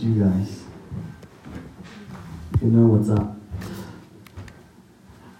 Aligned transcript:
you 0.00 0.24
guys. 0.24 0.62
You 2.60 2.68
know 2.68 2.86
what's 2.86 3.10
up. 3.10 3.34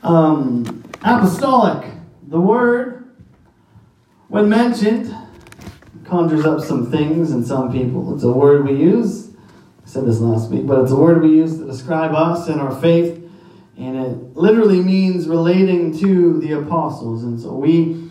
Um, 0.03 0.85
apostolic. 1.03 1.91
The 2.27 2.41
word, 2.41 3.17
when 4.29 4.49
mentioned, 4.49 5.15
conjures 6.05 6.45
up 6.45 6.61
some 6.61 6.91
things 6.91 7.31
in 7.31 7.45
some 7.45 7.73
people. 7.73 8.15
It's 8.15 8.25
a 8.25 8.33
word 8.33 8.67
we 8.67 8.75
use. 8.75 9.29
I 9.29 9.89
said 9.89 10.07
this 10.07 10.21
last 10.21 10.51
week, 10.51 10.67
but 10.67 10.83
it's 10.83 10.93
a 10.93 10.97
word 10.97 11.23
we 11.23 11.29
use 11.29 11.59
to 11.59 11.65
describe 11.65 12.15
us 12.15 12.49
and 12.49 12.61
our 12.61 12.79
faith. 12.81 13.23
And 13.77 13.97
it 13.97 14.37
literally 14.37 14.81
means 14.81 15.29
relating 15.29 15.97
to 15.99 16.41
the 16.41 16.53
apostles. 16.53 17.23
And 17.23 17.41
so 17.41 17.55
we, 17.55 18.11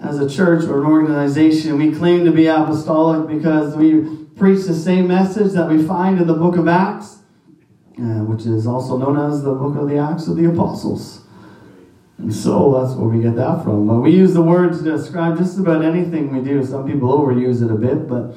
as 0.00 0.20
a 0.20 0.28
church 0.28 0.64
or 0.64 0.80
an 0.80 0.86
organization, 0.86 1.76
we 1.76 1.92
claim 1.92 2.24
to 2.24 2.30
be 2.30 2.46
apostolic 2.46 3.28
because 3.28 3.76
we 3.76 4.27
preach 4.38 4.66
the 4.66 4.74
same 4.74 5.08
message 5.08 5.52
that 5.52 5.68
we 5.68 5.82
find 5.82 6.20
in 6.20 6.26
the 6.26 6.34
book 6.34 6.56
of 6.56 6.68
Acts, 6.68 7.18
uh, 7.98 8.24
which 8.24 8.46
is 8.46 8.66
also 8.66 8.96
known 8.96 9.18
as 9.18 9.42
the 9.42 9.52
book 9.52 9.76
of 9.76 9.88
the 9.88 9.98
Acts 9.98 10.28
of 10.28 10.36
the 10.36 10.44
Apostles. 10.44 11.24
And 12.18 12.34
so 12.34 12.80
that's 12.80 12.96
where 12.96 13.08
we 13.08 13.22
get 13.22 13.36
that 13.36 13.62
from. 13.62 13.86
But 13.86 14.00
we 14.00 14.10
use 14.10 14.34
the 14.34 14.42
word 14.42 14.72
to 14.74 14.82
describe 14.82 15.38
just 15.38 15.58
about 15.58 15.84
anything 15.84 16.32
we 16.32 16.40
do. 16.42 16.64
Some 16.64 16.86
people 16.86 17.16
overuse 17.16 17.62
it 17.62 17.70
a 17.70 17.76
bit, 17.76 18.08
but 18.08 18.34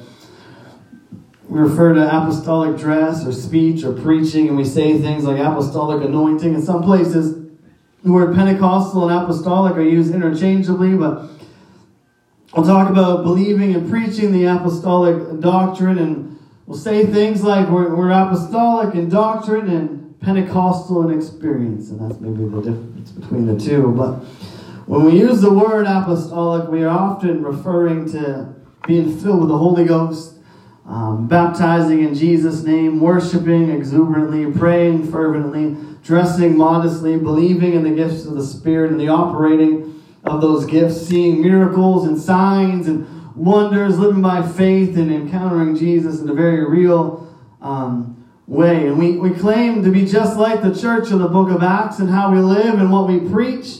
we 1.48 1.60
refer 1.60 1.92
to 1.94 2.06
apostolic 2.06 2.78
dress 2.78 3.26
or 3.26 3.32
speech 3.32 3.84
or 3.84 3.92
preaching, 3.92 4.48
and 4.48 4.56
we 4.56 4.64
say 4.64 4.98
things 4.98 5.24
like 5.24 5.38
apostolic 5.38 6.04
anointing. 6.04 6.54
In 6.54 6.62
some 6.62 6.82
places, 6.82 7.34
the 8.02 8.10
word 8.10 8.34
Pentecostal 8.34 9.08
and 9.08 9.22
apostolic 9.22 9.76
are 9.76 9.82
used 9.82 10.14
interchangeably, 10.14 10.96
but 10.96 11.28
we'll 12.54 12.66
talk 12.66 12.90
about 12.90 13.22
believing 13.22 13.74
and 13.74 13.88
preaching 13.88 14.32
the 14.32 14.44
apostolic 14.44 15.40
doctrine, 15.40 15.98
and 15.98 16.38
we'll 16.66 16.78
say 16.78 17.06
things 17.06 17.42
like 17.42 17.68
we're, 17.68 17.94
we're 17.94 18.10
apostolic 18.10 18.94
in 18.94 19.08
doctrine 19.08 19.68
and 19.68 20.20
Pentecostal 20.20 21.08
in 21.08 21.16
experience, 21.16 21.90
and 21.90 22.00
that's 22.00 22.20
maybe 22.20 22.48
the 22.48 22.60
difference 22.62 23.10
between 23.10 23.46
the 23.46 23.58
two. 23.58 23.92
But 23.96 24.20
when 24.86 25.04
we 25.04 25.18
use 25.18 25.40
the 25.40 25.52
word 25.52 25.86
apostolic, 25.86 26.68
we 26.68 26.84
are 26.84 26.96
often 26.96 27.42
referring 27.42 28.10
to 28.12 28.54
being 28.86 29.18
filled 29.18 29.40
with 29.40 29.48
the 29.48 29.58
Holy 29.58 29.84
Ghost, 29.84 30.36
um, 30.86 31.26
baptizing 31.28 32.00
in 32.00 32.14
Jesus' 32.14 32.62
name, 32.62 33.00
worshiping 33.00 33.70
exuberantly, 33.70 34.50
praying 34.52 35.10
fervently, 35.10 35.76
dressing 36.04 36.56
modestly, 36.56 37.16
believing 37.16 37.74
in 37.74 37.84
the 37.84 37.90
gifts 37.90 38.24
of 38.24 38.34
the 38.34 38.44
Spirit 38.44 38.90
and 38.90 39.00
the 39.00 39.08
operating 39.08 40.01
of 40.24 40.40
those 40.40 40.66
gifts, 40.66 41.06
seeing 41.06 41.42
miracles 41.42 42.06
and 42.06 42.20
signs 42.20 42.86
and 42.86 43.36
wonders, 43.36 43.98
living 43.98 44.22
by 44.22 44.46
faith 44.46 44.96
and 44.96 45.12
encountering 45.12 45.76
Jesus 45.76 46.20
in 46.20 46.28
a 46.28 46.34
very 46.34 46.64
real 46.68 47.28
um, 47.60 48.24
way. 48.46 48.86
And 48.86 48.98
we, 48.98 49.16
we 49.16 49.30
claim 49.30 49.82
to 49.82 49.90
be 49.90 50.04
just 50.04 50.36
like 50.36 50.62
the 50.62 50.74
church 50.74 51.10
of 51.10 51.18
the 51.18 51.28
book 51.28 51.50
of 51.50 51.62
Acts 51.62 51.98
and 51.98 52.10
how 52.10 52.32
we 52.32 52.38
live 52.38 52.74
and 52.74 52.92
what 52.92 53.08
we 53.08 53.20
preach 53.20 53.78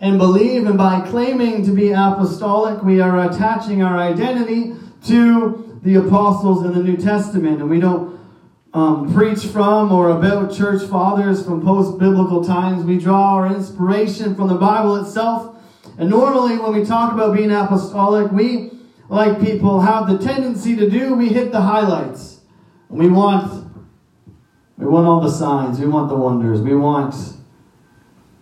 and 0.00 0.18
believe. 0.18 0.66
And 0.66 0.78
by 0.78 1.00
claiming 1.00 1.64
to 1.64 1.72
be 1.72 1.92
apostolic, 1.92 2.82
we 2.82 3.00
are 3.00 3.28
attaching 3.28 3.82
our 3.82 3.98
identity 3.98 4.74
to 5.06 5.80
the 5.82 5.96
apostles 5.96 6.64
in 6.64 6.72
the 6.72 6.82
New 6.82 6.96
Testament. 6.96 7.60
And 7.60 7.68
we 7.68 7.80
don't 7.80 8.18
um, 8.72 9.12
preach 9.12 9.44
from 9.46 9.90
or 9.92 10.10
about 10.10 10.54
church 10.54 10.82
fathers 10.82 11.44
from 11.44 11.62
post 11.62 11.98
biblical 11.98 12.44
times. 12.44 12.84
We 12.84 12.98
draw 12.98 13.34
our 13.34 13.46
inspiration 13.46 14.34
from 14.34 14.48
the 14.48 14.54
Bible 14.54 14.96
itself. 14.96 15.56
And 15.98 16.08
normally, 16.08 16.56
when 16.58 16.72
we 16.72 16.84
talk 16.84 17.12
about 17.12 17.36
being 17.36 17.50
apostolic, 17.50 18.30
we, 18.32 18.70
like 19.08 19.40
people 19.40 19.80
have 19.80 20.08
the 20.08 20.18
tendency 20.24 20.76
to 20.76 20.88
do, 20.88 21.14
we 21.14 21.28
hit 21.28 21.52
the 21.52 21.60
highlights. 21.60 22.40
We 22.88 23.08
want 23.08 23.66
we 24.78 24.86
want 24.86 25.06
all 25.08 25.20
the 25.20 25.30
signs. 25.30 25.80
We 25.80 25.86
want 25.86 26.08
the 26.08 26.14
wonders. 26.14 26.60
We 26.60 26.76
want 26.76 27.14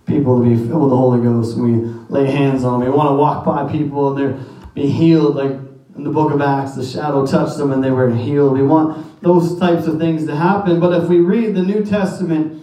people 0.04 0.42
to 0.42 0.48
be 0.48 0.54
filled 0.54 0.82
with 0.82 0.90
the 0.90 0.96
Holy 0.96 1.22
Ghost. 1.22 1.56
and 1.56 1.64
We 1.64 2.14
lay 2.14 2.30
hands 2.30 2.62
on 2.62 2.80
them. 2.80 2.90
We 2.90 2.94
want 2.94 3.08
to 3.08 3.14
walk 3.14 3.44
by 3.44 3.72
people 3.72 4.10
and 4.10 4.18
they're 4.18 4.46
be 4.74 4.88
healed. 4.88 5.36
Like 5.36 5.52
in 5.96 6.04
the 6.04 6.10
book 6.10 6.32
of 6.32 6.42
Acts, 6.42 6.74
the 6.74 6.84
shadow 6.84 7.26
touched 7.26 7.56
them 7.56 7.72
and 7.72 7.82
they 7.82 7.90
were 7.90 8.14
healed. 8.14 8.52
We 8.52 8.62
want 8.62 9.22
those 9.22 9.58
types 9.58 9.86
of 9.86 9.98
things 9.98 10.26
to 10.26 10.36
happen. 10.36 10.78
But 10.78 11.02
if 11.02 11.08
we 11.08 11.20
read 11.20 11.54
the 11.54 11.62
New 11.62 11.84
Testament, 11.84 12.62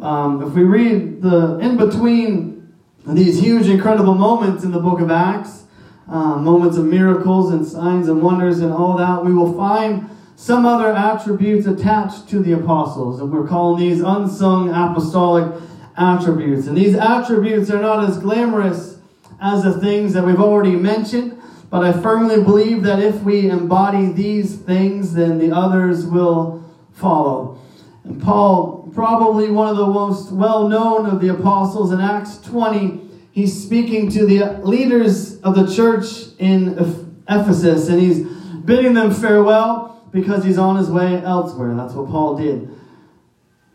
um, 0.00 0.42
if 0.42 0.54
we 0.54 0.64
read 0.64 1.20
the 1.20 1.58
in 1.58 1.76
between 1.76 2.51
these 3.06 3.40
huge, 3.40 3.68
incredible 3.68 4.14
moments 4.14 4.64
in 4.64 4.70
the 4.70 4.78
book 4.78 5.00
of 5.00 5.10
Acts, 5.10 5.64
uh, 6.08 6.36
moments 6.36 6.76
of 6.76 6.84
miracles 6.84 7.52
and 7.52 7.66
signs 7.66 8.08
and 8.08 8.22
wonders 8.22 8.60
and 8.60 8.72
all 8.72 8.96
that, 8.96 9.24
we 9.24 9.32
will 9.32 9.56
find 9.56 10.08
some 10.36 10.66
other 10.66 10.92
attributes 10.92 11.66
attached 11.66 12.28
to 12.28 12.40
the 12.40 12.52
apostles, 12.52 13.20
and 13.20 13.32
we're 13.32 13.46
calling 13.46 13.80
these 13.80 14.00
unsung 14.00 14.70
apostolic 14.70 15.52
attributes. 15.96 16.66
And 16.66 16.76
these 16.76 16.96
attributes 16.96 17.70
are 17.70 17.80
not 17.80 18.08
as 18.08 18.18
glamorous 18.18 18.98
as 19.40 19.62
the 19.62 19.78
things 19.78 20.14
that 20.14 20.24
we've 20.24 20.40
already 20.40 20.76
mentioned, 20.76 21.40
but 21.70 21.84
I 21.84 21.92
firmly 21.92 22.42
believe 22.42 22.82
that 22.82 22.98
if 22.98 23.22
we 23.22 23.50
embody 23.50 24.12
these 24.12 24.56
things, 24.56 25.14
then 25.14 25.38
the 25.38 25.54
others 25.54 26.06
will 26.06 26.62
follow. 26.92 27.58
And 28.04 28.20
Paul, 28.20 28.81
probably 28.94 29.50
one 29.50 29.68
of 29.68 29.76
the 29.76 29.86
most 29.86 30.32
well 30.32 30.68
known 30.68 31.06
of 31.06 31.20
the 31.20 31.28
apostles 31.28 31.92
in 31.92 32.00
Acts 32.00 32.38
20, 32.38 33.00
he's 33.30 33.62
speaking 33.62 34.10
to 34.10 34.26
the 34.26 34.60
leaders 34.64 35.40
of 35.40 35.54
the 35.54 35.72
church 35.74 36.34
in 36.38 36.78
Ephesus, 37.28 37.88
and 37.88 38.00
he's 38.00 38.20
bidding 38.64 38.94
them 38.94 39.12
farewell 39.12 40.08
because 40.12 40.44
he's 40.44 40.58
on 40.58 40.76
his 40.76 40.90
way 40.90 41.22
elsewhere. 41.22 41.74
That's 41.74 41.94
what 41.94 42.08
Paul 42.10 42.36
did. 42.36 42.68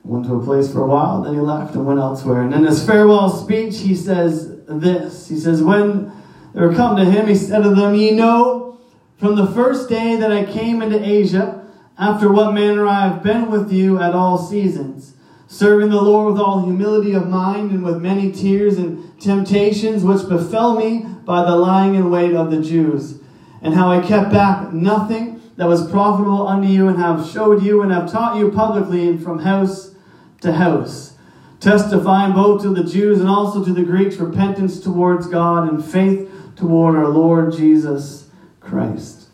Went 0.03 0.25
to 0.27 0.35
a 0.35 0.43
place 0.43 0.71
for 0.71 0.83
a 0.83 0.87
while, 0.87 1.23
then 1.23 1.33
he 1.33 1.39
left 1.39 1.75
and 1.75 1.85
went 1.85 1.99
elsewhere. 1.99 2.41
And 2.41 2.53
in 2.53 2.63
his 2.63 2.85
farewell 2.85 3.29
speech, 3.29 3.79
he 3.79 3.95
says 3.95 4.57
this. 4.67 5.27
He 5.27 5.37
says, 5.37 5.61
When 5.61 6.11
they 6.53 6.61
were 6.61 6.73
come 6.73 6.95
to 6.95 7.03
him, 7.03 7.27
he 7.27 7.35
said 7.35 7.63
to 7.63 7.71
them, 7.71 7.93
Ye 7.93 8.11
know 8.11 8.79
from 9.17 9.35
the 9.35 9.47
first 9.47 9.89
day 9.89 10.15
that 10.15 10.31
I 10.31 10.45
came 10.45 10.81
into 10.81 11.03
Asia, 11.03 11.66
after 11.99 12.31
what 12.31 12.53
manner 12.53 12.85
I 12.85 13.07
have 13.07 13.23
been 13.23 13.49
with 13.49 13.71
you 13.71 13.99
at 13.99 14.13
all 14.13 14.37
seasons, 14.37 15.13
serving 15.47 15.89
the 15.89 16.01
Lord 16.01 16.33
with 16.33 16.41
all 16.41 16.63
humility 16.63 17.13
of 17.13 17.27
mind 17.27 17.71
and 17.71 17.83
with 17.83 18.01
many 18.01 18.31
tears 18.31 18.77
and 18.77 19.19
temptations 19.19 20.03
which 20.03 20.27
befell 20.29 20.75
me 20.75 21.05
by 21.25 21.43
the 21.43 21.55
lying 21.55 21.95
in 21.95 22.11
wait 22.11 22.33
of 22.33 22.51
the 22.51 22.61
Jews, 22.61 23.19
and 23.61 23.73
how 23.73 23.91
I 23.91 24.05
kept 24.05 24.31
back 24.31 24.71
nothing 24.71 25.41
that 25.55 25.67
was 25.67 25.89
profitable 25.89 26.47
unto 26.47 26.67
you, 26.67 26.87
and 26.87 26.99
have 26.99 27.27
showed 27.27 27.63
you 27.63 27.81
and 27.81 27.91
have 27.91 28.11
taught 28.11 28.37
you 28.37 28.51
publicly 28.51 29.07
and 29.07 29.21
from 29.21 29.39
house 29.39 29.95
to 30.41 30.53
house, 30.53 31.15
testifying 31.59 32.33
both 32.33 32.61
to 32.61 32.69
the 32.69 32.83
Jews 32.83 33.19
and 33.19 33.27
also 33.27 33.65
to 33.65 33.73
the 33.73 33.83
Greeks 33.83 34.17
repentance 34.17 34.79
towards 34.79 35.25
God 35.25 35.67
and 35.67 35.83
faith 35.83 36.31
toward 36.55 36.95
our 36.95 37.07
Lord 37.07 37.53
Jesus 37.53 38.29
Christ. 38.59 39.29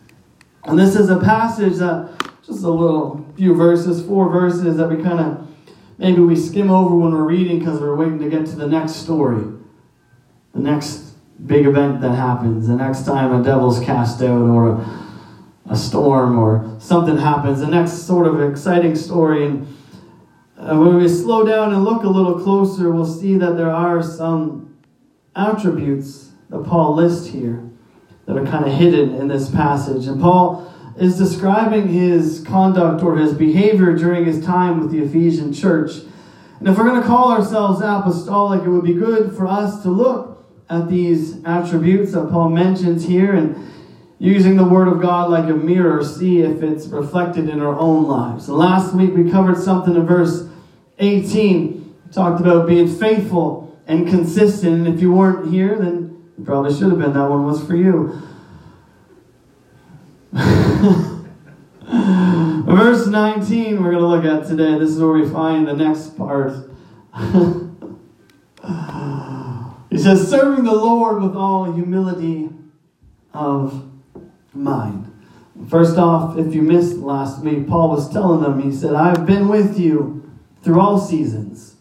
And 0.63 0.79
this 0.79 0.95
is 0.95 1.09
a 1.09 1.19
passage 1.19 1.75
that 1.75 2.12
just 2.53 2.65
a 2.65 2.69
little 2.69 3.25
few 3.35 3.53
verses, 3.55 4.05
four 4.05 4.29
verses 4.29 4.77
that 4.77 4.89
we 4.89 5.03
kind 5.03 5.19
of 5.19 5.47
maybe 5.97 6.21
we 6.21 6.35
skim 6.35 6.69
over 6.69 6.95
when 6.95 7.11
we're 7.11 7.23
reading 7.23 7.59
because 7.59 7.79
we're 7.79 7.95
waiting 7.95 8.19
to 8.19 8.29
get 8.29 8.45
to 8.45 8.55
the 8.55 8.67
next 8.67 8.93
story, 8.97 9.43
the 10.53 10.61
next 10.61 11.13
big 11.45 11.65
event 11.65 12.01
that 12.01 12.15
happens, 12.15 12.67
the 12.67 12.75
next 12.75 13.05
time 13.05 13.33
a 13.33 13.43
devil's 13.43 13.79
cast 13.79 14.21
out 14.21 14.41
or 14.41 14.69
a 14.69 15.03
a 15.69 15.75
storm 15.75 16.37
or 16.37 16.75
something 16.79 17.17
happens. 17.17 17.59
The 17.59 17.67
next 17.67 18.05
sort 18.05 18.27
of 18.27 18.41
exciting 18.41 18.95
story. 18.95 19.45
And 19.45 19.67
uh, 20.57 20.77
when 20.77 20.97
we 20.97 21.07
slow 21.07 21.45
down 21.45 21.73
and 21.73 21.83
look 21.83 22.03
a 22.03 22.09
little 22.09 22.39
closer, 22.39 22.91
we'll 22.91 23.05
see 23.05 23.37
that 23.37 23.57
there 23.57 23.71
are 23.71 24.03
some 24.03 24.77
attributes 25.35 26.31
that 26.49 26.63
Paul 26.65 26.95
lists 26.95 27.27
here 27.27 27.69
that 28.25 28.37
are 28.37 28.45
kind 28.45 28.65
of 28.65 28.73
hidden 28.73 29.15
in 29.15 29.27
this 29.27 29.49
passage. 29.49 30.07
And 30.07 30.21
Paul 30.21 30.72
is 30.97 31.17
describing 31.17 31.87
his 31.87 32.43
conduct 32.47 33.03
or 33.03 33.17
his 33.17 33.33
behavior 33.33 33.95
during 33.95 34.25
his 34.25 34.43
time 34.45 34.79
with 34.79 34.91
the 34.91 34.99
Ephesian 34.99 35.51
church. 35.53 35.91
And 36.59 36.67
if 36.67 36.77
we're 36.77 36.87
going 36.87 37.01
to 37.01 37.07
call 37.07 37.31
ourselves 37.31 37.81
apostolic, 37.81 38.63
it 38.63 38.69
would 38.69 38.85
be 38.85 38.93
good 38.93 39.35
for 39.35 39.47
us 39.47 39.81
to 39.83 39.89
look 39.89 40.45
at 40.69 40.87
these 40.87 41.43
attributes 41.43 42.13
that 42.13 42.29
Paul 42.29 42.49
mentions 42.49 43.05
here 43.05 43.33
and 43.33 43.71
using 44.19 44.55
the 44.55 44.63
Word 44.63 44.87
of 44.87 45.01
God 45.01 45.29
like 45.29 45.49
a 45.49 45.55
mirror, 45.55 46.03
see 46.03 46.39
if 46.39 46.63
it's 46.63 46.87
reflected 46.87 47.49
in 47.49 47.59
our 47.59 47.77
own 47.77 48.05
lives. 48.05 48.47
And 48.47 48.57
last 48.57 48.93
week 48.93 49.13
we 49.13 49.29
covered 49.29 49.57
something 49.57 49.95
in 49.95 50.05
verse 50.05 50.47
18. 50.99 51.95
We 52.05 52.13
talked 52.13 52.39
about 52.39 52.67
being 52.67 52.87
faithful 52.87 53.77
and 53.85 54.07
consistent. 54.07 54.87
And 54.87 54.95
if 54.95 55.01
you 55.01 55.11
weren't 55.11 55.51
here, 55.51 55.77
then 55.77 56.31
you 56.37 56.45
probably 56.45 56.73
should 56.73 56.89
have 56.89 56.99
been. 56.99 57.13
That 57.13 57.29
one 57.29 57.45
was 57.45 57.65
for 57.65 57.75
you. 57.75 58.21
verse 62.65 63.05
19 63.05 63.83
we're 63.83 63.91
going 63.91 64.01
to 64.01 64.07
look 64.07 64.25
at 64.25 64.47
today. 64.47 64.79
This 64.79 64.89
is 64.89 64.99
where 64.99 65.11
we 65.11 65.29
find 65.29 65.67
the 65.67 65.73
next 65.73 66.17
part. 66.17 66.53
he 69.91 69.99
says, 69.99 70.27
serving 70.27 70.63
the 70.63 70.73
Lord 70.73 71.21
with 71.21 71.35
all 71.35 71.71
humility 71.71 72.49
of 73.31 73.87
mind. 74.53 75.11
First 75.69 75.99
off, 75.99 76.35
if 76.37 76.55
you 76.55 76.63
missed 76.63 76.97
last 76.97 77.43
week, 77.43 77.67
Paul 77.67 77.89
was 77.89 78.11
telling 78.11 78.41
them, 78.41 78.59
he 78.59 78.71
said, 78.75 78.95
I've 78.95 79.27
been 79.27 79.47
with 79.47 79.79
you 79.79 80.31
through 80.63 80.79
all 80.79 80.99
seasons. 80.99 81.75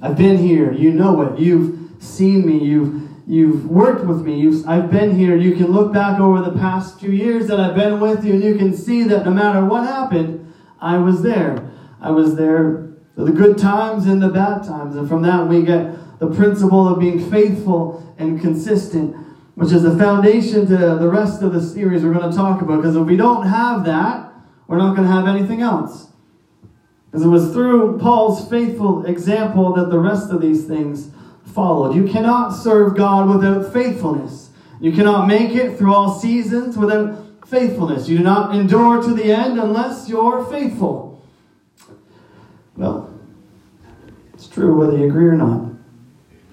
I've 0.00 0.16
been 0.16 0.38
here. 0.38 0.72
You 0.72 0.92
know 0.92 1.20
it. 1.22 1.40
You've 1.40 2.00
seen 2.00 2.46
me. 2.46 2.58
You've, 2.58 3.10
you've 3.32 3.66
worked 3.66 4.04
with 4.04 4.22
me. 4.22 4.40
You've, 4.40 4.68
I've 4.68 4.90
been 4.90 5.16
here. 5.16 5.36
You 5.36 5.56
can 5.56 5.68
look 5.72 5.92
back 5.92 6.20
over 6.20 6.42
the 6.42 6.56
past 6.58 7.00
few 7.00 7.10
years 7.10 7.46
that 7.48 7.58
I've 7.58 7.74
been 7.74 8.00
with 8.00 8.24
you, 8.24 8.34
and 8.34 8.42
you 8.42 8.56
can 8.56 8.76
see 8.76 9.02
that 9.04 9.24
no 9.24 9.30
matter 9.30 9.64
what 9.64 9.86
happened, 9.86 10.52
I 10.80 10.98
was 10.98 11.22
there. 11.22 11.70
I 12.00 12.10
was 12.10 12.36
there 12.36 12.92
for 13.14 13.24
the 13.24 13.32
good 13.32 13.58
times 13.58 14.06
and 14.06 14.20
the 14.20 14.28
bad 14.28 14.64
times. 14.64 14.96
And 14.96 15.08
from 15.08 15.22
that, 15.22 15.48
we 15.48 15.62
get 15.62 16.18
the 16.18 16.30
principle 16.30 16.88
of 16.88 16.98
being 16.98 17.30
faithful 17.30 18.14
and 18.18 18.40
consistent 18.40 19.16
which 19.54 19.72
is 19.72 19.82
the 19.82 19.96
foundation 19.96 20.66
to 20.66 20.76
the 20.76 21.08
rest 21.08 21.42
of 21.42 21.52
the 21.52 21.60
series 21.60 22.02
we're 22.02 22.14
going 22.14 22.30
to 22.30 22.36
talk 22.36 22.62
about. 22.62 22.78
Because 22.78 22.96
if 22.96 23.06
we 23.06 23.16
don't 23.16 23.46
have 23.46 23.84
that, 23.84 24.32
we're 24.66 24.78
not 24.78 24.96
going 24.96 25.06
to 25.06 25.12
have 25.12 25.28
anything 25.28 25.60
else. 25.60 26.08
Because 27.06 27.26
it 27.26 27.28
was 27.28 27.52
through 27.52 27.98
Paul's 27.98 28.48
faithful 28.48 29.04
example 29.04 29.74
that 29.74 29.90
the 29.90 29.98
rest 29.98 30.30
of 30.30 30.40
these 30.40 30.66
things 30.66 31.10
followed. 31.54 31.94
You 31.94 32.04
cannot 32.04 32.50
serve 32.50 32.96
God 32.96 33.28
without 33.28 33.72
faithfulness. 33.72 34.50
You 34.80 34.92
cannot 34.92 35.26
make 35.26 35.50
it 35.50 35.78
through 35.78 35.94
all 35.94 36.18
seasons 36.18 36.76
without 36.76 37.46
faithfulness. 37.46 38.08
You 38.08 38.18
do 38.18 38.24
not 38.24 38.54
endure 38.54 39.02
to 39.02 39.14
the 39.14 39.32
end 39.32 39.58
unless 39.58 40.08
you're 40.08 40.44
faithful. 40.46 41.24
Well, 42.76 43.12
it's 44.34 44.48
true 44.48 44.76
whether 44.76 44.96
you 44.96 45.04
agree 45.04 45.26
or 45.26 45.36
not. 45.36 45.70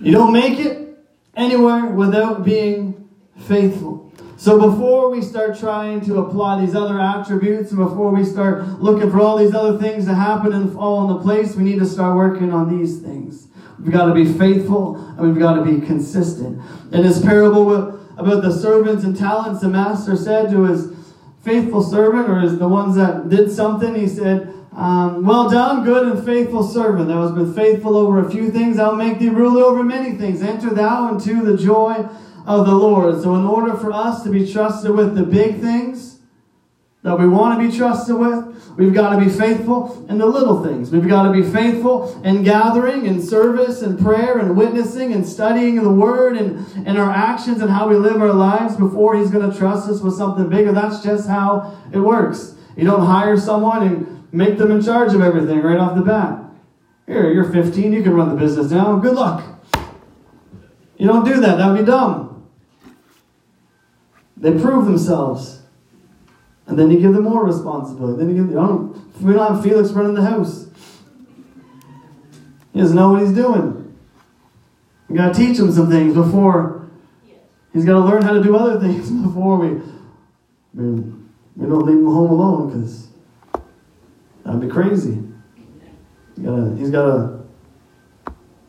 You 0.01 0.11
don't 0.11 0.33
make 0.33 0.59
it 0.59 0.97
anywhere 1.35 1.85
without 1.85 2.43
being 2.43 3.09
faithful. 3.47 4.13
So 4.37 4.57
before 4.71 5.09
we 5.09 5.21
start 5.21 5.59
trying 5.59 5.99
to 6.05 6.19
apply 6.19 6.65
these 6.65 6.73
other 6.73 6.97
attributes 6.97 7.71
and 7.71 7.79
before 7.79 8.11
we 8.11 8.23
start 8.23 8.65
looking 8.79 9.11
for 9.11 9.19
all 9.19 9.37
these 9.37 9.53
other 9.53 9.77
things 9.77 10.05
to 10.05 10.13
happen 10.13 10.53
and 10.53 10.71
fall 10.71 11.09
into 11.09 11.21
place, 11.21 11.57
we 11.57 11.63
need 11.63 11.79
to 11.79 11.85
start 11.85 12.15
working 12.15 12.53
on 12.53 12.77
these 12.77 13.01
things. 13.01 13.48
We've 13.81 13.91
got 13.91 14.05
to 14.07 14.13
be 14.13 14.25
faithful 14.25 14.97
and 15.17 15.19
we've 15.19 15.39
got 15.39 15.55
to 15.55 15.63
be 15.63 15.85
consistent. 15.85 16.61
In 16.91 17.03
this 17.03 17.21
parable 17.21 17.99
about 18.17 18.43
the 18.43 18.51
servants 18.51 19.03
and 19.03 19.15
talents, 19.17 19.61
the 19.61 19.69
master 19.69 20.15
said 20.15 20.49
to 20.51 20.63
his 20.63 20.93
faithful 21.43 21.81
servant, 21.81 22.29
or 22.29 22.41
is 22.41 22.57
the 22.57 22.67
ones 22.67 22.95
that 22.95 23.29
did 23.29 23.51
something, 23.51 23.95
he 23.95 24.07
said, 24.07 24.53
um, 24.73 25.25
well 25.25 25.49
done, 25.49 25.83
good 25.83 26.07
and 26.07 26.25
faithful 26.25 26.63
servant. 26.63 27.07
Thou 27.07 27.23
hast 27.23 27.35
been 27.35 27.53
faithful 27.53 27.97
over 27.97 28.19
a 28.19 28.29
few 28.29 28.51
things. 28.51 28.79
I'll 28.79 28.95
make 28.95 29.19
thee 29.19 29.29
ruler 29.29 29.63
over 29.63 29.83
many 29.83 30.17
things. 30.17 30.41
Enter 30.41 30.69
thou 30.69 31.13
into 31.13 31.43
the 31.43 31.57
joy 31.57 32.07
of 32.45 32.65
the 32.65 32.75
Lord. 32.75 33.21
So, 33.21 33.35
in 33.35 33.45
order 33.45 33.75
for 33.75 33.91
us 33.91 34.23
to 34.23 34.29
be 34.29 34.49
trusted 34.49 34.91
with 34.91 35.15
the 35.15 35.23
big 35.23 35.59
things 35.59 36.18
that 37.01 37.17
we 37.17 37.27
want 37.27 37.59
to 37.59 37.67
be 37.67 37.75
trusted 37.75 38.15
with, 38.17 38.73
we've 38.77 38.93
got 38.93 39.17
to 39.17 39.23
be 39.23 39.29
faithful 39.29 40.05
in 40.09 40.17
the 40.17 40.25
little 40.25 40.63
things. 40.63 40.91
We've 40.91 41.07
got 41.07 41.23
to 41.23 41.31
be 41.31 41.43
faithful 41.43 42.21
in 42.23 42.43
gathering 42.43 43.07
and 43.07 43.23
service 43.23 43.81
and 43.81 43.97
prayer 43.97 44.37
and 44.37 44.57
witnessing 44.57 45.13
and 45.13 45.27
studying 45.27 45.81
the 45.81 45.89
Word 45.89 46.35
and, 46.35 46.65
and 46.85 46.97
our 46.97 47.09
actions 47.09 47.61
and 47.61 47.69
how 47.69 47.87
we 47.87 47.95
live 47.95 48.21
our 48.21 48.33
lives 48.33 48.75
before 48.75 49.17
He's 49.17 49.31
going 49.31 49.49
to 49.49 49.57
trust 49.57 49.89
us 49.89 50.01
with 50.01 50.15
something 50.15 50.49
bigger. 50.49 50.73
That's 50.73 51.01
just 51.01 51.29
how 51.29 51.77
it 51.93 51.99
works. 51.99 52.55
You 52.75 52.83
don't 52.83 53.05
hire 53.05 53.37
someone 53.37 53.87
and 53.87 54.19
Make 54.31 54.57
them 54.57 54.71
in 54.71 54.81
charge 54.81 55.13
of 55.13 55.21
everything 55.21 55.61
right 55.61 55.77
off 55.77 55.95
the 55.95 56.03
bat. 56.03 56.43
Here, 57.07 57.31
you're 57.31 57.51
15, 57.51 57.91
you 57.91 58.03
can 58.03 58.13
run 58.13 58.29
the 58.29 58.35
business 58.35 58.71
now. 58.71 58.97
Good 58.97 59.15
luck. 59.15 59.43
You 60.97 61.07
don't 61.07 61.25
do 61.25 61.39
that, 61.39 61.57
that 61.57 61.71
would 61.71 61.79
be 61.79 61.85
dumb. 61.85 62.47
They 64.37 64.51
prove 64.51 64.85
themselves. 64.85 65.58
And 66.69 66.79
then 66.79 66.89
you 66.89 66.99
give 66.99 67.13
them 67.13 67.23
more 67.23 67.45
responsibility. 67.45 68.17
Then 68.17 68.35
you 68.35 68.45
give, 68.45 68.53
don't, 68.53 69.21
we 69.21 69.33
don't 69.33 69.55
have 69.55 69.63
Felix 69.63 69.91
running 69.91 70.13
the 70.13 70.21
house. 70.21 70.67
He 72.73 72.79
doesn't 72.79 72.95
know 72.95 73.11
what 73.11 73.21
he's 73.21 73.33
doing. 73.33 73.97
We 75.09 75.17
got 75.17 75.33
to 75.33 75.39
teach 75.39 75.59
him 75.59 75.71
some 75.71 75.89
things 75.89 76.13
before 76.13 76.89
he's 77.73 77.83
got 77.83 77.93
to 77.93 77.99
learn 77.99 78.21
how 78.21 78.33
to 78.33 78.41
do 78.41 78.55
other 78.55 78.79
things 78.79 79.09
before 79.27 79.57
we, 79.57 79.81
we, 80.73 81.01
we 81.55 81.67
don't 81.67 81.85
leave 81.85 81.97
him 81.97 82.05
home 82.05 82.31
alone 82.31 82.69
because 82.69 83.09
That'd 84.49 84.61
be 84.61 84.67
crazy. 84.67 85.15
Gotta, 86.41 86.75
he's 86.75 86.89
got 86.89 87.05
to 87.05 87.43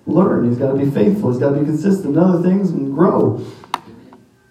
learn. 0.07 0.47
He's 0.47 0.59
got 0.59 0.73
to 0.73 0.79
be 0.79 0.91
faithful. 0.91 1.31
He's 1.31 1.41
got 1.41 1.55
to 1.55 1.59
be 1.59 1.65
consistent 1.65 2.17
in 2.17 2.23
other 2.23 2.43
things 2.43 2.69
and 2.69 2.95
grow. 2.95 3.43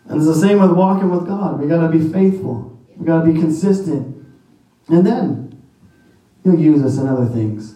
And 0.05 0.17
it's 0.17 0.25
the 0.25 0.33
same 0.33 0.59
with 0.59 0.71
walking 0.71 1.11
with 1.11 1.27
God. 1.27 1.59
We 1.59 1.67
got 1.67 1.85
to 1.85 1.95
be 1.95 2.11
faithful. 2.11 2.78
We 2.99 3.05
got 3.05 3.23
to 3.23 3.31
be 3.31 3.39
consistent. 3.39 4.27
And 4.89 5.07
then 5.07 5.61
He'll 6.43 6.59
use 6.59 6.83
us 6.83 6.97
in 6.97 7.07
other 7.07 7.25
things. 7.25 7.75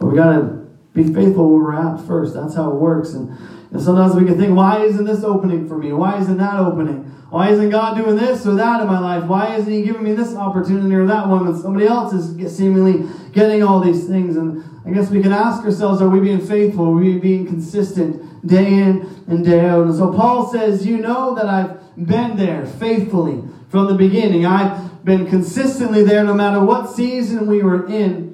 But 0.00 0.06
we 0.06 0.16
got 0.16 0.32
to 0.32 0.66
be 0.94 1.04
faithful 1.04 1.48
where 1.50 1.62
we're 1.62 1.74
at 1.74 2.04
first. 2.06 2.34
That's 2.34 2.54
how 2.54 2.70
it 2.70 2.76
works. 2.76 3.12
And, 3.12 3.30
and 3.70 3.80
sometimes 3.80 4.14
we 4.14 4.24
can 4.24 4.38
think, 4.38 4.56
why 4.56 4.82
isn't 4.84 5.04
this 5.04 5.22
opening 5.22 5.68
for 5.68 5.76
me? 5.76 5.92
Why 5.92 6.18
isn't 6.18 6.38
that 6.38 6.58
opening? 6.58 7.04
Why 7.28 7.50
isn't 7.50 7.70
God 7.70 7.96
doing 7.96 8.16
this 8.16 8.46
or 8.46 8.54
that 8.54 8.80
in 8.80 8.86
my 8.86 8.98
life? 8.98 9.24
Why 9.24 9.56
isn't 9.56 9.70
He 9.70 9.82
giving 9.82 10.04
me 10.04 10.14
this 10.14 10.34
opportunity 10.34 10.94
or 10.94 11.06
that 11.06 11.28
one 11.28 11.46
when 11.46 11.60
somebody 11.60 11.86
else 11.86 12.12
is 12.12 12.56
seemingly 12.56 13.06
getting 13.32 13.62
all 13.62 13.80
these 13.80 14.06
things? 14.06 14.36
And 14.36 14.64
I 14.86 14.90
guess 14.90 15.10
we 15.10 15.20
can 15.20 15.32
ask 15.32 15.64
ourselves, 15.64 16.00
are 16.00 16.08
we 16.08 16.20
being 16.20 16.40
faithful? 16.40 16.86
Are 16.86 16.94
we 16.94 17.18
being 17.18 17.46
consistent 17.46 18.46
day 18.46 18.66
in 18.66 19.24
and 19.26 19.44
day 19.44 19.66
out? 19.66 19.86
And 19.86 19.94
so 19.94 20.12
Paul 20.12 20.50
says, 20.50 20.86
You 20.86 20.98
know 20.98 21.34
that 21.34 21.46
I've 21.46 22.06
been 22.06 22.36
there 22.36 22.64
faithfully 22.64 23.42
from 23.68 23.86
the 23.86 23.94
beginning. 23.94 24.46
I've 24.46 25.04
been 25.04 25.26
consistently 25.26 26.02
there 26.02 26.24
no 26.24 26.34
matter 26.34 26.64
what 26.64 26.90
season 26.90 27.46
we 27.46 27.62
were 27.62 27.86
in. 27.88 28.26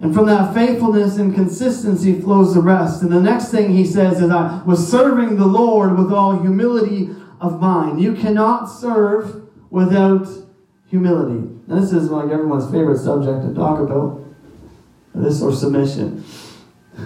And 0.00 0.14
from 0.14 0.26
that 0.26 0.54
faithfulness 0.54 1.18
and 1.18 1.34
consistency 1.34 2.20
flows 2.20 2.54
the 2.54 2.62
rest. 2.62 3.02
And 3.02 3.12
the 3.12 3.20
next 3.20 3.50
thing 3.50 3.70
he 3.70 3.84
says 3.84 4.20
is, 4.20 4.30
I 4.30 4.62
was 4.64 4.90
serving 4.90 5.36
the 5.36 5.46
Lord 5.46 5.98
with 5.98 6.10
all 6.10 6.40
humility 6.40 7.10
of 7.40 7.60
mind. 7.60 8.00
You 8.00 8.14
cannot 8.14 8.66
serve 8.66 9.42
without 9.68 10.26
humility. 10.88 11.38
And 11.38 11.82
this 11.82 11.92
is 11.92 12.10
like 12.10 12.30
everyone's 12.30 12.64
favorite 12.70 12.98
subject 12.98 13.46
to 13.46 13.54
talk 13.54 13.78
about. 13.80 14.24
This 15.14 15.42
or 15.42 15.52
submission. 15.52 16.24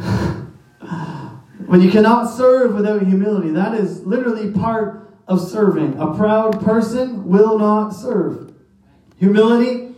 when 1.67 1.81
you 1.81 1.91
cannot 1.91 2.27
serve 2.27 2.75
without 2.75 3.03
humility, 3.03 3.51
that 3.51 3.75
is 3.75 4.05
literally 4.07 4.53
part 4.53 5.04
of 5.27 5.41
serving. 5.41 5.99
A 5.99 6.15
proud 6.15 6.63
person 6.65 7.25
will 7.27 7.59
not 7.59 7.91
serve. 7.91 8.53
Humility 9.19 9.95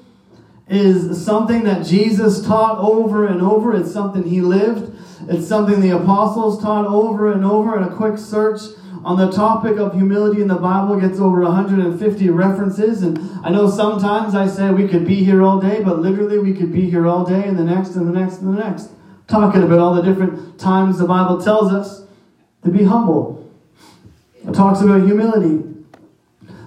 is 0.69 1.25
something 1.25 1.65
that 1.65 1.87
Jesus 1.87 2.45
taught 2.45 2.79
over 2.79 3.27
and 3.27 3.41
over. 3.41 3.75
It's 3.75 3.93
something 3.93 4.25
he 4.25 4.41
lived. 4.41 4.93
It's 5.29 5.47
something 5.47 5.81
the 5.81 5.91
apostles 5.91 6.63
taught 6.63 6.87
over 6.87 7.33
and 7.33 7.45
over. 7.45 7.77
In 7.77 7.85
a 7.85 7.95
quick 7.95 8.19
search 8.19 8.61
on 9.05 9.17
the 9.17 9.31
topic 9.31 9.79
of 9.79 9.95
humility 9.95 10.43
in 10.43 10.49
the 10.49 10.57
Bible 10.57 10.99
gets 11.01 11.21
over 11.21 11.43
150 11.43 12.31
references. 12.31 13.03
And 13.03 13.19
I 13.45 13.51
know 13.51 13.71
sometimes 13.71 14.35
I 14.35 14.49
say 14.49 14.71
we 14.71 14.89
could 14.89 15.07
be 15.07 15.23
here 15.25 15.43
all 15.43 15.61
day, 15.61 15.83
but 15.83 16.01
literally 16.01 16.39
we 16.39 16.53
could 16.53 16.73
be 16.73 16.91
here 16.91 17.07
all 17.07 17.25
day 17.25 17.47
and 17.47 17.57
the 17.57 17.65
next 17.65 17.95
and 17.95 18.13
the 18.13 18.19
next 18.19 18.39
and 18.39 18.57
the 18.57 18.61
next. 18.61 18.91
Talking 19.29 19.63
about 19.63 19.79
all 19.79 19.95
the 19.95 20.03
different 20.03 20.59
times 20.59 20.99
the 20.99 21.07
Bible 21.07 21.41
tells 21.41 21.73
us 21.73 22.05
to 22.65 22.71
be 22.71 22.85
humble. 22.85 23.46
It 24.47 24.55
talks 24.55 24.81
about 24.81 25.03
humility. 25.03 25.65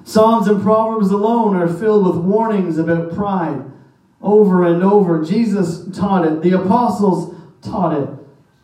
Psalms 0.03 0.47
and 0.47 0.61
Proverbs 0.61 1.11
alone 1.11 1.55
are 1.55 1.67
filled 1.67 2.05
with 2.07 2.17
warnings 2.17 2.77
about 2.77 3.13
pride 3.13 3.63
over 4.21 4.65
and 4.65 4.83
over. 4.83 5.23
Jesus 5.23 5.85
taught 5.95 6.25
it, 6.25 6.41
the 6.41 6.51
apostles 6.51 7.35
taught 7.61 7.97
it. 7.97 8.09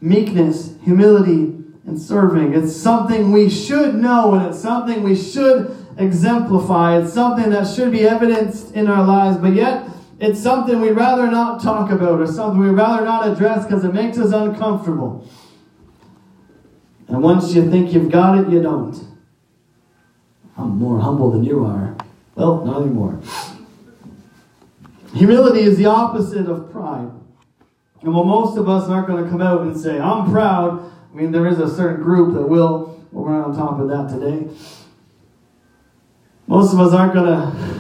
Meekness, 0.01 0.75
humility, 0.83 1.53
and 1.85 1.99
serving. 1.99 2.53
It's 2.53 2.75
something 2.75 3.31
we 3.31 3.49
should 3.49 3.95
know 3.95 4.33
and 4.33 4.47
it's 4.47 4.59
something 4.59 5.03
we 5.03 5.15
should 5.15 5.85
exemplify. 5.97 6.97
It's 6.97 7.13
something 7.13 7.51
that 7.51 7.67
should 7.67 7.91
be 7.91 8.01
evidenced 8.01 8.73
in 8.73 8.87
our 8.87 9.05
lives, 9.05 9.37
but 9.37 9.53
yet 9.53 9.87
it's 10.19 10.41
something 10.41 10.81
we'd 10.81 10.91
rather 10.91 11.27
not 11.27 11.61
talk 11.61 11.91
about 11.91 12.19
or 12.19 12.27
something 12.27 12.59
we'd 12.59 12.69
rather 12.69 13.05
not 13.05 13.29
address 13.29 13.65
because 13.65 13.83
it 13.85 13.93
makes 13.93 14.17
us 14.17 14.31
uncomfortable. 14.33 15.27
And 17.07 17.21
once 17.21 17.53
you 17.53 17.69
think 17.69 17.93
you've 17.93 18.11
got 18.11 18.37
it, 18.39 18.49
you 18.49 18.61
don't. 18.61 18.95
I'm 20.57 20.77
more 20.77 20.99
humble 20.99 21.31
than 21.31 21.43
you 21.43 21.65
are. 21.65 21.95
Well, 22.35 22.65
not 22.65 22.81
anymore. 22.81 23.19
Humility 25.13 25.61
is 25.61 25.77
the 25.77 25.85
opposite 25.85 26.47
of 26.47 26.71
pride. 26.71 27.09
And 28.01 28.13
while 28.13 28.25
most 28.25 28.57
of 28.57 28.67
us 28.67 28.89
aren't 28.89 29.07
going 29.07 29.23
to 29.23 29.29
come 29.29 29.41
out 29.41 29.61
and 29.61 29.79
say, 29.79 29.99
I'm 29.99 30.31
proud, 30.31 30.91
I 31.11 31.15
mean, 31.15 31.31
there 31.31 31.47
is 31.47 31.59
a 31.59 31.73
certain 31.73 32.03
group 32.03 32.33
that 32.33 32.43
will, 32.43 33.01
we're 33.11 33.41
on 33.41 33.55
top 33.55 33.79
of 33.79 33.87
that 33.87 34.09
today. 34.09 34.47
Most 36.47 36.73
of 36.73 36.79
us 36.79 36.93
aren't 36.93 37.13
going 37.13 37.25
to. 37.25 37.75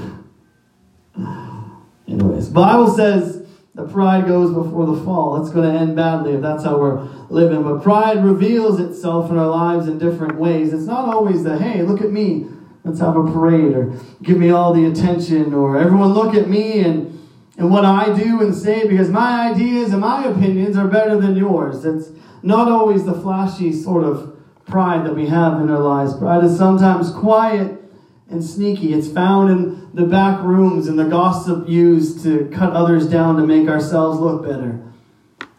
Anyways, 2.07 2.49
Bible 2.49 2.87
says 2.95 3.34
the 3.75 3.83
pride 3.83 4.25
goes 4.25 4.53
before 4.53 4.85
the 4.85 5.03
fall. 5.03 5.41
It's 5.41 5.53
going 5.53 5.71
to 5.71 5.79
end 5.79 5.97
badly 5.97 6.33
if 6.33 6.41
that's 6.41 6.63
how 6.63 6.79
we're 6.79 7.01
living. 7.29 7.61
But 7.63 7.83
pride 7.83 8.23
reveals 8.23 8.79
itself 8.79 9.29
in 9.29 9.37
our 9.37 9.49
lives 9.49 9.87
in 9.87 9.99
different 9.99 10.37
ways. 10.37 10.73
It's 10.73 10.85
not 10.85 11.13
always 11.13 11.43
the, 11.43 11.59
hey, 11.59 11.83
look 11.83 12.01
at 12.01 12.11
me. 12.11 12.47
let's 12.85 12.99
have 13.01 13.17
a 13.17 13.23
parade 13.23 13.75
or 13.75 13.93
give 14.23 14.37
me 14.37 14.49
all 14.49 14.73
the 14.73 14.85
attention 14.85 15.53
or 15.53 15.77
everyone 15.77 16.13
look 16.13 16.33
at 16.35 16.49
me 16.49 16.79
and 16.79 17.11
and 17.57 17.71
what 17.71 17.85
I 17.85 18.13
do 18.13 18.41
and 18.41 18.53
say 18.53 18.85
because 18.85 19.09
my 19.09 19.49
ideas 19.49 19.93
and 19.93 20.01
my 20.01 20.25
opinions 20.25 20.75
are 20.75 20.89
better 20.89 21.15
than 21.15 21.37
yours. 21.37 21.85
It's 21.85 22.09
not 22.43 22.69
always 22.69 23.05
the 23.05 23.13
flashy 23.13 23.71
sort 23.71 24.03
of 24.03 24.37
pride 24.65 25.05
that 25.05 25.15
we 25.15 25.27
have 25.27 25.61
in 25.61 25.69
our 25.69 25.79
lives. 25.79 26.17
Pride 26.17 26.43
is 26.43 26.57
sometimes 26.57 27.11
quiet 27.11 27.84
and 28.29 28.43
sneaky. 28.43 28.93
It's 28.93 29.07
found 29.07 29.49
in 29.51 29.89
the 29.93 30.05
back 30.05 30.43
rooms 30.43 30.87
and 30.87 30.97
the 30.97 31.05
gossip 31.05 31.69
used 31.69 32.23
to 32.23 32.49
cut 32.53 32.73
others 32.73 33.07
down 33.07 33.35
to 33.37 33.45
make 33.45 33.67
ourselves 33.67 34.19
look 34.19 34.43
better. 34.43 34.81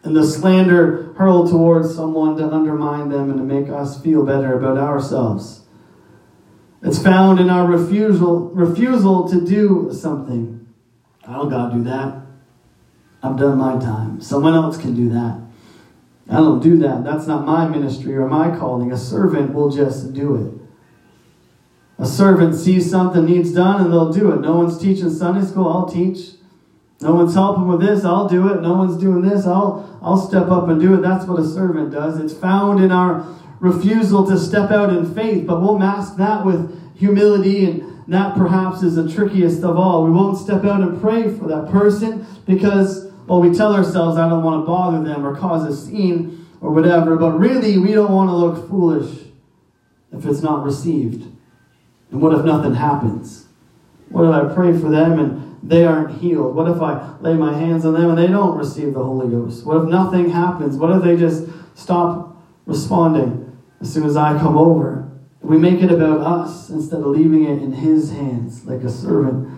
And 0.03 0.15
the 0.15 0.25
slander 0.25 1.13
hurled 1.13 1.49
towards 1.49 1.93
someone 1.93 2.37
to 2.37 2.47
undermine 2.47 3.09
them 3.09 3.29
and 3.29 3.39
to 3.39 3.43
make 3.43 3.69
us 3.69 4.01
feel 4.01 4.25
better 4.25 4.57
about 4.57 4.77
ourselves. 4.77 5.61
It's 6.83 7.01
found 7.01 7.39
in 7.39 7.49
our 7.49 7.67
refusal, 7.67 8.49
refusal 8.51 9.27
to 9.29 9.43
do 9.43 9.89
something. 9.91 10.67
I 11.27 11.33
don't 11.33 11.49
got 11.49 11.69
to 11.69 11.77
do 11.77 11.83
that. 11.85 12.21
I've 13.23 13.37
done 13.37 13.57
my 13.57 13.79
time. 13.79 14.21
Someone 14.21 14.53
else 14.53 14.77
can 14.77 14.95
do 14.95 15.09
that. 15.09 15.41
I 16.29 16.35
don't 16.37 16.61
do 16.61 16.77
that. 16.77 17.03
That's 17.03 17.25
not 17.25 17.45
my 17.45 17.67
ministry 17.67 18.15
or 18.15 18.27
my 18.27 18.55
calling. 18.55 18.91
A 18.91 18.97
servant 18.97 19.53
will 19.53 19.69
just 19.69 20.13
do 20.13 20.35
it. 20.35 20.66
A 21.99 22.05
servant 22.05 22.55
sees 22.55 22.89
something 22.89 23.25
needs 23.25 23.53
done 23.53 23.81
and 23.81 23.91
they'll 23.91 24.11
do 24.11 24.31
it. 24.31 24.41
No 24.41 24.57
one's 24.57 24.77
teaching 24.77 25.09
Sunday 25.09 25.45
school, 25.45 25.67
I'll 25.67 25.89
teach. 25.89 26.31
No 27.01 27.13
one's 27.13 27.33
helping 27.33 27.67
with 27.67 27.81
this, 27.81 28.05
I'll 28.05 28.27
do 28.27 28.47
it. 28.49 28.61
No 28.61 28.73
one's 28.73 28.97
doing 28.97 29.21
this, 29.21 29.45
I'll, 29.45 29.99
I'll 30.01 30.17
step 30.17 30.49
up 30.49 30.67
and 30.67 30.79
do 30.79 30.93
it. 30.93 31.01
That's 31.01 31.25
what 31.25 31.39
a 31.39 31.47
servant 31.47 31.91
does. 31.91 32.19
It's 32.19 32.33
found 32.33 32.83
in 32.83 32.91
our 32.91 33.25
refusal 33.59 34.27
to 34.27 34.37
step 34.37 34.71
out 34.71 34.91
in 34.91 35.13
faith, 35.13 35.47
but 35.47 35.61
we'll 35.61 35.77
mask 35.77 36.17
that 36.17 36.45
with 36.45 36.95
humility 36.97 37.65
and 37.65 38.03
that 38.07 38.35
perhaps 38.35 38.83
is 38.83 38.95
the 38.95 39.11
trickiest 39.11 39.63
of 39.63 39.77
all. 39.77 40.05
We 40.05 40.11
won't 40.11 40.37
step 40.37 40.63
out 40.63 40.81
and 40.81 41.01
pray 41.01 41.33
for 41.33 41.47
that 41.47 41.69
person 41.69 42.25
because, 42.45 43.11
well, 43.25 43.41
we 43.41 43.53
tell 43.53 43.75
ourselves, 43.75 44.17
I 44.17 44.29
don't 44.29 44.43
want 44.43 44.61
to 44.61 44.65
bother 44.65 45.03
them 45.03 45.25
or 45.25 45.35
cause 45.35 45.65
a 45.65 45.75
scene 45.75 46.45
or 46.61 46.71
whatever, 46.71 47.17
but 47.17 47.31
really, 47.31 47.77
we 47.77 47.93
don't 47.93 48.11
want 48.11 48.29
to 48.29 48.35
look 48.35 48.69
foolish 48.69 49.25
if 50.11 50.25
it's 50.25 50.41
not 50.41 50.63
received. 50.63 51.36
And 52.11 52.21
what 52.21 52.37
if 52.37 52.45
nothing 52.45 52.75
happens? 52.75 53.47
What 54.09 54.23
if 54.25 54.33
I 54.33 54.53
pray 54.53 54.77
for 54.77 54.89
them 54.89 55.19
and 55.19 55.59
they 55.63 55.85
aren't 55.85 56.19
healed? 56.19 56.55
What 56.55 56.69
if 56.69 56.81
I 56.81 57.17
lay 57.19 57.33
my 57.33 57.57
hands 57.57 57.85
on 57.85 57.93
them 57.93 58.09
and 58.09 58.17
they 58.17 58.27
don't 58.27 58.57
receive 58.57 58.93
the 58.93 59.03
Holy 59.03 59.29
Ghost? 59.29 59.65
What 59.65 59.77
if 59.83 59.89
nothing 59.89 60.29
happens? 60.29 60.77
What 60.77 60.95
if 60.95 61.03
they 61.03 61.17
just 61.17 61.47
stop 61.75 62.37
responding 62.65 63.57
as 63.81 63.93
soon 63.93 64.05
as 64.05 64.15
I 64.15 64.37
come 64.37 64.57
over? 64.57 65.09
We 65.41 65.57
make 65.57 65.81
it 65.81 65.91
about 65.91 66.21
us 66.21 66.69
instead 66.69 66.99
of 66.99 67.07
leaving 67.07 67.43
it 67.43 67.61
in 67.61 67.73
His 67.73 68.11
hands 68.11 68.65
like 68.65 68.81
a 68.83 68.89
servant 68.89 69.49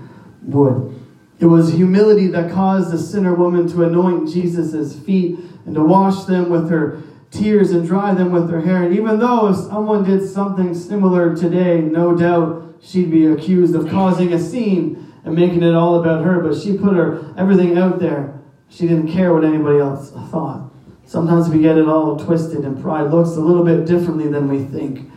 would. 0.43 0.95
It 1.39 1.45
was 1.45 1.73
humility 1.73 2.27
that 2.27 2.51
caused 2.51 2.91
the 2.91 2.97
sinner 2.97 3.33
woman 3.33 3.67
to 3.69 3.83
anoint 3.83 4.29
Jesus' 4.29 4.99
feet 4.99 5.39
and 5.65 5.73
to 5.75 5.83
wash 5.83 6.25
them 6.25 6.49
with 6.49 6.69
her 6.69 7.01
tears 7.31 7.71
and 7.71 7.87
dry 7.87 8.13
them 8.13 8.31
with 8.31 8.49
her 8.49 8.61
hair. 8.61 8.83
And 8.83 8.95
even 8.95 9.19
though 9.19 9.49
if 9.49 9.55
someone 9.55 10.03
did 10.03 10.27
something 10.27 10.73
similar 10.73 11.35
today, 11.35 11.81
no 11.81 12.15
doubt 12.15 12.75
she'd 12.81 13.11
be 13.11 13.25
accused 13.27 13.75
of 13.75 13.89
causing 13.89 14.33
a 14.33 14.39
scene 14.39 15.13
and 15.23 15.35
making 15.35 15.63
it 15.63 15.75
all 15.75 16.01
about 16.01 16.23
her. 16.25 16.41
But 16.41 16.59
she 16.59 16.77
put 16.77 16.95
her 16.95 17.33
everything 17.37 17.77
out 17.77 17.99
there. 17.99 18.39
She 18.69 18.87
didn't 18.87 19.11
care 19.11 19.33
what 19.33 19.43
anybody 19.43 19.79
else 19.79 20.11
thought. 20.11 20.71
Sometimes 21.05 21.49
we 21.49 21.59
get 21.59 21.77
it 21.77 21.87
all 21.87 22.17
twisted, 22.17 22.63
and 22.63 22.79
pride 22.79 23.09
looks 23.09 23.31
a 23.31 23.39
little 23.39 23.63
bit 23.63 23.87
differently 23.87 24.27
than 24.27 24.47
we 24.47 24.63
think. 24.63 25.09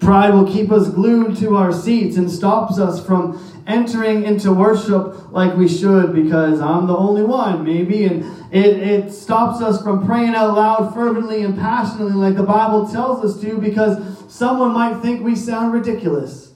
Pride 0.00 0.34
will 0.34 0.46
keep 0.46 0.70
us 0.70 0.88
glued 0.88 1.36
to 1.38 1.56
our 1.56 1.72
seats 1.72 2.16
and 2.16 2.30
stops 2.30 2.78
us 2.78 3.04
from 3.04 3.40
entering 3.66 4.24
into 4.24 4.52
worship 4.52 5.32
like 5.32 5.56
we 5.56 5.68
should 5.68 6.14
because 6.14 6.60
I'm 6.60 6.86
the 6.86 6.96
only 6.96 7.22
one, 7.22 7.64
maybe. 7.64 8.04
And 8.04 8.24
it, 8.52 8.76
it 8.76 9.12
stops 9.12 9.62
us 9.62 9.82
from 9.82 10.04
praying 10.04 10.34
out 10.34 10.54
loud, 10.54 10.92
fervently, 10.94 11.42
and 11.42 11.56
passionately 11.56 12.12
like 12.12 12.36
the 12.36 12.42
Bible 12.42 12.86
tells 12.88 13.24
us 13.24 13.40
to 13.40 13.58
because 13.58 13.98
someone 14.32 14.72
might 14.72 15.00
think 15.00 15.22
we 15.22 15.36
sound 15.36 15.72
ridiculous. 15.72 16.52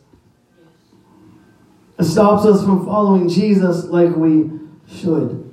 It 1.99 2.05
stops 2.05 2.45
us 2.45 2.63
from 2.63 2.85
following 2.85 3.29
Jesus 3.29 3.85
like 3.87 4.15
we 4.15 4.51
should. 4.87 5.45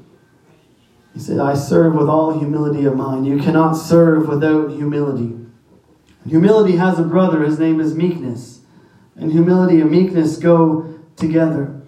He 1.13 1.20
said, 1.20 1.39
I 1.39 1.56
serve 1.56 1.96
with 1.96 2.10
all 2.10 2.38
humility 2.38 2.86
of 2.86 2.96
mind. 2.96 3.25
You 3.25 3.39
cannot 3.39 3.74
serve 3.74 4.27
without 4.27 4.72
humility. 4.72 5.45
Humility 6.27 6.77
has 6.77 7.00
a 7.00 7.03
brother, 7.03 7.44
his 7.44 7.60
name 7.60 7.79
is 7.79 7.96
meekness. 7.96 8.62
And 9.15 9.32
humility 9.32 9.79
and 9.79 9.91
meekness 9.91 10.38
go 10.38 11.00
together. 11.15 11.82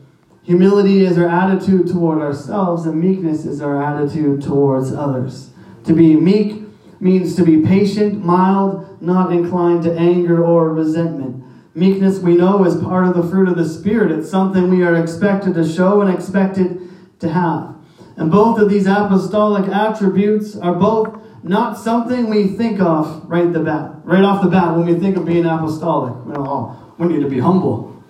Humility 0.44 1.04
is 1.04 1.18
our 1.18 1.28
attitude 1.28 1.88
toward 1.88 2.22
ourselves, 2.22 2.86
and 2.86 3.02
meekness 3.02 3.46
is 3.46 3.62
our 3.62 3.82
attitude 3.84 4.42
towards 4.42 4.94
others. 4.94 5.50
To 5.86 5.94
be 5.94 6.16
meek 6.16 6.64
means 7.02 7.36
to 7.36 7.44
be 7.44 7.62
patient, 7.62 8.24
mild, 8.24 9.02
not 9.02 9.32
inclined 9.32 9.84
to 9.84 9.94
anger 9.98 10.44
or 10.44 10.74
resentment. 10.74 11.44
Meekness, 11.76 12.20
we 12.20 12.36
know, 12.36 12.64
is 12.64 12.82
part 12.82 13.06
of 13.06 13.16
the 13.16 13.30
fruit 13.30 13.50
of 13.50 13.58
the 13.58 13.68
Spirit. 13.68 14.12
It's 14.12 14.30
something 14.30 14.70
we 14.70 14.84
are 14.84 14.96
expected 14.96 15.54
to 15.56 15.68
show 15.68 16.02
and 16.02 16.14
expected 16.14 16.80
to 17.20 17.30
have. 17.30 17.77
And 18.18 18.32
both 18.32 18.60
of 18.60 18.70
these 18.70 18.88
apostolic 18.88 19.70
attributes 19.70 20.58
are 20.58 20.74
both 20.74 21.22
not 21.44 21.78
something 21.78 22.30
we 22.30 22.48
think 22.48 22.80
of 22.82 23.30
right 23.30 23.52
the 23.52 23.60
bat, 23.60 23.92
right 24.04 24.24
off 24.24 24.44
the 24.44 24.50
bat 24.50 24.76
when 24.76 24.88
we 24.88 25.00
think 25.00 25.18
of 25.18 25.26
being 25.26 25.46
apostolic. 25.46 26.14
Well, 26.26 26.48
oh, 26.48 26.94
we 26.98 27.08
need 27.08 27.22
to 27.22 27.30
be 27.30 27.40
humble. 27.40 28.04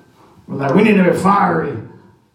We're 0.47 0.55
like, 0.55 0.73
we 0.73 0.83
need 0.83 0.95
to 0.95 1.11
be 1.11 1.17
fiery. 1.17 1.77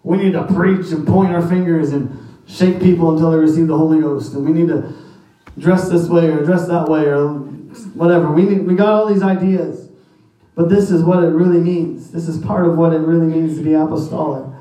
We 0.02 0.18
need 0.18 0.32
to 0.32 0.44
preach 0.44 0.92
and 0.92 1.06
point 1.06 1.32
our 1.32 1.46
fingers 1.46 1.92
and 1.92 2.42
shake 2.46 2.80
people 2.80 3.12
until 3.12 3.30
they 3.30 3.38
receive 3.38 3.68
the 3.68 3.78
Holy 3.78 4.00
Ghost. 4.00 4.34
And 4.34 4.44
we 4.44 4.52
need 4.52 4.68
to 4.68 4.94
dress 5.58 5.88
this 5.88 6.08
way 6.08 6.26
or 6.26 6.44
dress 6.44 6.66
that 6.66 6.88
way 6.88 7.06
or 7.06 7.28
whatever. 7.94 8.30
We, 8.30 8.42
need, 8.42 8.66
we 8.66 8.74
got 8.74 8.88
all 8.88 9.06
these 9.06 9.22
ideas. 9.22 9.88
But 10.54 10.68
this 10.68 10.90
is 10.90 11.02
what 11.02 11.24
it 11.24 11.28
really 11.28 11.60
means. 11.60 12.10
This 12.10 12.28
is 12.28 12.38
part 12.44 12.66
of 12.66 12.76
what 12.76 12.92
it 12.92 12.98
really 12.98 13.26
means 13.26 13.56
to 13.56 13.64
be 13.64 13.72
apostolic. 13.72 14.51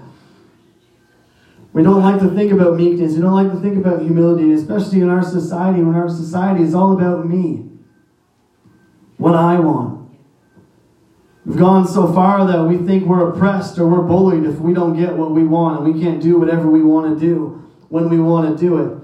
We 1.74 1.84
don't 1.84 2.02
like 2.02 2.20
to 2.22 2.30
think 2.30 2.52
about 2.52 2.76
meekness. 2.76 3.14
We 3.14 3.22
don't 3.22 3.34
like 3.34 3.52
to 3.52 3.60
think 3.60 3.78
about 3.78 4.02
humility, 4.02 4.52
especially 4.52 5.02
in 5.02 5.10
our 5.10 5.24
society 5.24 5.82
when 5.82 5.96
our 5.96 6.10
society 6.10 6.64
is 6.64 6.76
all 6.76 6.94
about 6.94 7.28
me. 7.28 7.70
What 9.18 9.36
I 9.36 9.60
want. 9.60 10.10
We've 11.46 11.58
gone 11.58 11.88
so 11.88 12.12
far 12.14 12.46
that 12.46 12.64
we 12.64 12.78
think 12.78 13.06
we're 13.06 13.30
oppressed 13.30 13.80
or 13.80 13.88
we're 13.88 14.02
bullied 14.02 14.44
if 14.44 14.60
we 14.60 14.74
don't 14.74 14.98
get 14.98 15.16
what 15.16 15.32
we 15.32 15.44
want 15.44 15.82
and 15.82 15.94
we 15.94 16.00
can't 16.00 16.22
do 16.22 16.38
whatever 16.38 16.70
we 16.70 16.84
want 16.84 17.18
to 17.18 17.26
do 17.26 17.70
when 17.90 18.10
we 18.10 18.20
want 18.20 18.58
to 18.58 18.64
do 18.64 18.78
it. 18.78 18.98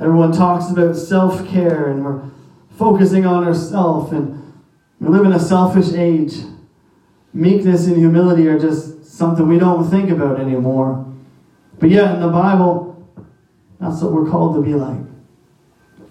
Everyone 0.00 0.32
talks 0.32 0.70
about 0.70 0.96
self 0.96 1.48
care 1.48 1.88
and 1.88 2.04
we're 2.04 2.22
focusing 2.76 3.26
on 3.26 3.44
ourselves 3.44 4.12
and 4.12 4.62
we 5.00 5.08
live 5.08 5.24
in 5.24 5.32
a 5.32 5.40
selfish 5.40 5.92
age. 5.92 6.34
Meekness 7.32 7.86
and 7.86 7.96
humility 7.96 8.46
are 8.46 8.58
just 8.58 9.04
something 9.04 9.48
we 9.48 9.58
don't 9.58 9.90
think 9.90 10.10
about 10.10 10.38
anymore. 10.38 11.07
But 11.78 11.90
yet, 11.90 12.14
in 12.14 12.20
the 12.20 12.28
Bible, 12.28 12.88
that's 13.80 14.02
what 14.02 14.12
we're 14.12 14.30
called 14.30 14.56
to 14.56 14.62
be 14.62 14.74
like. 14.74 14.98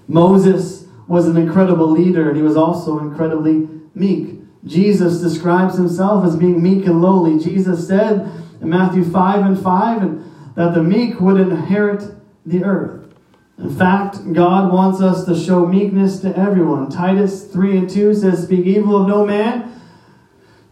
Moses 0.08 0.86
was 1.08 1.28
an 1.28 1.38
incredible 1.38 1.90
leader 1.90 2.30
and 2.30 2.38
he 2.38 2.44
was 2.44 2.58
also 2.58 3.00
incredibly 3.00 3.68
meek. 3.94 4.40
Jesus 4.66 5.22
describes 5.22 5.78
himself 5.78 6.26
as 6.26 6.36
being 6.36 6.62
meek 6.62 6.86
and 6.86 7.02
lowly. 7.02 7.40
Jesus 7.40 7.88
said 7.88 8.32
in 8.62 8.70
Matthew 8.70 9.04
5 9.04 9.46
and 9.46 9.62
5 9.62 10.02
and 10.02 10.32
that 10.56 10.74
the 10.74 10.84
meek 10.84 11.20
would 11.20 11.40
inherit 11.40 12.16
the 12.46 12.64
earth. 12.64 13.14
In 13.58 13.76
fact, 13.76 14.34
God 14.34 14.72
wants 14.72 15.02
us 15.02 15.26
to 15.26 15.36
show 15.36 15.66
meekness 15.66 16.20
to 16.20 16.36
everyone. 16.38 16.90
Titus 16.90 17.46
3 17.52 17.78
and 17.78 17.90
2 17.90 18.14
says, 18.14 18.44
Speak 18.44 18.66
evil 18.66 19.02
of 19.02 19.08
no 19.08 19.26
man, 19.26 19.82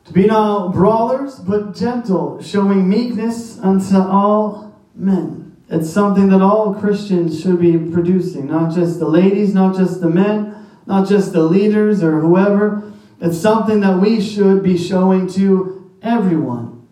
to 0.05 0.13
be 0.13 0.27
not 0.27 0.73
brawlers, 0.73 1.39
but 1.39 1.75
gentle, 1.75 2.41
showing 2.41 2.87
meekness 2.87 3.59
unto 3.59 3.97
all 3.97 4.64
men. 4.95 5.57
It's 5.69 5.89
something 5.89 6.29
that 6.29 6.41
all 6.41 6.73
Christians 6.73 7.41
should 7.41 7.59
be 7.59 7.77
producing, 7.77 8.47
not 8.47 8.73
just 8.73 8.99
the 8.99 9.07
ladies, 9.07 9.53
not 9.53 9.75
just 9.75 9.99
the 9.99 10.09
men, 10.09 10.67
not 10.85 11.07
just 11.07 11.33
the 11.33 11.43
leaders 11.43 12.03
or 12.03 12.19
whoever, 12.21 12.93
it's 13.19 13.39
something 13.39 13.79
that 13.79 13.99
we 13.99 14.21
should 14.21 14.61
be 14.61 14.77
showing 14.77 15.27
to 15.29 15.91
everyone. 16.01 16.87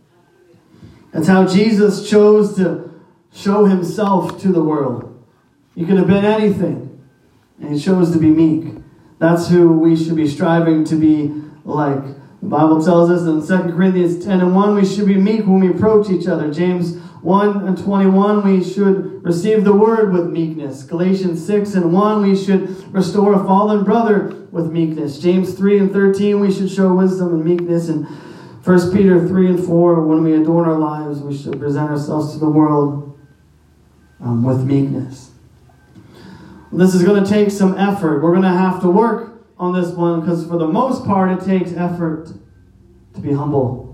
That's 1.12 1.28
how 1.28 1.46
Jesus 1.46 2.10
chose 2.10 2.56
to 2.56 2.92
show 3.32 3.66
himself 3.66 4.42
to 4.42 4.52
the 4.52 4.64
world. 4.64 5.10
He 5.76 5.86
could 5.86 5.98
have 5.98 6.08
been 6.08 6.26
anything, 6.26 7.04
and 7.60 7.74
he 7.76 7.80
chose 7.80 8.12
to 8.12 8.20
be 8.20 8.30
meek. 8.30 8.76
That's 9.20 9.50
who 9.50 9.78
we 9.78 9.96
should 9.96 10.16
be 10.16 10.28
striving 10.28 10.84
to 10.86 10.96
be 10.96 11.32
like. 11.64 12.04
The 12.42 12.50
Bible 12.50 12.84
tells 12.84 13.10
us 13.10 13.22
in 13.22 13.46
2 13.46 13.74
Corinthians 13.74 14.24
10 14.26 14.42
and 14.42 14.56
1, 14.56 14.76
we 14.76 14.86
should 14.86 15.08
be 15.08 15.16
meek 15.16 15.46
when 15.46 15.60
we 15.60 15.70
approach 15.70 16.10
each 16.10 16.28
other. 16.28 16.52
James 16.52 16.98
1 17.24 17.66
and 17.66 17.78
21, 17.78 18.44
we 18.44 18.62
should 18.62 19.24
receive 19.24 19.64
the 19.64 19.74
word 19.74 20.12
with 20.12 20.30
meekness. 20.30 20.84
Galatians 20.84 21.46
6 21.46 21.74
and 21.76 21.94
1, 21.94 22.22
we 22.22 22.36
should 22.36 22.94
restore 22.94 23.34
a 23.34 23.44
fallen 23.46 23.86
brother 23.86 24.46
with 24.52 24.70
meekness. 24.70 25.20
James 25.20 25.54
3 25.54 25.80
and 25.80 25.92
13, 25.92 26.42
we 26.42 26.52
should 26.52 26.70
show 26.70 26.94
wisdom 26.94 27.34
and 27.34 27.46
meekness. 27.46 27.88
And 27.88 28.06
1 28.06 28.92
Peter 28.92 29.26
3 29.26 29.48
and 29.48 29.66
4 29.66 30.06
when 30.06 30.22
we 30.22 30.34
adorn 30.34 30.68
our 30.68 30.78
lives, 30.78 31.22
we 31.22 31.36
should 31.36 31.58
present 31.60 31.90
ourselves 31.90 32.34
to 32.34 32.40
the 32.40 32.50
world 32.50 33.18
um, 34.20 34.44
with 34.44 34.66
meekness. 34.66 35.32
This 36.74 36.94
is 36.94 37.04
going 37.04 37.24
to 37.24 37.30
take 37.30 37.52
some 37.52 37.78
effort. 37.78 38.22
We're 38.22 38.32
going 38.32 38.42
to 38.42 38.50
have 38.50 38.82
to 38.82 38.90
work 38.90 39.46
on 39.58 39.80
this 39.80 39.92
one 39.92 40.20
because, 40.20 40.46
for 40.46 40.58
the 40.58 40.68
most 40.68 41.06
part, 41.06 41.32
it 41.32 41.46
takes 41.46 41.72
effort 41.72 42.34
to 43.14 43.22
be 43.22 43.32
humble. 43.32 43.93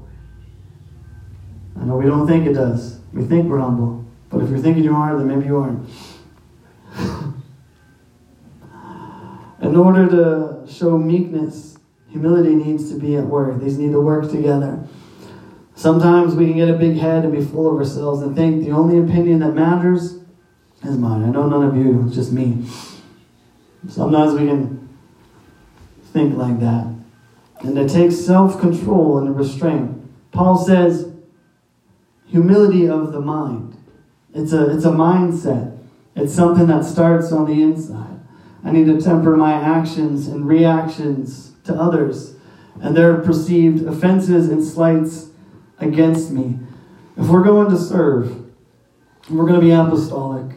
I 1.80 1.86
know 1.86 1.96
we 1.96 2.06
don't 2.06 2.28
think 2.28 2.46
it 2.46 2.54
does. 2.54 3.00
We 3.14 3.24
think 3.24 3.50
we're 3.50 3.60
humble. 3.60 4.06
But 4.30 4.42
if 4.44 4.50
you're 4.50 4.60
thinking 4.60 4.84
you 4.84 4.96
are, 4.96 5.18
then 5.18 5.28
maybe 5.28 5.46
you 5.46 5.58
aren't. 5.58 5.90
In 9.62 9.76
order 9.76 10.08
to 10.10 10.72
show 10.72 10.98
meekness, 10.98 11.78
humility 12.10 12.56
needs 12.56 12.92
to 12.92 13.00
be 13.00 13.16
at 13.16 13.26
work. 13.26 13.60
These 13.60 13.78
need 13.78 13.92
to 13.92 14.02
work 14.02 14.30
together. 14.30 14.88
Sometimes 15.76 16.36
we 16.36 16.48
can 16.48 16.58
get 16.58 16.70
a 16.70 16.74
big 16.74 16.98
head 16.98 17.24
and 17.24 17.32
be 17.32 17.44
full 17.44 17.72
of 17.72 17.78
ourselves 17.78 18.22
and 18.22 18.36
think 18.36 18.66
the 18.66 18.72
only 18.72 18.98
opinion 19.00 19.40
that 19.40 19.54
matters 19.54 20.20
is 20.84 20.98
mine. 20.98 21.24
I 21.24 21.30
know 21.30 21.48
none 21.48 21.64
of 21.64 21.76
you, 21.76 22.06
it's 22.06 22.16
just 22.16 22.32
me. 22.32 22.66
Sometimes 23.88 24.34
we 24.38 24.48
can 24.48 24.90
think 26.12 26.36
like 26.36 26.60
that. 26.60 26.88
And 27.62 27.78
it 27.78 27.90
takes 27.90 28.18
self 28.18 28.60
control 28.60 29.18
and 29.20 29.36
restraint. 29.36 29.96
Paul 30.32 30.58
says, 30.58 31.09
humility 32.30 32.88
of 32.88 33.12
the 33.12 33.20
mind. 33.20 33.76
It's 34.34 34.54
a, 34.54 34.76
it's 34.76 34.86
a 34.86 34.92
mindset, 34.92 35.78
it's 36.16 36.34
something 36.34 36.68
that 36.68 36.86
starts 36.86 37.32
on 37.32 37.46
the 37.46 37.62
inside. 37.62 38.20
I 38.64 38.72
need 38.72 38.86
to 38.86 39.02
temper 39.02 39.36
my 39.36 39.54
actions 39.54 40.28
and 40.28 40.48
reactions 40.48 41.54
to 41.64 41.74
others 41.74 42.36
and 42.82 42.96
their 42.96 43.16
perceived 43.22 43.86
offenses 43.86 44.50
and 44.50 44.64
slights 44.64 45.30
against 45.80 46.32
me. 46.32 46.60
If 47.18 47.28
we're 47.28 47.44
going 47.44 47.70
to 47.70 47.78
serve, 47.78 48.46
we're 49.30 49.46
going 49.46 49.60
to 49.60 49.66
be 49.66 49.72
apostolic. 49.72 50.56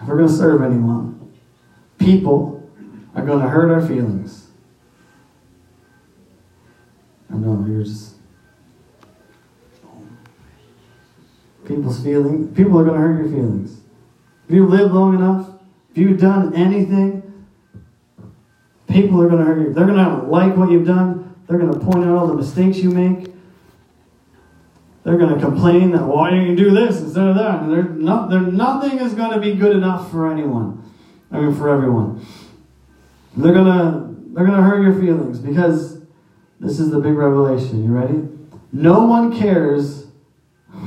If 0.00 0.08
we're 0.08 0.16
going 0.16 0.28
to 0.28 0.34
serve 0.34 0.62
anyone, 0.62 1.32
people 1.98 2.68
are 3.14 3.24
going 3.24 3.42
to 3.42 3.48
hurt 3.48 3.70
our 3.70 3.86
feelings. 3.86 4.48
I 7.30 7.36
know, 7.36 7.64
you're 7.68 7.82
just. 7.82 8.15
People's 11.66 12.02
feelings. 12.02 12.56
People 12.56 12.78
are 12.78 12.84
going 12.84 13.00
to 13.00 13.06
hurt 13.06 13.18
your 13.18 13.28
feelings. 13.28 13.80
If 14.48 14.54
you 14.54 14.66
live 14.66 14.92
long 14.92 15.14
enough, 15.14 15.48
if 15.90 15.98
you've 15.98 16.20
done 16.20 16.54
anything, 16.54 17.22
people 18.88 19.20
are 19.20 19.28
going 19.28 19.44
to 19.44 19.44
hurt 19.44 19.60
you. 19.60 19.72
They're 19.72 19.86
going 19.86 20.04
to 20.04 20.26
like 20.26 20.56
what 20.56 20.70
you've 20.70 20.86
done. 20.86 21.34
They're 21.46 21.58
going 21.58 21.72
to 21.72 21.78
point 21.78 22.04
out 22.04 22.16
all 22.16 22.26
the 22.26 22.34
mistakes 22.34 22.78
you 22.78 22.90
make. 22.90 23.32
They're 25.04 25.18
going 25.18 25.34
to 25.34 25.40
complain 25.40 25.92
that 25.92 26.04
why 26.04 26.30
do 26.30 26.36
you 26.36 26.56
do 26.56 26.70
this 26.70 27.00
instead 27.00 27.28
of 27.28 27.36
that? 27.36 27.62
And 27.62 28.00
not, 28.00 28.30
nothing 28.30 28.98
is 28.98 29.14
going 29.14 29.32
to 29.32 29.40
be 29.40 29.54
good 29.54 29.76
enough 29.76 30.10
for 30.10 30.30
anyone. 30.30 30.82
I 31.30 31.40
mean, 31.40 31.54
for 31.54 31.68
everyone. 31.68 32.26
They're 33.36 33.52
going 33.52 33.66
to 33.66 34.06
they're 34.32 34.44
going 34.44 34.56
to 34.58 34.64
hurt 34.64 34.82
your 34.82 34.94
feelings 34.94 35.38
because 35.38 36.00
this 36.60 36.78
is 36.78 36.90
the 36.90 36.98
big 36.98 37.14
revelation. 37.14 37.84
You 37.84 37.90
ready? 37.90 38.28
No 38.72 39.04
one 39.04 39.36
cares 39.36 40.05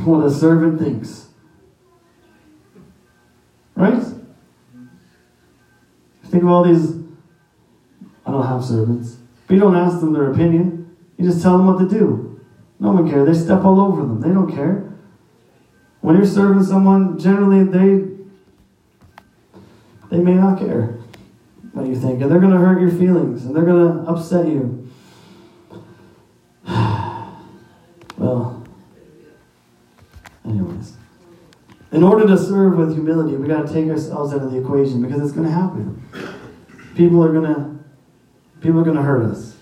what 0.05 0.25
a 0.25 0.31
servant 0.31 0.79
thinks. 0.79 1.27
Right? 3.75 4.03
Think 6.25 6.43
of 6.43 6.49
all 6.49 6.63
these. 6.63 6.95
I 8.25 8.31
don't 8.31 8.45
have 8.45 8.63
servants. 8.63 9.17
But 9.47 9.55
you 9.55 9.59
don't 9.59 9.75
ask 9.75 9.99
them 9.99 10.13
their 10.13 10.31
opinion. 10.31 10.95
You 11.17 11.25
just 11.25 11.41
tell 11.41 11.57
them 11.57 11.67
what 11.67 11.79
to 11.79 11.89
do. 11.89 12.39
No 12.79 12.91
one 12.91 13.09
cares. 13.09 13.27
They 13.27 13.45
step 13.45 13.63
all 13.63 13.79
over 13.79 14.01
them. 14.01 14.21
They 14.21 14.29
don't 14.29 14.53
care. 14.53 14.93
When 16.01 16.15
you're 16.15 16.25
serving 16.25 16.63
someone, 16.63 17.19
generally 17.19 17.63
they 17.63 18.09
they 20.09 20.17
may 20.23 20.33
not 20.33 20.59
care 20.59 20.97
what 21.73 21.87
you 21.87 21.95
think, 21.95 22.21
and 22.21 22.31
they're 22.31 22.39
going 22.39 22.53
to 22.53 22.59
hurt 22.59 22.81
your 22.81 22.91
feelings, 22.91 23.45
and 23.45 23.55
they're 23.55 23.65
going 23.65 24.05
to 24.05 24.09
upset 24.09 24.47
you. 24.47 24.78
In 31.91 32.03
order 32.03 32.27
to 32.27 32.37
serve 32.37 32.77
with 32.77 32.93
humility, 32.93 33.35
we 33.35 33.47
got 33.47 33.67
to 33.67 33.73
take 33.73 33.89
ourselves 33.89 34.33
out 34.33 34.41
of 34.41 34.51
the 34.51 34.59
equation 34.59 35.01
because 35.01 35.21
it's 35.21 35.31
going 35.31 35.47
to 35.47 35.53
happen. 35.53 36.03
People 36.95 37.23
are 37.23 37.31
going 37.31 37.53
to 37.53 37.79
people 38.61 38.79
are 38.79 38.83
going 38.83 38.97
to 38.97 39.01
hurt 39.01 39.23
us, 39.23 39.55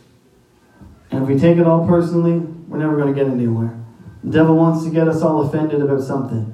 and 1.12 1.24
if 1.24 1.30
we 1.30 1.40
take 1.40 1.58
it 1.58 1.68
all 1.68 1.88
personally, 1.88 2.40
we're 2.68 2.80
never 2.80 2.98
going 2.98 3.14
to 3.14 3.24
get 3.24 3.32
anywhere. 3.32 3.78
The 4.24 4.32
devil 4.32 4.56
wants 4.56 4.84
to 4.86 4.92
get 4.92 5.08
us 5.08 5.22
all 5.22 5.42
offended 5.42 5.82
about 5.82 6.02
something. 6.02 6.54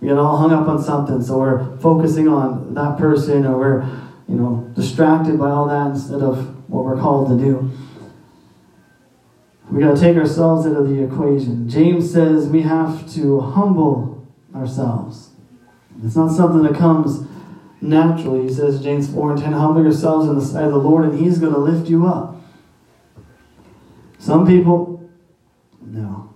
We 0.00 0.08
get 0.08 0.18
all 0.18 0.36
hung 0.38 0.52
up 0.52 0.66
on 0.66 0.82
something, 0.82 1.22
so 1.22 1.38
we're 1.38 1.76
focusing 1.78 2.26
on 2.26 2.74
that 2.74 2.98
person 2.98 3.46
or 3.46 3.58
we're, 3.58 3.82
you 4.26 4.34
know, 4.34 4.72
distracted 4.74 5.38
by 5.38 5.50
all 5.50 5.68
that 5.68 5.92
instead 5.92 6.22
of 6.22 6.68
what 6.68 6.84
we're 6.84 6.98
called 6.98 7.28
to 7.28 7.44
do. 7.44 7.70
We 9.70 9.80
got 9.80 9.94
to 9.94 10.00
take 10.00 10.16
ourselves 10.16 10.66
out 10.66 10.76
of 10.76 10.88
the 10.88 11.02
equation. 11.02 11.68
James 11.68 12.12
says 12.12 12.48
we 12.48 12.62
have 12.62 13.08
to 13.14 13.40
humble 13.40 14.21
ourselves. 14.54 15.30
It's 16.04 16.16
not 16.16 16.32
something 16.32 16.62
that 16.62 16.74
comes 16.74 17.26
naturally. 17.80 18.48
He 18.48 18.54
says, 18.54 18.82
James 18.82 19.12
4 19.12 19.32
and 19.32 19.40
10, 19.40 19.52
humble 19.52 19.82
yourselves 19.82 20.28
in 20.28 20.38
the 20.38 20.44
sight 20.44 20.64
of 20.64 20.72
the 20.72 20.78
Lord, 20.78 21.04
and 21.04 21.18
He's 21.18 21.38
going 21.38 21.52
to 21.52 21.58
lift 21.58 21.88
you 21.88 22.06
up. 22.06 22.36
Some 24.18 24.46
people, 24.46 25.10
no. 25.80 26.30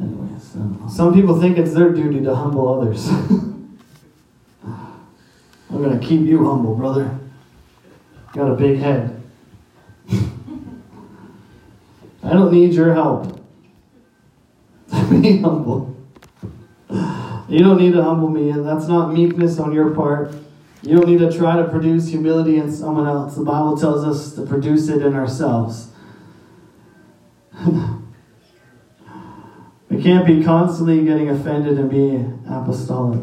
Anyways, 0.00 0.54
um, 0.54 0.88
some 0.88 1.12
people 1.12 1.40
think 1.40 1.58
it's 1.58 1.74
their 1.74 1.90
duty 1.90 2.22
to 2.22 2.34
humble 2.34 2.68
others. 2.72 3.08
I'm 3.08 3.78
going 5.70 5.98
to 5.98 6.06
keep 6.06 6.20
you 6.22 6.44
humble, 6.46 6.76
brother. 6.76 7.18
Got 8.32 8.50
a 8.52 8.54
big 8.54 8.78
head. 8.78 9.22
I 12.22 12.32
don't 12.32 12.52
need 12.52 12.72
your 12.72 12.94
help. 12.94 13.40
Be 15.10 15.38
humble. 15.38 15.91
You 17.48 17.58
don't 17.58 17.78
need 17.78 17.92
to 17.92 18.02
humble 18.02 18.28
me, 18.28 18.50
and 18.50 18.66
that's 18.66 18.86
not 18.86 19.12
meekness 19.12 19.58
on 19.58 19.72
your 19.72 19.90
part. 19.90 20.34
You 20.82 20.96
don't 20.96 21.08
need 21.08 21.20
to 21.20 21.32
try 21.32 21.56
to 21.56 21.68
produce 21.68 22.08
humility 22.08 22.56
in 22.56 22.72
someone 22.72 23.06
else. 23.06 23.36
The 23.36 23.44
Bible 23.44 23.76
tells 23.76 24.04
us 24.04 24.34
to 24.34 24.46
produce 24.46 24.88
it 24.88 25.02
in 25.02 25.14
ourselves. 25.14 25.90
we 29.88 30.02
can't 30.02 30.26
be 30.26 30.42
constantly 30.42 31.04
getting 31.04 31.28
offended 31.30 31.78
and 31.78 31.88
be 31.88 32.24
apostolic. 32.50 33.20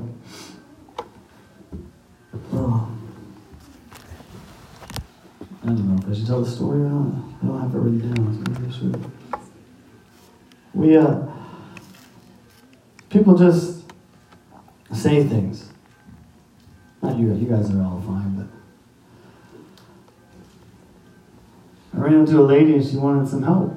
Oh. 2.54 2.90
I 5.64 5.68
don't 5.68 5.96
know 5.96 6.12
if 6.12 6.18
you 6.18 6.26
tell 6.26 6.42
the 6.42 6.50
story 6.50 6.80
or 6.80 6.90
not. 6.90 7.14
I 7.44 7.46
don't 7.46 7.60
have 7.62 7.76
it 7.76 7.78
written 7.78 8.14
down, 8.14 8.44
maybe 8.44 8.68
I 8.68 8.72
should. 8.78 9.12
We, 10.74 10.96
uh, 10.96 11.28
people 13.10 13.38
just 13.38 13.79
say 14.94 15.24
things. 15.24 15.70
Not 17.02 17.18
you, 17.18 17.34
you 17.34 17.48
guys 17.48 17.70
are 17.72 17.82
all 17.82 18.02
fine, 18.06 18.36
but. 18.36 18.48
I 21.94 22.04
ran 22.04 22.14
into 22.14 22.40
a 22.40 22.44
lady 22.44 22.76
and 22.76 22.86
she 22.86 22.98
wanted 22.98 23.28
some 23.28 23.44
help. 23.44 23.74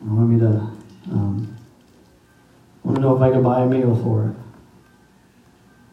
I 0.00 0.04
wanted 0.04 0.34
me 0.34 0.40
to, 0.40 0.48
um, 1.12 1.56
want 2.82 2.96
to 2.96 3.02
know 3.02 3.16
if 3.16 3.22
I 3.22 3.30
could 3.30 3.44
buy 3.44 3.62
a 3.62 3.66
meal 3.66 3.96
for 4.02 4.22
her. 4.22 4.34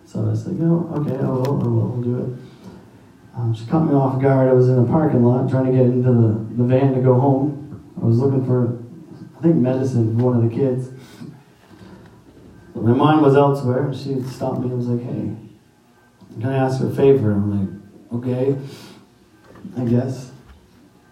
So 0.06 0.30
I 0.30 0.34
said, 0.34 0.54
you 0.54 0.60
know, 0.60 0.90
okay, 0.98 1.16
I 1.16 1.30
will, 1.30 1.62
I 1.62 1.68
will, 1.68 1.92
I'll 1.94 2.02
do 2.02 2.18
it. 2.18 3.38
Um, 3.38 3.54
she 3.54 3.66
caught 3.66 3.88
me 3.88 3.94
off 3.94 4.22
guard. 4.22 4.50
I 4.50 4.54
was 4.54 4.68
in 4.68 4.78
a 4.78 4.84
parking 4.84 5.24
lot 5.24 5.50
trying 5.50 5.68
to 5.68 5.72
get 5.72 5.82
into 5.82 6.12
the, 6.12 6.34
the 6.58 6.64
van 6.64 6.94
to 6.94 7.02
go 7.02 7.18
home. 7.18 7.58
I 8.02 8.06
was 8.06 8.18
looking 8.20 8.46
for, 8.46 8.78
I 9.38 9.42
think, 9.42 9.56
medicine 9.56 10.18
for 10.18 10.26
one 10.26 10.44
of 10.44 10.50
the 10.50 10.54
kids. 10.54 10.90
But 12.74 12.84
my 12.84 12.94
mind 12.94 13.22
was 13.22 13.36
elsewhere. 13.36 13.88
And 13.88 13.96
she 13.96 14.22
stopped 14.22 14.60
me 14.60 14.68
and 14.68 14.78
was 14.78 14.88
like, 14.88 15.04
hey, 15.04 15.36
can 16.40 16.50
I 16.50 16.58
ask 16.58 16.80
for 16.80 16.88
a 16.88 16.96
favor? 16.96 17.32
I'm 17.32 17.52
like, 18.12 18.24
okay, 18.24 18.56
I 19.78 19.86
guess. 19.86 20.32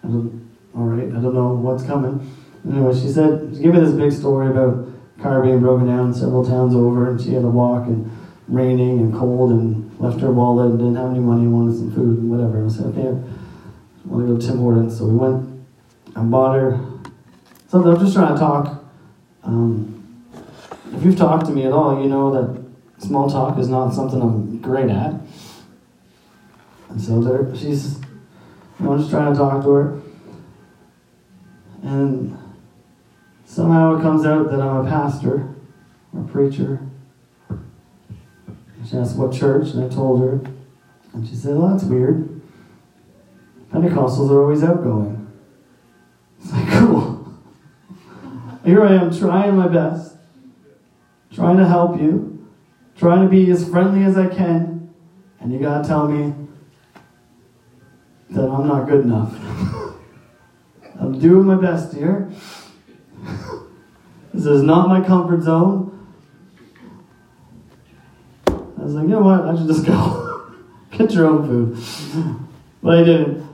I 0.02 0.08
don't, 0.08 0.48
all 0.74 0.84
right, 0.84 1.08
I 1.08 1.20
don't 1.20 1.34
know 1.34 1.52
what's 1.52 1.84
coming. 1.84 2.34
Anyway, 2.66 2.94
she 2.94 3.08
said, 3.08 3.50
she 3.54 3.62
gave 3.62 3.74
me 3.74 3.80
this 3.80 3.92
big 3.92 4.12
story 4.12 4.48
about 4.48 4.88
car 5.20 5.42
being 5.42 5.60
broken 5.60 5.86
down 5.86 6.14
several 6.14 6.44
towns 6.44 6.74
over, 6.74 7.10
and 7.10 7.20
she 7.20 7.32
had 7.32 7.42
to 7.42 7.48
walk 7.48 7.86
and 7.86 8.10
raining 8.48 8.98
and 8.98 9.14
cold 9.14 9.50
and 9.50 9.98
left 10.00 10.20
her 10.20 10.32
wallet 10.32 10.70
and 10.70 10.78
didn't 10.78 10.96
have 10.96 11.10
any 11.10 11.20
money 11.20 11.46
wanted 11.46 11.76
some 11.76 11.92
food 11.92 12.18
and 12.18 12.30
whatever. 12.30 12.64
I 12.64 12.68
said, 12.68 12.86
okay, 12.86 13.08
I 13.08 14.08
want 14.08 14.26
to 14.26 14.34
go 14.34 14.40
to 14.40 14.46
Tim 14.46 14.58
Hortons. 14.58 14.98
So 14.98 15.06
we 15.06 15.16
went 15.16 15.66
and 16.16 16.30
bought 16.30 16.54
her 16.56 16.80
something. 17.68 17.92
I'm 17.92 18.00
just 18.00 18.14
trying 18.14 18.34
to 18.34 18.40
talk. 18.40 18.84
Um, 19.42 19.99
if 21.00 21.06
you've 21.06 21.16
talked 21.16 21.46
to 21.46 21.52
me 21.52 21.64
at 21.64 21.72
all, 21.72 22.02
you 22.02 22.10
know 22.10 22.30
that 22.30 22.62
small 23.02 23.30
talk 23.30 23.58
is 23.58 23.70
not 23.70 23.94
something 23.94 24.20
I'm 24.20 24.58
great 24.60 24.90
at. 24.90 25.14
And 26.90 27.00
so 27.00 27.22
there, 27.22 27.56
she's, 27.56 27.98
I'm 28.78 28.98
just 28.98 29.08
trying 29.08 29.32
to 29.32 29.38
talk 29.38 29.64
to 29.64 29.70
her. 29.70 30.02
And 31.82 32.36
somehow 33.46 33.96
it 33.96 34.02
comes 34.02 34.26
out 34.26 34.50
that 34.50 34.60
I'm 34.60 34.84
a 34.84 34.90
pastor 34.90 35.54
or 36.12 36.20
a 36.20 36.24
preacher. 36.24 36.86
She 38.86 38.98
asked 38.98 39.16
what 39.16 39.32
church, 39.32 39.70
and 39.70 39.82
I 39.82 39.88
told 39.88 40.20
her. 40.20 40.42
And 41.14 41.26
she 41.26 41.34
said, 41.34 41.56
Well, 41.56 41.70
that's 41.70 41.84
weird. 41.84 42.42
Pentecostals 43.72 44.30
are 44.30 44.42
always 44.42 44.62
outgoing. 44.62 45.16
It's 46.42 46.52
like, 46.52 46.68
cool. 46.70 47.34
Here 48.64 48.82
I 48.82 48.94
am 48.94 49.14
trying 49.14 49.56
my 49.56 49.68
best, 49.68 50.09
trying 51.40 51.56
to 51.56 51.66
help 51.66 51.98
you, 51.98 52.46
trying 52.98 53.22
to 53.22 53.28
be 53.28 53.50
as 53.50 53.66
friendly 53.66 54.04
as 54.04 54.18
I 54.18 54.26
can, 54.26 54.92
and 55.40 55.50
you 55.50 55.58
gotta 55.58 55.88
tell 55.88 56.06
me 56.06 56.34
that 58.28 58.42
I'm 58.42 58.68
not 58.68 58.86
good 58.86 59.06
enough. 59.06 59.32
I'm 61.00 61.18
doing 61.18 61.46
my 61.46 61.54
best 61.54 61.94
here. 61.94 62.30
this 64.34 64.44
is 64.44 64.62
not 64.62 64.88
my 64.88 65.00
comfort 65.00 65.40
zone. 65.40 65.86
I 68.46 68.82
was 68.82 68.92
like, 68.92 69.04
you 69.04 69.08
know 69.08 69.20
what? 69.20 69.46
I 69.46 69.56
should 69.56 69.66
just 69.66 69.86
go. 69.86 70.52
Get 70.90 71.10
your 71.12 71.26
own 71.26 71.46
food. 71.46 71.78
But 72.82 72.98
I 72.98 73.04
didn't. 73.04 73.48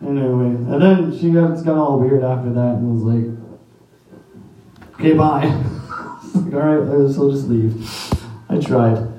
Anyway, 0.00 0.46
and 0.46 0.80
then 0.80 1.18
she 1.18 1.32
got, 1.32 1.56
got 1.64 1.76
all 1.76 1.98
weird 1.98 2.22
after 2.22 2.52
that 2.52 2.76
and 2.76 2.94
was 2.94 3.02
like, 3.02 3.26
okay, 4.94 5.14
bye. 5.14 5.80
Like, 6.34 6.54
all 6.54 6.60
right, 6.60 6.88
I'll 6.88 7.30
just 7.30 7.48
leave. 7.48 7.88
I 8.48 8.58
tried. 8.58 9.12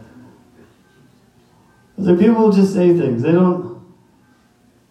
Like 1.98 2.20
people 2.20 2.52
just 2.52 2.74
say 2.74 2.98
things. 2.98 3.22
They 3.22 3.32
don't. 3.32 3.82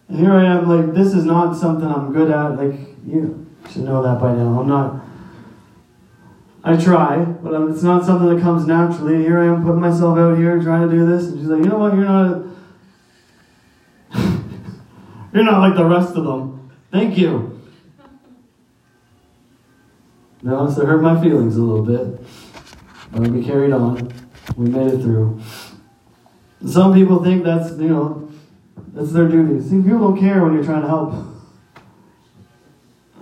And 0.08 0.18
here 0.18 0.32
I 0.32 0.44
am, 0.44 0.68
like, 0.68 0.94
this 0.94 1.14
is 1.14 1.24
not 1.24 1.56
something 1.56 1.87
I'm 1.87 2.12
good 2.12 2.30
at. 2.30 2.56
Like, 2.56 2.78
you 3.06 3.46
should 3.70 3.82
know 3.82 4.02
that 4.02 4.20
by 4.20 4.35
now. 4.35 4.61
I'm 4.61 4.68
not. 4.68 5.02
I 6.64 6.76
try, 6.76 7.24
but 7.24 7.70
it's 7.70 7.82
not 7.82 8.04
something 8.04 8.35
that 8.35 8.40
comes 8.40 8.66
naturally. 8.66 9.22
Here 9.24 9.40
I 9.40 9.46
am 9.46 9.64
putting 9.64 9.80
myself 9.80 10.16
out 10.16 10.37
here 10.37 10.61
trying 10.61 10.88
to 10.88 10.94
do 10.94 11.04
this. 11.06 11.24
And 11.24 11.40
she's 11.40 11.48
like, 11.48 11.64
you 11.64 11.68
know 11.68 11.78
what? 11.78 11.94
You're 11.94 12.04
not. 12.04 12.42
You're 15.35 15.44
not 15.44 15.61
like 15.61 15.74
the 15.74 15.85
rest 15.85 16.14
of 16.14 16.24
them. 16.24 16.70
Thank 16.92 17.18
you. 17.18 17.51
Be 20.42 20.50
honest, 20.50 20.78
it 20.78 20.87
hurt 20.87 21.00
my 21.00 21.20
feelings 21.20 21.57
a 21.57 21.62
little 21.62 21.85
bit. 21.85 22.20
But 23.12 23.28
we 23.28 23.44
carried 23.44 23.72
on. 23.72 24.12
We 24.57 24.68
made 24.68 24.92
it 24.92 25.00
through. 25.00 25.40
Some 26.66 26.94
people 26.94 27.22
think 27.22 27.44
that's, 27.44 27.70
you 27.72 27.88
know, 27.88 28.31
that's 28.92 29.12
their 29.12 29.28
duty. 29.28 29.62
See, 29.62 29.81
people 29.83 29.98
don't 29.98 30.18
care 30.18 30.42
when 30.42 30.55
you're 30.55 30.64
trying 30.64 30.83
to 30.83 30.88
help. 30.88 31.14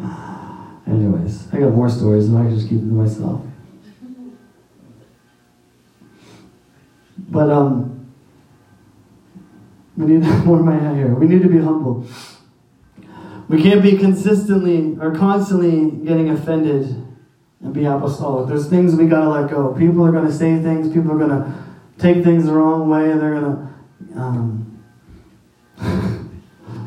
Anyways, 0.87 1.52
I 1.52 1.59
got 1.61 1.72
more 1.72 1.90
stories, 1.90 2.28
and 2.28 2.38
I 2.38 2.42
can 2.44 2.54
just 2.54 2.68
keep 2.68 2.80
them 2.80 2.90
to 2.90 2.94
myself. 2.94 3.42
But 7.18 7.50
um, 7.50 8.12
we 9.96 10.06
need 10.06 10.22
more 10.44 10.59
of 10.59 10.64
my 10.64 10.78
hat 10.78 10.96
here. 10.96 11.14
We 11.14 11.26
need 11.26 11.42
to 11.42 11.48
be 11.48 11.59
humble. 11.59 12.06
We 13.48 13.62
can't 13.62 13.83
be 13.83 13.98
consistently 13.98 14.96
or 15.00 15.14
constantly 15.14 15.90
getting 16.04 16.30
offended 16.30 17.09
and 17.62 17.75
be 17.75 17.85
apostolic. 17.85 18.49
There's 18.49 18.68
things 18.68 18.94
we 18.94 19.07
gotta 19.07 19.29
let 19.29 19.51
go. 19.51 19.75
People 19.75 20.05
are 20.05 20.12
gonna 20.12 20.33
say 20.33 20.61
things. 20.61 20.92
People 20.92 21.12
are 21.12 21.18
gonna 21.18 21.66
take 21.99 22.25
things 22.25 22.46
the 22.46 22.53
wrong 22.53 22.88
way. 22.88 23.07
They're 23.09 23.35
gonna 23.35 23.75
um, 24.16 24.83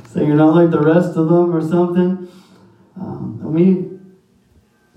say 0.09 0.25
you're 0.25 0.35
not 0.35 0.55
like 0.55 0.71
the 0.71 0.81
rest 0.81 1.15
of 1.17 1.29
them 1.29 1.55
or 1.55 1.61
something. 1.61 2.27
Um, 2.99 3.39
and 3.41 3.53
we 3.53 3.93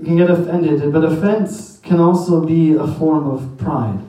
can 0.05 0.17
get 0.17 0.31
offended, 0.31 0.93
but 0.93 1.05
offense 1.05 1.81
can 1.83 2.01
also 2.01 2.45
be 2.45 2.75
a 2.75 2.87
form 2.87 3.29
of 3.29 3.57
pride 3.59 4.01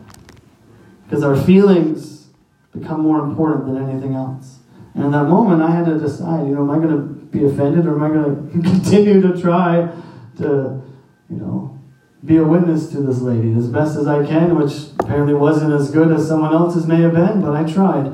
because 1.04 1.24
our 1.24 1.36
feelings 1.36 2.28
become 2.74 3.02
more 3.02 3.20
important 3.20 3.66
than 3.66 3.90
anything 3.90 4.16
else. 4.16 4.60
And 4.94 5.06
in 5.06 5.12
that 5.12 5.26
moment, 5.26 5.62
I 5.62 5.72
had 5.72 5.86
to 5.86 5.98
decide, 5.98 6.48
you 6.48 6.56
know, 6.56 6.62
am 6.62 6.72
I 6.72 6.78
going 6.78 6.90
to 6.90 7.04
be 7.28 7.46
offended 7.46 7.86
or 7.86 7.96
am 7.96 8.04
I 8.04 8.10
going 8.10 8.52
to 8.64 8.70
continue 8.70 9.22
to 9.22 9.40
try 9.40 9.90
to, 10.38 10.82
you 11.30 11.38
know, 11.38 11.80
be 12.26 12.38
a 12.38 12.44
witness 12.44 12.90
to 12.90 13.02
this 13.02 13.20
lady 13.20 13.54
as 13.54 13.68
best 13.68 13.98
as 13.98 14.08
I 14.08 14.26
can, 14.26 14.56
which 14.56 14.74
apparently 15.00 15.34
wasn't 15.34 15.74
as 15.74 15.92
good 15.92 16.12
as 16.12 16.28
someone 16.28 16.54
else's 16.54 16.88
may 16.88 17.02
have 17.02 17.14
been, 17.14 17.42
but 17.42 17.56
I 17.56 17.64
tried. 17.64 18.14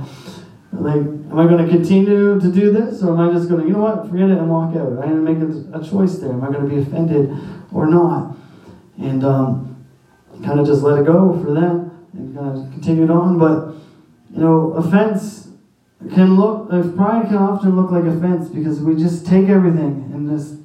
Like, 0.72 0.96
am 0.96 1.40
I 1.40 1.46
going 1.46 1.64
to 1.66 1.72
continue 1.72 2.40
to 2.40 2.52
do 2.52 2.72
this 2.72 3.04
or 3.04 3.14
am 3.14 3.20
I 3.20 3.32
just 3.32 3.48
going 3.48 3.62
to, 3.62 3.68
you 3.68 3.74
know 3.74 3.82
what, 3.82 4.10
forget 4.10 4.30
it 4.30 4.38
and 4.38 4.50
walk 4.50 4.76
out? 4.76 5.00
I 5.00 5.08
to 5.08 5.16
make 5.16 5.38
a, 5.38 5.80
a 5.80 5.84
choice 5.84 6.18
there. 6.18 6.32
Am 6.32 6.44
I 6.44 6.48
going 6.52 6.68
to 6.68 6.76
be 6.76 6.82
offended 6.82 7.32
or 7.72 7.88
not? 7.88 8.36
And 8.98 9.24
um, 9.24 9.86
kind 10.44 10.60
of 10.60 10.66
just 10.66 10.82
let 10.82 11.00
it 11.00 11.06
go 11.06 11.42
for 11.44 11.54
that 11.54 11.92
and 12.14 12.36
kind 12.36 12.58
of 12.58 12.72
continued 12.72 13.10
on. 13.10 13.38
But 13.38 13.76
you 14.34 14.42
know, 14.42 14.74
offense 14.74 15.50
can 16.14 16.36
look, 16.36 16.70
pride 16.96 17.28
can 17.28 17.38
often 17.38 17.76
look 17.76 17.92
like 17.92 18.04
offense 18.06 18.50
because 18.50 18.82
we 18.82 18.96
just 18.96 19.26
take 19.26 19.48
everything 19.48 20.12
and 20.14 20.30
just 20.30 20.63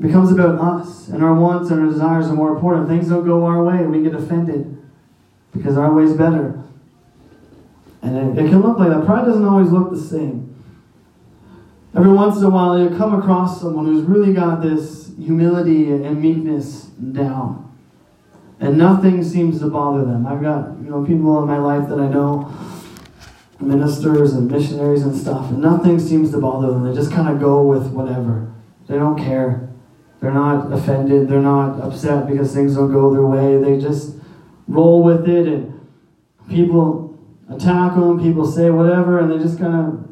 becomes 0.00 0.30
about 0.30 0.60
us 0.60 1.08
and 1.08 1.22
our 1.22 1.34
wants 1.34 1.70
and 1.70 1.80
our 1.80 1.86
desires 1.86 2.26
are 2.26 2.34
more 2.34 2.54
important. 2.54 2.88
Things 2.88 3.08
don't 3.08 3.24
go 3.24 3.44
our 3.44 3.62
way 3.62 3.78
and 3.78 3.90
we 3.90 4.02
get 4.02 4.14
offended 4.14 4.76
because 5.52 5.78
our 5.78 5.92
way's 5.92 6.12
better. 6.12 6.62
And 8.02 8.38
it, 8.38 8.44
it 8.44 8.48
can 8.50 8.60
look 8.60 8.78
like 8.78 8.90
that. 8.90 9.04
Pride 9.04 9.24
doesn't 9.24 9.44
always 9.44 9.70
look 9.70 9.90
the 9.90 10.00
same. 10.00 10.54
Every 11.94 12.12
once 12.12 12.36
in 12.36 12.44
a 12.44 12.50
while, 12.50 12.78
you 12.78 12.96
come 12.96 13.18
across 13.18 13.60
someone 13.60 13.86
who's 13.86 14.02
really 14.02 14.34
got 14.34 14.62
this 14.62 15.12
humility 15.16 15.90
and 15.90 16.20
meekness 16.20 16.82
down 16.82 17.66
and 18.60 18.78
nothing 18.78 19.22
seems 19.22 19.60
to 19.60 19.68
bother 19.68 20.04
them. 20.04 20.26
I've 20.26 20.42
got 20.42 20.76
you 20.78 20.90
know 20.90 21.04
people 21.04 21.38
in 21.40 21.46
my 21.46 21.58
life 21.58 21.88
that 21.88 21.98
I 21.98 22.08
know, 22.08 22.52
ministers 23.60 24.32
and 24.32 24.50
missionaries 24.50 25.02
and 25.02 25.16
stuff, 25.16 25.50
and 25.50 25.60
nothing 25.60 25.98
seems 25.98 26.30
to 26.32 26.38
bother 26.38 26.68
them. 26.68 26.84
They 26.84 26.94
just 26.94 27.12
kind 27.12 27.28
of 27.28 27.40
go 27.40 27.62
with 27.62 27.88
whatever. 27.88 28.52
They 28.88 28.96
don't 28.96 29.18
care. 29.18 29.68
They're 30.20 30.32
not 30.32 30.72
offended. 30.72 31.28
They're 31.28 31.40
not 31.40 31.80
upset 31.80 32.26
because 32.26 32.54
things 32.54 32.74
don't 32.74 32.92
go 32.92 33.12
their 33.12 33.26
way. 33.26 33.58
They 33.58 33.80
just 33.80 34.16
roll 34.66 35.02
with 35.02 35.28
it, 35.28 35.46
and 35.46 35.86
people 36.48 37.18
attack 37.48 37.94
them. 37.94 38.20
People 38.20 38.46
say 38.46 38.70
whatever, 38.70 39.20
and 39.20 39.30
they 39.30 39.38
just 39.38 39.58
kind 39.58 39.74
of 39.74 40.08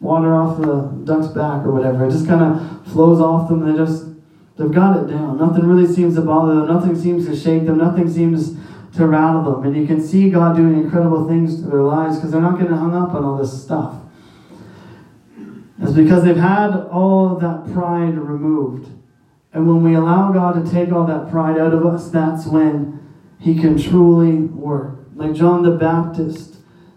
water 0.00 0.34
off 0.34 0.60
the 0.60 0.82
duck's 1.04 1.28
back 1.28 1.64
or 1.64 1.72
whatever. 1.72 2.06
It 2.06 2.10
just 2.10 2.26
kind 2.26 2.42
of 2.42 2.92
flows 2.92 3.20
off 3.20 3.48
them. 3.48 3.70
They 3.70 3.76
just 3.76 4.14
They've 4.56 4.70
got 4.70 4.96
it 4.96 5.10
down. 5.10 5.38
Nothing 5.38 5.66
really 5.66 5.92
seems 5.92 6.14
to 6.14 6.20
bother 6.20 6.54
them. 6.54 6.68
Nothing 6.68 6.94
seems 6.94 7.26
to 7.26 7.36
shake 7.36 7.66
them. 7.66 7.78
Nothing 7.78 8.08
seems 8.08 8.56
to 8.96 9.06
rattle 9.06 9.42
them. 9.42 9.64
And 9.64 9.76
you 9.76 9.86
can 9.86 10.00
see 10.00 10.30
God 10.30 10.56
doing 10.56 10.74
incredible 10.74 11.26
things 11.26 11.60
to 11.60 11.68
their 11.68 11.82
lives 11.82 12.16
because 12.16 12.30
they're 12.30 12.40
not 12.40 12.58
getting 12.58 12.76
hung 12.76 12.94
up 12.94 13.14
on 13.14 13.24
all 13.24 13.36
this 13.36 13.62
stuff. 13.62 13.96
It's 15.84 15.92
because 15.92 16.24
they've 16.24 16.36
had 16.36 16.74
all 16.90 17.36
that 17.36 17.72
pride 17.72 18.16
removed. 18.16 18.88
And 19.52 19.68
when 19.68 19.82
we 19.82 19.94
allow 19.94 20.32
God 20.32 20.64
to 20.64 20.70
take 20.70 20.90
all 20.92 21.06
that 21.06 21.30
pride 21.30 21.58
out 21.58 21.72
of 21.72 21.86
us, 21.86 22.10
that's 22.10 22.46
when 22.46 23.00
He 23.38 23.58
can 23.60 23.78
truly 23.78 24.36
work. 24.36 24.98
Like 25.14 25.34
John 25.34 25.62
the 25.62 25.76
Baptist 25.76 26.56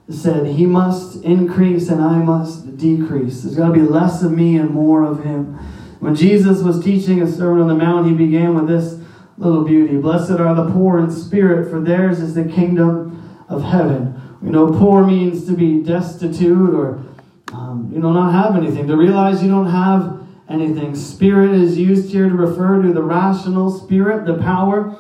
said, 0.10 0.47
He 0.47 0.65
must 0.65 1.23
increase 1.23 1.89
and 1.89 2.02
I 2.02 2.17
must 2.19 2.78
decrease. 2.78 3.43
There's 3.43 3.56
got 3.56 3.67
to 3.67 3.73
be 3.73 3.82
less 3.82 4.23
of 4.23 4.32
me 4.32 4.58
and 4.58 4.71
more 4.71 5.04
of 5.04 5.23
Him. 5.23 5.60
When 6.00 6.15
Jesus 6.15 6.62
was 6.62 6.84
teaching 6.84 7.21
a 7.21 7.32
sermon 7.32 7.62
on 7.62 7.67
the 7.67 7.76
mount, 7.76 8.08
he 8.08 8.13
began 8.13 8.56
with 8.56 8.67
this 8.67 9.00
little 9.38 9.63
beauty 9.63 9.97
Blessed 9.97 10.32
are 10.32 10.56
the 10.56 10.71
poor 10.71 11.00
in 11.00 11.12
spirit, 11.12 11.69
for 11.69 11.80
theirs 11.80 12.19
is 12.19 12.36
the 12.36 12.45
kingdom 12.45 13.43
of 13.50 13.63
heaven. 13.63 14.19
You 14.43 14.52
know, 14.52 14.67
poor 14.67 15.06
means 15.06 15.45
to 15.47 15.54
be 15.54 15.82
destitute 15.82 16.73
or, 16.73 17.04
um, 17.53 17.89
you 17.93 17.99
know, 17.99 18.12
not 18.12 18.31
have 18.31 18.55
anything, 18.55 18.88
to 18.88 18.97
realize 18.97 19.41
you 19.41 19.49
don't 19.49 19.69
have 19.69 20.25
anything. 20.49 20.95
Spirit 20.95 21.51
is 21.51 21.77
used 21.77 22.12
here 22.12 22.29
to 22.29 22.36
refer 22.36 22.81
to 22.81 22.93
the 22.93 23.01
rational 23.01 23.69
spirit, 23.69 24.25
the 24.25 24.38
power 24.38 24.97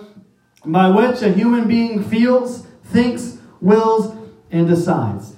by 0.65 0.89
which 0.89 1.21
a 1.21 1.31
human 1.31 1.67
being 1.67 2.03
feels, 2.03 2.67
thinks, 2.83 3.37
wills, 3.61 4.15
and 4.51 4.67
decides. 4.67 5.35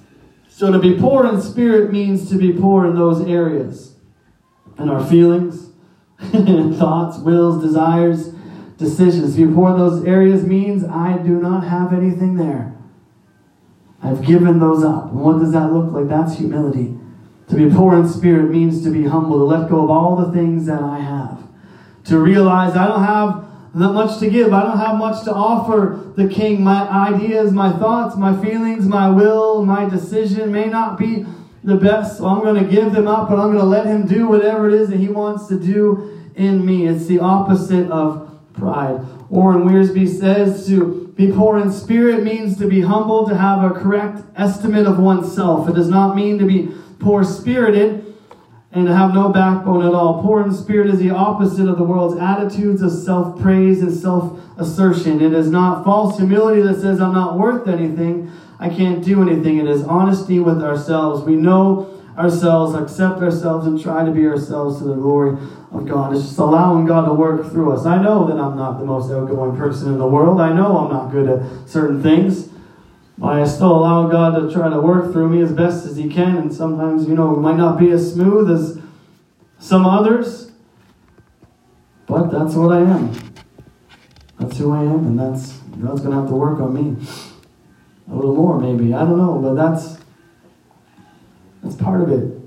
So 0.48 0.72
to 0.72 0.78
be 0.78 0.98
poor 0.98 1.26
in 1.26 1.40
spirit 1.40 1.92
means 1.92 2.28
to 2.30 2.36
be 2.36 2.52
poor 2.52 2.86
in 2.86 2.94
those 2.94 3.26
areas 3.26 3.96
in 4.78 4.88
our 4.88 5.04
feelings, 5.04 5.70
thoughts, 6.78 7.18
wills, 7.18 7.62
desires, 7.62 8.32
decisions. 8.76 9.36
To 9.36 9.46
be 9.46 9.54
poor 9.54 9.70
in 9.70 9.78
those 9.78 10.04
areas 10.04 10.44
means 10.44 10.84
I 10.84 11.18
do 11.18 11.40
not 11.40 11.64
have 11.64 11.92
anything 11.92 12.34
there. 12.36 12.76
I've 14.02 14.24
given 14.24 14.58
those 14.58 14.82
up. 14.84 15.10
And 15.10 15.20
what 15.20 15.38
does 15.38 15.52
that 15.52 15.72
look 15.72 15.92
like? 15.92 16.08
That's 16.08 16.38
humility. 16.38 16.96
To 17.48 17.56
be 17.56 17.68
poor 17.68 17.98
in 17.98 18.08
spirit 18.08 18.50
means 18.50 18.82
to 18.84 18.90
be 18.90 19.04
humble, 19.04 19.38
to 19.38 19.44
let 19.44 19.68
go 19.68 19.84
of 19.84 19.90
all 19.90 20.16
the 20.16 20.32
things 20.32 20.66
that 20.66 20.82
I 20.82 20.98
have. 20.98 21.42
To 22.04 22.18
realize 22.18 22.76
I 22.76 22.86
don't 22.86 23.04
have 23.04 23.46
that 23.74 23.92
much 23.92 24.18
to 24.20 24.30
give. 24.30 24.52
I 24.52 24.62
don't 24.62 24.78
have 24.78 24.96
much 24.96 25.24
to 25.24 25.34
offer 25.34 26.12
the 26.16 26.28
king. 26.28 26.62
My 26.62 26.88
ideas, 26.88 27.52
my 27.52 27.70
thoughts, 27.72 28.16
my 28.16 28.40
feelings, 28.40 28.86
my 28.86 29.08
will, 29.08 29.64
my 29.64 29.88
decision 29.88 30.50
may 30.50 30.66
not 30.66 30.98
be 30.98 31.24
the 31.62 31.76
best, 31.76 32.18
so 32.18 32.26
I'm 32.26 32.40
going 32.40 32.62
to 32.62 32.70
give 32.70 32.92
them 32.92 33.06
up 33.06 33.30
and 33.30 33.40
I'm 33.40 33.48
going 33.48 33.58
to 33.58 33.64
let 33.64 33.84
him 33.84 34.06
do 34.06 34.26
whatever 34.28 34.68
it 34.68 34.74
is 34.74 34.88
that 34.88 34.96
he 34.96 35.08
wants 35.08 35.46
to 35.48 35.58
do 35.58 36.18
in 36.34 36.64
me. 36.64 36.86
It's 36.86 37.06
the 37.06 37.18
opposite 37.18 37.90
of 37.90 38.40
pride. 38.54 39.04
Warren 39.30 39.62
Wiersbe 39.62 40.08
says 40.08 40.66
to 40.66 41.12
be 41.16 41.30
poor 41.30 41.56
in 41.58 41.70
spirit 41.70 42.24
means 42.24 42.58
to 42.58 42.66
be 42.66 42.80
humble, 42.80 43.28
to 43.28 43.36
have 43.36 43.62
a 43.62 43.72
correct 43.72 44.24
estimate 44.36 44.86
of 44.86 44.98
oneself. 44.98 45.68
It 45.68 45.74
does 45.76 45.88
not 45.88 46.16
mean 46.16 46.38
to 46.38 46.46
be 46.46 46.74
poor 46.98 47.22
spirited 47.22 48.16
and 48.72 48.86
to 48.86 48.94
have 48.94 49.14
no 49.14 49.28
backbone 49.28 49.86
at 49.86 49.94
all. 49.94 50.20
Poor 50.20 50.42
in 50.42 50.52
spirit 50.52 50.88
is 50.90 50.98
the 50.98 51.10
opposite 51.10 51.68
of 51.68 51.78
the 51.78 51.84
world's 51.84 52.20
attitudes 52.20 52.82
of 52.82 52.90
self 52.90 53.40
praise 53.40 53.82
and 53.82 53.92
self 53.92 54.40
assertion. 54.58 55.20
It 55.20 55.32
is 55.32 55.48
not 55.48 55.84
false 55.84 56.18
humility 56.18 56.62
that 56.62 56.80
says, 56.80 57.00
I'm 57.00 57.14
not 57.14 57.38
worth 57.38 57.68
anything, 57.68 58.32
I 58.58 58.68
can't 58.68 59.04
do 59.04 59.22
anything. 59.22 59.58
It 59.58 59.68
is 59.68 59.84
honesty 59.84 60.40
with 60.40 60.60
ourselves. 60.60 61.22
We 61.24 61.36
know 61.36 62.02
ourselves, 62.18 62.74
accept 62.74 63.22
ourselves, 63.22 63.64
and 63.64 63.80
try 63.80 64.04
to 64.04 64.10
be 64.10 64.26
ourselves 64.26 64.78
to 64.78 64.84
the 64.84 64.94
glory 64.94 65.38
of 65.72 65.86
God. 65.86 66.14
It's 66.14 66.24
just 66.24 66.38
allowing 66.38 66.86
God 66.86 67.06
to 67.06 67.14
work 67.14 67.50
through 67.50 67.72
us. 67.72 67.86
I 67.86 68.02
know 68.02 68.26
that 68.26 68.38
I'm 68.38 68.56
not 68.56 68.78
the 68.78 68.84
most 68.84 69.10
outgoing 69.10 69.56
person 69.56 69.88
in 69.88 69.98
the 69.98 70.06
world. 70.06 70.40
I 70.40 70.52
know 70.52 70.78
I'm 70.78 70.92
not 70.92 71.10
good 71.10 71.28
at 71.28 71.68
certain 71.68 72.02
things. 72.02 72.48
But 73.18 73.38
I 73.38 73.44
still 73.44 73.72
allow 73.72 74.08
God 74.08 74.34
to 74.40 74.50
try 74.50 74.70
to 74.70 74.80
work 74.80 75.12
through 75.12 75.28
me 75.28 75.42
as 75.42 75.52
best 75.52 75.84
as 75.84 75.96
He 75.96 76.08
can. 76.08 76.38
And 76.38 76.52
sometimes, 76.52 77.06
you 77.06 77.14
know, 77.14 77.34
it 77.34 77.40
might 77.40 77.56
not 77.56 77.78
be 77.78 77.90
as 77.90 78.14
smooth 78.14 78.50
as 78.50 78.80
some 79.58 79.84
others. 79.84 80.52
But 82.06 82.30
that's 82.30 82.54
what 82.54 82.72
I 82.72 82.80
am. 82.80 83.12
That's 84.38 84.56
who 84.56 84.72
I 84.72 84.80
am, 84.80 85.06
and 85.06 85.18
that's 85.20 85.52
God's 85.80 86.00
to 86.02 86.10
have 86.10 86.28
to 86.28 86.34
work 86.34 86.60
on 86.60 86.74
me. 86.74 87.06
A 88.10 88.14
little 88.14 88.34
more, 88.34 88.58
maybe. 88.58 88.94
I 88.94 89.00
don't 89.00 89.18
know, 89.18 89.38
but 89.38 89.54
that's 89.54 89.98
that's 91.62 91.76
part 91.76 92.00
of 92.00 92.10
it. 92.10 92.39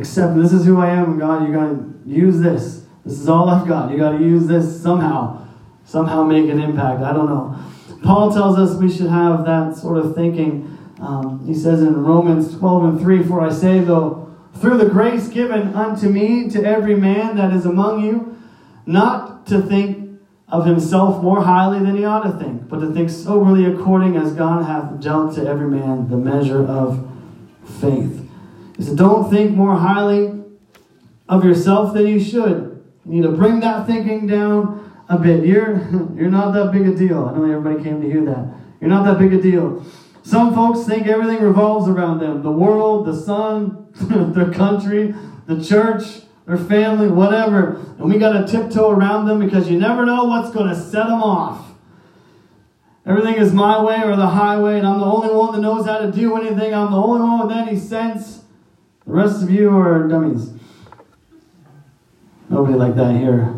Accept 0.00 0.34
this 0.34 0.54
is 0.54 0.64
who 0.64 0.80
I 0.80 0.88
am, 0.88 1.18
God. 1.18 1.46
You 1.46 1.52
got 1.52 1.68
to 1.68 2.00
use 2.06 2.40
this. 2.40 2.86
This 3.04 3.20
is 3.20 3.28
all 3.28 3.50
I've 3.50 3.68
got. 3.68 3.90
You 3.90 3.98
got 3.98 4.12
to 4.12 4.18
use 4.18 4.46
this 4.46 4.82
somehow. 4.82 5.46
Somehow 5.84 6.24
make 6.24 6.48
an 6.48 6.58
impact. 6.58 7.02
I 7.02 7.12
don't 7.12 7.26
know. 7.26 7.54
Paul 8.02 8.32
tells 8.32 8.58
us 8.58 8.80
we 8.80 8.90
should 8.90 9.10
have 9.10 9.44
that 9.44 9.76
sort 9.76 9.98
of 9.98 10.14
thinking. 10.14 10.78
Um, 11.02 11.46
he 11.46 11.52
says 11.52 11.82
in 11.82 12.02
Romans 12.02 12.56
12 12.56 12.84
and 12.84 13.00
3 13.00 13.24
For 13.24 13.42
I 13.42 13.50
say, 13.50 13.80
though, 13.80 14.34
through 14.54 14.78
the 14.78 14.88
grace 14.88 15.28
given 15.28 15.74
unto 15.74 16.08
me 16.08 16.48
to 16.48 16.64
every 16.64 16.94
man 16.94 17.36
that 17.36 17.52
is 17.52 17.66
among 17.66 18.02
you, 18.02 18.38
not 18.86 19.46
to 19.48 19.60
think 19.60 20.18
of 20.48 20.64
himself 20.64 21.22
more 21.22 21.44
highly 21.44 21.78
than 21.78 21.94
he 21.94 22.06
ought 22.06 22.22
to 22.22 22.32
think, 22.42 22.70
but 22.70 22.80
to 22.80 22.90
think 22.94 23.10
soberly 23.10 23.66
according 23.66 24.16
as 24.16 24.32
God 24.32 24.64
hath 24.64 24.98
dealt 24.98 25.34
to 25.34 25.46
every 25.46 25.68
man 25.68 26.08
the 26.08 26.16
measure 26.16 26.64
of 26.64 27.06
faith. 27.82 28.29
Don't 28.86 29.30
think 29.30 29.52
more 29.52 29.76
highly 29.76 30.42
of 31.28 31.44
yourself 31.44 31.94
than 31.94 32.06
you 32.06 32.18
should. 32.18 32.82
You 33.04 33.12
need 33.12 33.22
to 33.22 33.32
bring 33.32 33.60
that 33.60 33.86
thinking 33.86 34.26
down 34.26 34.92
a 35.08 35.18
bit. 35.18 35.44
You're, 35.44 35.76
you're 36.16 36.30
not 36.30 36.52
that 36.54 36.72
big 36.72 36.86
a 36.86 36.94
deal. 36.94 37.26
I 37.26 37.36
know 37.36 37.44
everybody 37.44 37.82
came 37.82 38.00
to 38.00 38.10
hear 38.10 38.24
that. 38.24 38.54
You're 38.80 38.90
not 38.90 39.04
that 39.04 39.18
big 39.18 39.32
a 39.34 39.42
deal. 39.42 39.84
Some 40.22 40.54
folks 40.54 40.86
think 40.86 41.06
everything 41.06 41.42
revolves 41.42 41.88
around 41.88 42.20
them 42.20 42.42
the 42.42 42.50
world, 42.50 43.06
the 43.06 43.14
sun, 43.14 43.88
their 44.34 44.50
country, 44.52 45.14
the 45.46 45.62
church, 45.62 46.22
their 46.46 46.56
family, 46.56 47.08
whatever. 47.08 47.76
And 47.98 48.04
we 48.10 48.18
got 48.18 48.32
to 48.32 48.46
tiptoe 48.46 48.90
around 48.90 49.26
them 49.26 49.40
because 49.40 49.70
you 49.70 49.78
never 49.78 50.04
know 50.04 50.24
what's 50.24 50.50
going 50.50 50.68
to 50.68 50.76
set 50.76 51.06
them 51.06 51.22
off. 51.22 51.66
Everything 53.06 53.36
is 53.36 53.52
my 53.52 53.82
way 53.82 54.02
or 54.04 54.14
the 54.14 54.28
highway, 54.28 54.78
and 54.78 54.86
I'm 54.86 55.00
the 55.00 55.06
only 55.06 55.34
one 55.34 55.52
that 55.52 55.60
knows 55.60 55.86
how 55.86 55.98
to 55.98 56.12
do 56.12 56.36
anything. 56.36 56.74
I'm 56.74 56.90
the 56.90 56.98
only 56.98 57.22
one 57.22 57.46
with 57.46 57.56
any 57.56 57.78
sense. 57.78 58.42
The 59.06 59.12
rest 59.12 59.42
of 59.42 59.50
you 59.50 59.70
are 59.70 60.06
dummies. 60.08 60.52
Nobody 62.48 62.74
like 62.74 62.96
that 62.96 63.16
here. 63.16 63.54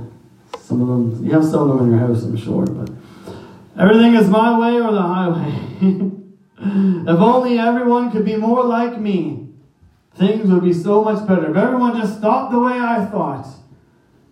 Some 0.60 0.82
of 0.82 0.88
them, 0.88 1.24
you 1.24 1.32
have 1.32 1.44
some 1.44 1.70
of 1.70 1.78
them 1.78 1.86
in 1.86 1.98
your 1.98 2.06
house, 2.06 2.22
I'm 2.22 2.36
sure, 2.36 2.64
but 2.64 2.90
everything 3.78 4.14
is 4.14 4.28
my 4.28 4.58
way 4.58 4.80
or 4.80 4.92
the 4.92 5.02
highway. 5.02 5.52
if 7.10 7.18
only 7.18 7.58
everyone 7.58 8.10
could 8.12 8.24
be 8.24 8.36
more 8.36 8.64
like 8.64 9.00
me, 9.00 9.48
things 10.14 10.50
would 10.50 10.62
be 10.62 10.72
so 10.72 11.02
much 11.02 11.26
better. 11.26 11.50
If 11.50 11.56
everyone 11.56 12.00
just 12.00 12.20
thought 12.20 12.50
the 12.50 12.60
way 12.60 12.74
I 12.78 13.04
thought, 13.06 13.46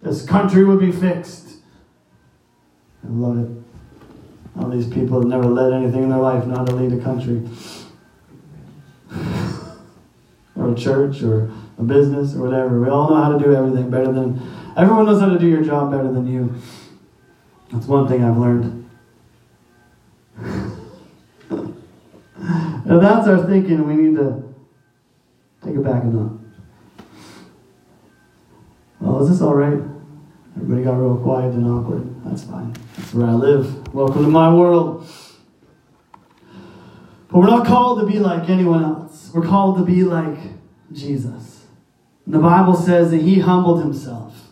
this 0.03 0.25
country 0.25 0.65
would 0.65 0.81
be 0.81 0.93
fixed. 0.93 1.57
I 3.05 3.09
love 3.09 3.39
it. 3.39 3.51
All 4.59 4.69
these 4.69 4.87
people 4.87 5.21
have 5.21 5.29
never 5.29 5.45
led 5.45 5.73
anything 5.73 6.05
in 6.05 6.09
their 6.11 6.19
life 6.19 6.47
not 6.47 6.67
to 6.67 6.75
lead 6.75 6.93
a 6.99 7.03
country. 7.03 7.43
Or 10.61 10.73
a 10.73 10.75
church 10.75 11.23
or 11.23 11.51
a 11.79 11.83
business 11.83 12.35
or 12.35 12.43
whatever. 12.43 12.81
We 12.81 12.89
all 12.89 13.09
know 13.11 13.17
how 13.17 13.33
to 13.37 13.43
do 13.43 13.55
everything 13.55 13.91
better 13.91 14.13
than 14.13 14.41
everyone 14.77 15.07
knows 15.07 15.21
how 15.21 15.31
to 15.31 15.39
do 15.39 15.49
your 15.49 15.63
job 15.63 15.91
better 15.91 16.13
than 16.13 16.27
you. 16.27 16.55
That's 17.73 17.87
one 17.87 18.07
thing 18.07 18.23
I've 18.23 18.37
learned. 18.37 18.91
if 21.51 23.01
that's 23.01 23.27
our 23.29 23.47
thinking, 23.47 23.87
we 23.87 23.95
need 23.95 24.17
to 24.17 24.43
take 25.65 25.77
it 25.77 25.83
back 25.83 26.03
a 26.03 26.07
notch. 26.07 26.33
Well, 29.01 29.23
is 29.23 29.31
this 29.31 29.41
all 29.41 29.55
right? 29.55 29.81
Everybody 30.57 30.83
got 30.83 30.97
real 30.97 31.17
quiet 31.17 31.55
and 31.55 31.67
awkward. 31.67 32.25
That's 32.25 32.45
fine. 32.45 32.75
That's 32.97 33.15
where 33.15 33.27
I 33.27 33.33
live. 33.33 33.95
Welcome 33.95 34.25
to 34.25 34.29
my 34.29 34.53
world. 34.53 35.09
But 37.29 37.39
we're 37.39 37.47
not 37.47 37.67
called 37.67 38.01
to 38.01 38.07
be 38.07 38.19
like 38.19 38.51
anyone 38.51 38.83
else. 38.83 39.10
We're 39.33 39.47
called 39.47 39.79
to 39.79 39.85
be 39.85 40.03
like 40.03 40.39
Jesus. 40.93 41.67
And 42.25 42.35
the 42.35 42.39
Bible 42.39 42.75
says 42.75 43.11
that 43.11 43.23
he 43.23 43.41
humbled 43.41 43.81
himself. 43.81 44.49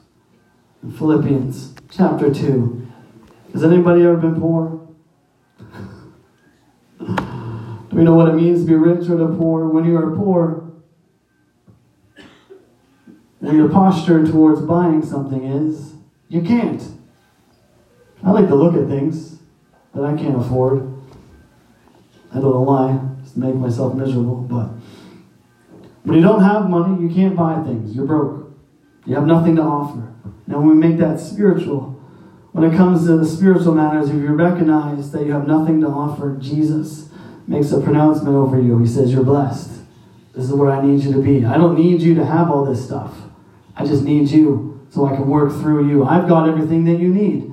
In 0.82 0.92
Philippians 0.92 1.74
chapter 1.90 2.32
2. 2.32 2.86
Has 3.52 3.64
anybody 3.64 4.02
ever 4.02 4.16
been 4.16 4.40
poor? 4.40 4.86
Do 6.98 7.96
we 7.96 8.04
know 8.04 8.14
what 8.14 8.28
it 8.28 8.34
means 8.34 8.60
to 8.60 8.66
be 8.66 8.74
rich 8.74 9.08
or 9.08 9.18
to 9.18 9.26
poor? 9.36 9.66
When 9.68 9.84
you 9.84 9.96
are 9.96 10.14
poor, 10.14 10.70
when 13.40 13.56
your 13.56 13.68
posture 13.68 14.26
towards 14.26 14.60
buying 14.60 15.04
something 15.04 15.44
is, 15.44 15.94
you 16.28 16.42
can't. 16.42 16.82
I 18.22 18.32
like 18.32 18.48
to 18.48 18.54
look 18.54 18.74
at 18.74 18.88
things 18.88 19.38
that 19.94 20.04
I 20.04 20.16
can't 20.16 20.36
afford. 20.36 20.80
I 22.30 22.34
don't 22.34 22.52
know 22.52 22.60
why, 22.60 23.00
make 23.38 23.54
myself 23.54 23.94
miserable, 23.94 24.36
but 24.36 24.70
when 26.04 26.16
you 26.16 26.22
don't 26.22 26.42
have 26.42 26.70
money, 26.70 27.02
you 27.02 27.14
can't 27.14 27.36
buy 27.36 27.62
things. 27.62 27.94
You're 27.94 28.06
broke. 28.06 28.50
You 29.04 29.14
have 29.14 29.26
nothing 29.26 29.56
to 29.56 29.62
offer. 29.62 30.14
Now, 30.46 30.58
when 30.58 30.68
we 30.68 30.74
make 30.74 30.98
that 30.98 31.20
spiritual, 31.20 32.00
when 32.52 32.70
it 32.70 32.76
comes 32.76 33.06
to 33.06 33.16
the 33.16 33.26
spiritual 33.26 33.74
matters, 33.74 34.08
if 34.08 34.16
you 34.16 34.28
recognize 34.28 35.12
that 35.12 35.26
you 35.26 35.32
have 35.32 35.46
nothing 35.46 35.80
to 35.82 35.86
offer, 35.86 36.36
Jesus 36.40 37.10
makes 37.46 37.72
a 37.72 37.80
pronouncement 37.80 38.34
over 38.34 38.60
you. 38.60 38.78
He 38.78 38.86
says, 38.86 39.12
You're 39.12 39.24
blessed. 39.24 39.70
This 40.34 40.44
is 40.44 40.52
where 40.52 40.70
I 40.70 40.80
need 40.84 41.02
you 41.02 41.12
to 41.12 41.22
be. 41.22 41.44
I 41.44 41.56
don't 41.56 41.76
need 41.76 42.00
you 42.00 42.14
to 42.14 42.24
have 42.24 42.50
all 42.50 42.64
this 42.64 42.84
stuff. 42.84 43.14
I 43.76 43.84
just 43.84 44.02
need 44.02 44.30
you 44.30 44.86
so 44.90 45.06
I 45.06 45.14
can 45.14 45.28
work 45.28 45.52
through 45.52 45.88
you. 45.88 46.04
I've 46.04 46.28
got 46.28 46.48
everything 46.48 46.84
that 46.84 46.98
you 46.98 47.12
need. 47.12 47.52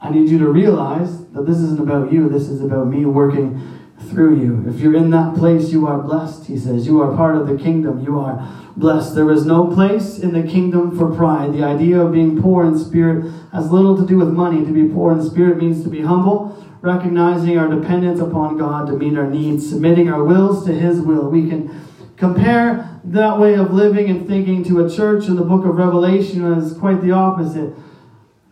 I 0.00 0.10
need 0.10 0.28
you 0.28 0.38
to 0.38 0.48
realize 0.48 1.26
that 1.28 1.46
this 1.46 1.56
isn't 1.56 1.80
about 1.80 2.12
you, 2.12 2.28
this 2.28 2.48
is 2.48 2.62
about 2.62 2.88
me 2.88 3.04
working 3.04 3.79
through 4.08 4.40
you. 4.40 4.64
If 4.68 4.80
you're 4.80 4.96
in 4.96 5.10
that 5.10 5.34
place, 5.36 5.70
you 5.70 5.86
are 5.86 5.98
blessed, 5.98 6.46
he 6.46 6.58
says. 6.58 6.86
You 6.86 7.00
are 7.02 7.14
part 7.16 7.36
of 7.36 7.46
the 7.46 7.56
kingdom. 7.56 8.04
You 8.04 8.18
are 8.18 8.48
blessed. 8.76 9.14
There 9.14 9.30
is 9.30 9.44
no 9.44 9.66
place 9.66 10.18
in 10.18 10.32
the 10.32 10.42
kingdom 10.42 10.96
for 10.96 11.14
pride. 11.14 11.52
The 11.52 11.62
idea 11.62 12.00
of 12.00 12.12
being 12.12 12.40
poor 12.40 12.64
in 12.64 12.78
spirit 12.78 13.30
has 13.52 13.70
little 13.70 13.96
to 13.96 14.06
do 14.06 14.16
with 14.16 14.28
money. 14.28 14.64
To 14.64 14.72
be 14.72 14.88
poor 14.92 15.12
in 15.12 15.22
spirit 15.22 15.58
means 15.58 15.82
to 15.84 15.90
be 15.90 16.00
humble, 16.00 16.64
recognizing 16.80 17.58
our 17.58 17.68
dependence 17.68 18.20
upon 18.20 18.56
God 18.56 18.86
to 18.86 18.94
meet 18.94 19.16
our 19.16 19.28
needs, 19.28 19.68
submitting 19.68 20.08
our 20.08 20.24
wills 20.24 20.64
to 20.66 20.72
his 20.72 21.00
will. 21.00 21.28
We 21.28 21.48
can 21.48 21.70
compare 22.16 23.00
that 23.04 23.38
way 23.38 23.54
of 23.54 23.72
living 23.72 24.10
and 24.10 24.26
thinking 24.26 24.64
to 24.64 24.84
a 24.84 24.90
church 24.90 25.26
in 25.26 25.36
the 25.36 25.44
book 25.44 25.64
of 25.64 25.76
Revelation 25.76 26.52
as 26.52 26.74
quite 26.74 27.00
the 27.02 27.12
opposite. 27.12 27.74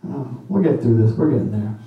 Oh, 0.07 0.43
we'll 0.47 0.63
get 0.63 0.81
through 0.81 1.05
this. 1.05 1.17
We're 1.17 1.31
getting 1.31 1.51
there. 1.51 1.79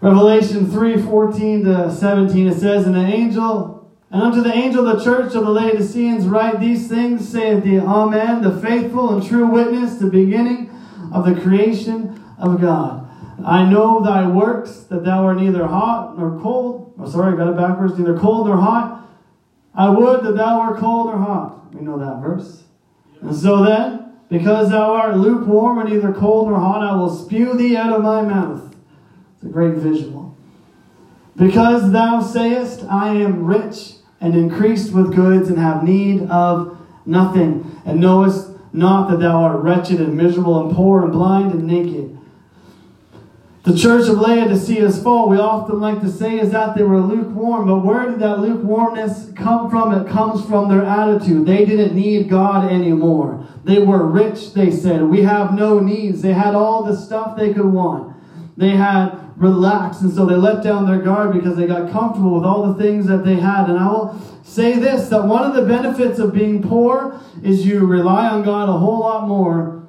Revelation 0.00 0.70
3 0.70 1.02
14 1.02 1.64
to 1.64 1.92
17, 1.92 2.48
it 2.48 2.58
says, 2.58 2.86
And 2.86 2.94
the 2.94 3.04
angel, 3.04 3.90
and 4.10 4.22
unto 4.22 4.42
the 4.42 4.54
angel 4.54 4.86
of 4.86 4.98
the 4.98 5.04
church 5.04 5.34
of 5.34 5.44
the 5.44 5.50
Laodiceans 5.50 6.26
write 6.26 6.60
these 6.60 6.88
things, 6.88 7.28
saith 7.28 7.64
the 7.64 7.80
Amen, 7.80 8.42
the 8.42 8.60
faithful 8.60 9.14
and 9.14 9.26
true 9.26 9.46
witness, 9.46 9.96
the 9.96 10.08
beginning 10.08 10.70
of 11.12 11.26
the 11.26 11.40
creation 11.40 12.22
of 12.38 12.60
God. 12.60 13.08
I 13.44 13.68
know 13.68 14.00
thy 14.00 14.26
works, 14.26 14.84
that 14.84 15.04
thou 15.04 15.24
art 15.24 15.38
neither 15.38 15.66
hot 15.66 16.18
nor 16.18 16.40
cold. 16.40 16.94
Oh, 16.98 17.08
sorry, 17.08 17.34
I 17.34 17.36
got 17.36 17.48
it 17.48 17.56
backwards. 17.56 17.98
Neither 17.98 18.18
cold 18.18 18.46
nor 18.46 18.56
hot. 18.56 19.08
I 19.74 19.90
would 19.90 20.24
that 20.24 20.36
thou 20.36 20.60
wert 20.60 20.80
cold 20.80 21.08
or 21.08 21.18
hot. 21.18 21.74
We 21.74 21.82
know 21.82 21.98
that 21.98 22.20
verse. 22.20 22.64
And 23.20 23.34
so 23.34 23.64
then, 23.64 24.12
because 24.28 24.70
thou 24.70 24.92
art 24.92 25.16
lukewarm 25.16 25.78
and 25.78 25.90
neither 25.90 26.12
cold 26.12 26.48
nor 26.48 26.58
hot, 26.58 26.82
I 26.82 26.96
will 26.96 27.14
spew 27.14 27.54
thee 27.54 27.76
out 27.76 27.92
of 27.92 28.02
my 28.02 28.22
mouth. 28.22 28.67
It's 29.38 29.48
a 29.48 29.52
great 29.52 29.74
visual. 29.74 30.36
Because 31.36 31.92
thou 31.92 32.20
sayest, 32.20 32.84
I 32.84 33.10
am 33.10 33.44
rich 33.44 33.94
and 34.20 34.34
increased 34.34 34.92
with 34.92 35.14
goods 35.14 35.48
and 35.48 35.58
have 35.58 35.84
need 35.84 36.22
of 36.28 36.76
nothing. 37.06 37.80
And 37.86 38.00
knowest 38.00 38.50
not 38.72 39.08
that 39.10 39.20
thou 39.20 39.42
art 39.42 39.62
wretched 39.62 40.00
and 40.00 40.16
miserable 40.16 40.66
and 40.66 40.74
poor 40.74 41.02
and 41.02 41.12
blind 41.12 41.52
and 41.52 41.66
naked. 41.66 42.18
The 43.62 43.76
church 43.76 44.08
of 44.08 44.18
Laodicea's 44.18 45.02
fault, 45.02 45.28
we 45.28 45.36
often 45.36 45.78
like 45.78 46.00
to 46.00 46.10
say, 46.10 46.40
is 46.40 46.52
that 46.52 46.74
they 46.74 46.82
were 46.82 47.00
lukewarm. 47.00 47.66
But 47.66 47.84
where 47.84 48.08
did 48.08 48.18
that 48.20 48.40
lukewarmness 48.40 49.32
come 49.36 49.70
from? 49.70 49.92
It 49.94 50.08
comes 50.08 50.44
from 50.46 50.68
their 50.68 50.84
attitude. 50.84 51.46
They 51.46 51.64
didn't 51.64 51.94
need 51.94 52.28
God 52.28 52.72
anymore. 52.72 53.46
They 53.64 53.78
were 53.78 54.06
rich, 54.06 54.54
they 54.54 54.70
said. 54.70 55.02
We 55.02 55.22
have 55.22 55.54
no 55.54 55.80
needs. 55.80 56.22
They 56.22 56.32
had 56.32 56.54
all 56.54 56.82
the 56.82 56.96
stuff 56.96 57.36
they 57.36 57.52
could 57.52 57.66
want. 57.66 58.07
They 58.58 58.70
had 58.70 59.10
relaxed, 59.36 60.02
and 60.02 60.12
so 60.12 60.26
they 60.26 60.34
let 60.34 60.64
down 60.64 60.84
their 60.84 60.98
guard 60.98 61.32
because 61.32 61.56
they 61.56 61.68
got 61.68 61.92
comfortable 61.92 62.34
with 62.34 62.44
all 62.44 62.72
the 62.72 62.82
things 62.82 63.06
that 63.06 63.24
they 63.24 63.36
had. 63.36 63.70
And 63.70 63.78
I 63.78 63.88
will 63.88 64.20
say 64.42 64.80
this 64.80 65.08
that 65.10 65.24
one 65.26 65.48
of 65.48 65.54
the 65.54 65.62
benefits 65.62 66.18
of 66.18 66.34
being 66.34 66.60
poor 66.60 67.20
is 67.44 67.64
you 67.64 67.86
rely 67.86 68.26
on 68.26 68.42
God 68.42 68.68
a 68.68 68.72
whole 68.72 68.98
lot 68.98 69.28
more 69.28 69.86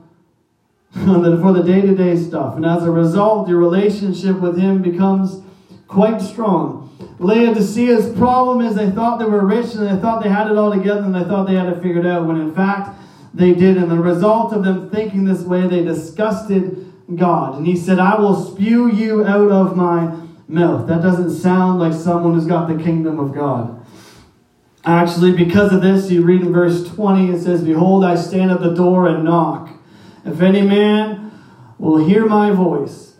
than 0.93 1.41
for 1.41 1.51
the 1.51 1.63
day 1.63 1.81
to 1.81 1.95
day 1.95 2.15
stuff. 2.15 2.57
And 2.57 2.63
as 2.63 2.83
a 2.83 2.91
result, 2.91 3.49
your 3.49 3.57
relationship 3.57 4.39
with 4.39 4.59
Him 4.59 4.83
becomes 4.83 5.41
quite 5.87 6.21
strong. 6.21 6.85
Laodicea's 7.17 8.15
problem 8.19 8.63
is 8.63 8.75
they 8.75 8.91
thought 8.91 9.17
they 9.17 9.25
were 9.25 9.47
rich 9.47 9.73
and 9.73 9.87
they 9.87 9.99
thought 9.99 10.21
they 10.21 10.29
had 10.29 10.51
it 10.51 10.59
all 10.59 10.71
together 10.71 11.01
and 11.01 11.15
they 11.15 11.23
thought 11.23 11.47
they 11.47 11.55
had 11.55 11.69
it 11.69 11.81
figured 11.81 12.05
out 12.05 12.27
when 12.27 12.39
in 12.39 12.53
fact 12.53 12.95
they 13.33 13.55
did. 13.55 13.77
And 13.77 13.89
the 13.89 13.99
result 13.99 14.53
of 14.53 14.63
them 14.63 14.91
thinking 14.91 15.25
this 15.25 15.41
way, 15.41 15.65
they 15.65 15.83
disgusted 15.83 16.88
God. 17.15 17.57
And 17.57 17.67
He 17.67 17.75
said, 17.75 17.99
I 17.99 18.19
will 18.19 18.35
spew 18.35 18.91
you 18.91 19.25
out 19.25 19.51
of 19.51 19.75
my 19.75 20.15
mouth. 20.47 20.87
That 20.87 21.01
doesn't 21.01 21.31
sound 21.31 21.79
like 21.79 21.93
someone 21.93 22.33
who's 22.33 22.45
got 22.45 22.67
the 22.67 22.81
kingdom 22.83 23.19
of 23.19 23.33
God. 23.33 23.75
Actually, 24.85 25.33
because 25.33 25.73
of 25.73 25.81
this, 25.81 26.09
you 26.09 26.23
read 26.23 26.41
in 26.41 26.53
verse 26.53 26.87
20, 26.87 27.31
it 27.31 27.41
says, 27.41 27.63
Behold, 27.63 28.05
I 28.05 28.15
stand 28.15 28.49
at 28.51 28.61
the 28.61 28.73
door 28.73 29.07
and 29.07 29.23
knock. 29.23 29.69
If 30.25 30.41
any 30.41 30.61
man 30.61 31.31
will 31.77 31.97
hear 31.97 32.25
my 32.25 32.51
voice, 32.51 33.15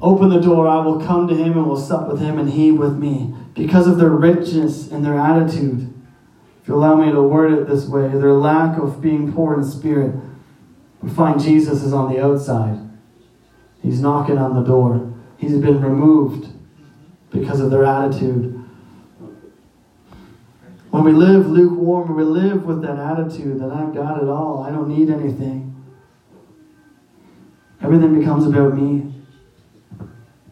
open 0.00 0.28
the 0.28 0.40
door, 0.40 0.66
I 0.66 0.84
will 0.84 1.04
come 1.04 1.28
to 1.28 1.34
him 1.34 1.56
and 1.56 1.66
will 1.66 1.80
sup 1.80 2.08
with 2.08 2.20
him 2.20 2.38
and 2.38 2.50
he 2.50 2.72
with 2.72 2.96
me. 2.96 3.34
Because 3.54 3.86
of 3.86 3.98
their 3.98 4.10
richness 4.10 4.90
and 4.90 5.04
their 5.04 5.18
attitude, 5.18 5.92
if 6.60 6.68
you 6.68 6.74
allow 6.74 6.96
me 6.96 7.12
to 7.12 7.22
word 7.22 7.52
it 7.52 7.68
this 7.68 7.86
way, 7.86 8.08
their 8.08 8.32
lack 8.32 8.78
of 8.78 9.00
being 9.00 9.32
poor 9.32 9.54
in 9.54 9.64
spirit, 9.64 10.14
we 11.00 11.10
find 11.10 11.40
Jesus 11.40 11.82
is 11.82 11.92
on 11.92 12.12
the 12.12 12.22
outside. 12.22 12.78
He's 13.84 14.00
knocking 14.00 14.38
on 14.38 14.54
the 14.54 14.62
door. 14.62 15.12
He's 15.36 15.58
been 15.58 15.82
removed 15.82 16.48
because 17.30 17.60
of 17.60 17.70
their 17.70 17.84
attitude. 17.84 18.64
When 20.90 21.04
we 21.04 21.12
live 21.12 21.46
lukewarm, 21.46 22.16
we 22.16 22.24
live 22.24 22.64
with 22.64 22.80
that 22.80 22.98
attitude 22.98 23.60
that 23.60 23.70
I've 23.70 23.92
got 23.92 24.22
it 24.22 24.28
all, 24.28 24.64
I 24.66 24.70
don't 24.70 24.88
need 24.88 25.10
anything. 25.10 25.70
Everything 27.82 28.18
becomes 28.18 28.46
about 28.46 28.74
me. 28.74 29.12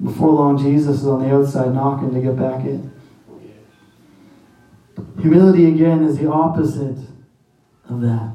Before 0.02 0.32
long, 0.32 0.58
Jesus 0.58 1.00
is 1.00 1.06
on 1.06 1.22
the 1.22 1.34
outside 1.34 1.72
knocking 1.72 2.12
to 2.12 2.20
get 2.20 2.36
back 2.36 2.66
in. 2.66 2.92
Humility, 5.20 5.68
again, 5.68 6.02
is 6.04 6.18
the 6.18 6.28
opposite 6.28 6.98
of 7.88 8.02
that. 8.02 8.32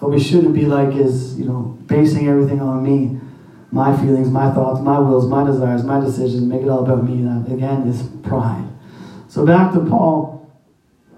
What 0.00 0.10
we 0.10 0.18
shouldn't 0.18 0.54
be 0.54 0.64
like 0.64 0.96
is, 0.96 1.38
you 1.38 1.44
know, 1.44 1.78
basing 1.86 2.26
everything 2.26 2.60
on 2.60 2.82
me, 2.82 3.19
my 3.72 3.96
feelings, 3.96 4.30
my 4.30 4.52
thoughts, 4.52 4.80
my 4.80 4.98
wills, 4.98 5.28
my 5.28 5.44
desires, 5.44 5.84
my 5.84 6.00
decisions, 6.00 6.42
make 6.42 6.62
it 6.62 6.68
all 6.68 6.84
about 6.84 7.08
me. 7.08 7.22
That, 7.22 7.52
again, 7.52 7.86
is 7.86 8.02
pride. 8.22 8.68
So 9.28 9.46
back 9.46 9.72
to 9.74 9.80
Paul. 9.80 10.50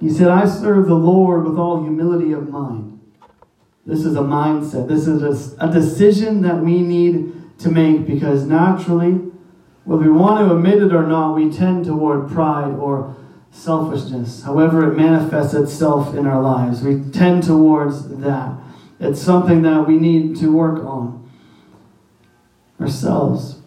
He 0.01 0.11
said, 0.11 0.29
I 0.29 0.47
serve 0.47 0.87
the 0.87 0.95
Lord 0.95 1.45
with 1.45 1.59
all 1.59 1.83
humility 1.83 2.33
of 2.33 2.49
mind. 2.49 3.01
This 3.87 4.05
is 4.05 4.17
a 4.17 4.21
mindset. 4.21 4.89
This 4.89 5.07
is 5.07 5.55
a, 5.55 5.67
a 5.67 5.73
decision 5.73 6.43
that 6.43 6.59
we 6.59 6.81
need 6.81 7.33
to 7.61 7.71
make 7.71 8.07
because 8.07 8.45
naturally, 8.45 9.13
whether 9.85 10.03
we 10.03 10.11
want 10.11 10.47
to 10.47 10.55
admit 10.55 10.83
it 10.83 10.93
or 10.93 11.07
not, 11.07 11.35
we 11.35 11.51
tend 11.51 11.85
toward 11.85 12.31
pride 12.31 12.75
or 12.75 13.17
selfishness. 13.51 14.43
However, 14.43 14.93
it 14.93 14.97
manifests 14.97 15.55
itself 15.55 16.15
in 16.15 16.27
our 16.27 16.43
lives. 16.43 16.83
We 16.83 17.01
tend 17.11 17.45
towards 17.45 18.09
that. 18.19 18.57
It's 19.01 19.21
something 19.21 19.63
that 19.63 19.87
we 19.87 19.99
need 19.99 20.37
to 20.37 20.53
work 20.53 20.85
on 20.85 21.22
ourselves. 22.83 23.61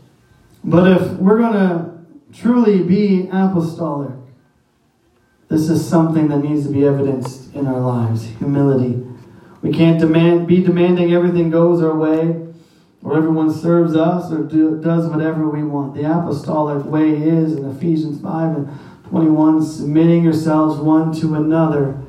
But 0.63 0.91
if 0.91 1.11
we're 1.13 1.37
going 1.37 1.53
to 1.53 2.05
truly 2.33 2.83
be 2.83 3.29
apostolic, 3.31 4.11
this 5.47 5.69
is 5.69 5.87
something 5.87 6.27
that 6.29 6.39
needs 6.39 6.65
to 6.65 6.73
be 6.73 6.85
evidenced 6.85 7.53
in 7.53 7.67
our 7.67 7.79
lives 7.79 8.25
humility. 8.39 9.01
We 9.61 9.71
can't 9.71 9.99
demand, 9.99 10.47
be 10.47 10.63
demanding 10.63 11.13
everything 11.13 11.49
goes 11.49 11.81
our 11.81 11.95
way 11.95 12.41
or 13.03 13.15
everyone 13.15 13.53
serves 13.53 13.95
us 13.95 14.31
or 14.31 14.43
do, 14.43 14.81
does 14.81 15.07
whatever 15.07 15.47
we 15.47 15.63
want. 15.63 15.93
The 15.93 16.03
apostolic 16.11 16.85
way 16.85 17.11
is 17.11 17.53
in 17.53 17.69
Ephesians 17.69 18.19
5 18.21 18.57
and 18.57 18.79
21 19.09 19.63
submitting 19.63 20.23
yourselves 20.23 20.79
one 20.79 21.13
to 21.19 21.35
another 21.35 22.01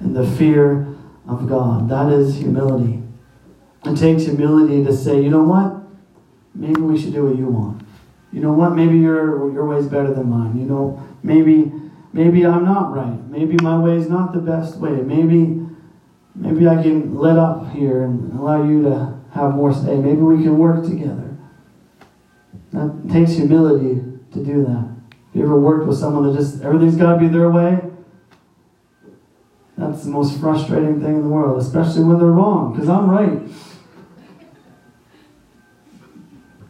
in 0.00 0.12
the 0.12 0.26
fear 0.26 0.88
of 1.28 1.48
God. 1.48 1.88
That 1.88 2.12
is 2.12 2.36
humility. 2.36 3.02
It 3.84 3.96
takes 3.96 4.24
humility 4.24 4.84
to 4.84 4.92
say, 4.92 5.22
you 5.22 5.30
know 5.30 5.44
what? 5.44 5.83
Maybe 6.54 6.80
we 6.80 7.00
should 7.00 7.12
do 7.12 7.26
what 7.26 7.36
you 7.36 7.46
want. 7.46 7.82
You 8.32 8.40
know 8.40 8.52
what? 8.52 8.70
Maybe 8.70 8.98
your 8.98 9.52
your 9.52 9.66
way 9.66 9.76
is 9.76 9.86
better 9.86 10.12
than 10.12 10.28
mine. 10.28 10.58
You 10.58 10.66
know, 10.66 11.02
maybe 11.22 11.72
maybe 12.12 12.46
I'm 12.46 12.64
not 12.64 12.94
right. 12.94 13.20
Maybe 13.28 13.56
my 13.62 13.78
way 13.78 13.96
is 13.96 14.08
not 14.08 14.32
the 14.32 14.40
best 14.40 14.76
way. 14.76 14.90
Maybe 14.90 15.64
Maybe 16.34 16.66
I 16.66 16.82
can 16.82 17.14
let 17.14 17.38
up 17.38 17.70
here 17.72 18.02
and 18.02 18.38
allow 18.38 18.64
you 18.64 18.82
to 18.82 19.20
have 19.34 19.54
more 19.54 19.72
say. 19.72 19.96
Maybe 19.96 20.20
we 20.20 20.42
can 20.42 20.58
work 20.58 20.84
together. 20.84 21.36
That 22.72 23.08
takes 23.08 23.32
humility 23.32 24.02
to 24.32 24.44
do 24.44 24.64
that. 24.64 24.88
Have 24.88 25.34
you 25.34 25.44
ever 25.44 25.58
worked 25.58 25.86
with 25.86 25.96
someone 25.96 26.24
that 26.24 26.36
just 26.36 26.62
everything's 26.62 26.96
got 26.96 27.14
to 27.14 27.18
be 27.20 27.28
their 27.28 27.50
way? 27.50 27.80
That's 29.78 30.04
the 30.04 30.10
most 30.10 30.40
frustrating 30.40 31.00
thing 31.00 31.16
in 31.16 31.22
the 31.22 31.28
world, 31.28 31.60
especially 31.60 32.04
when 32.04 32.18
they're 32.18 32.28
wrong, 32.28 32.72
because 32.72 32.88
I'm 32.88 33.08
right. 33.08 33.42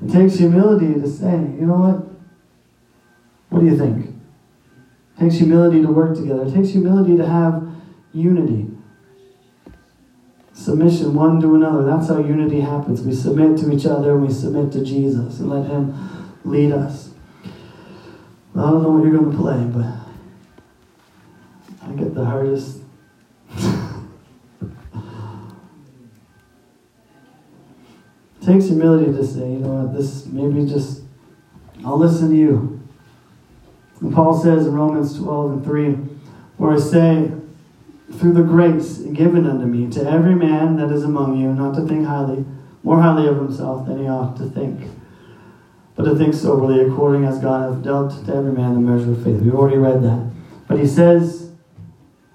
It 0.04 0.12
takes 0.12 0.36
humility 0.36 1.00
to 1.00 1.08
say, 1.08 1.32
you 1.32 1.66
know 1.66 1.78
what? 1.78 2.10
What 3.48 3.60
do 3.60 3.66
you 3.66 3.78
think? 3.78 4.06
It 5.16 5.20
takes 5.20 5.36
humility 5.36 5.80
to 5.80 5.88
work 5.88 6.16
together. 6.16 6.44
It 6.44 6.52
takes 6.52 6.70
humility 6.70 7.16
to 7.16 7.26
have 7.26 7.66
unity. 8.12 8.70
Submission 10.52 11.14
one 11.14 11.40
to 11.40 11.54
another. 11.54 11.84
That's 11.84 12.08
how 12.08 12.18
unity 12.18 12.60
happens. 12.60 13.02
We 13.02 13.14
submit 13.14 13.58
to 13.60 13.72
each 13.72 13.86
other 13.86 14.12
and 14.12 14.26
we 14.26 14.32
submit 14.32 14.72
to 14.72 14.84
Jesus 14.84 15.40
and 15.40 15.48
let 15.50 15.66
Him 15.66 16.32
lead 16.44 16.72
us. 16.72 17.10
I 18.54 18.70
don't 18.70 18.82
know 18.82 18.90
what 18.90 19.04
you're 19.04 19.18
going 19.18 19.32
to 19.32 19.36
play, 19.36 19.64
but 19.64 19.86
I 21.82 21.92
get 21.94 22.14
the 22.14 22.24
hardest. 22.24 22.83
Takes 28.44 28.66
humility 28.66 29.12
to 29.12 29.24
say, 29.24 29.40
you 29.40 29.58
know 29.58 29.82
what, 29.82 29.96
this 29.96 30.26
maybe 30.26 30.66
just, 30.68 31.02
I'll 31.84 31.98
listen 31.98 32.30
to 32.30 32.36
you. 32.36 32.80
And 34.00 34.14
Paul 34.14 34.34
says 34.34 34.66
in 34.66 34.74
Romans 34.74 35.18
12 35.18 35.52
and 35.52 35.64
3, 35.64 35.92
where 36.56 36.72
I 36.72 36.78
say, 36.78 37.30
through 38.12 38.34
the 38.34 38.42
grace 38.42 38.98
given 38.98 39.46
unto 39.46 39.66
me 39.66 39.90
to 39.90 40.08
every 40.08 40.34
man 40.34 40.76
that 40.76 40.90
is 40.90 41.04
among 41.04 41.40
you, 41.40 41.52
not 41.52 41.74
to 41.76 41.86
think 41.86 42.06
highly, 42.06 42.44
more 42.82 43.00
highly 43.00 43.26
of 43.26 43.36
himself 43.36 43.86
than 43.86 43.98
he 43.98 44.08
ought 44.08 44.36
to 44.36 44.44
think, 44.44 44.90
but 45.96 46.04
to 46.04 46.14
think 46.14 46.34
soberly, 46.34 46.80
according 46.80 47.24
as 47.24 47.38
God 47.38 47.72
hath 47.72 47.82
dealt 47.82 48.26
to 48.26 48.34
every 48.34 48.52
man 48.52 48.74
the 48.74 48.80
measure 48.80 49.12
of 49.12 49.24
faith. 49.24 49.40
We've 49.40 49.54
already 49.54 49.78
read 49.78 50.02
that. 50.02 50.30
But 50.68 50.78
he 50.78 50.86
says, 50.86 51.52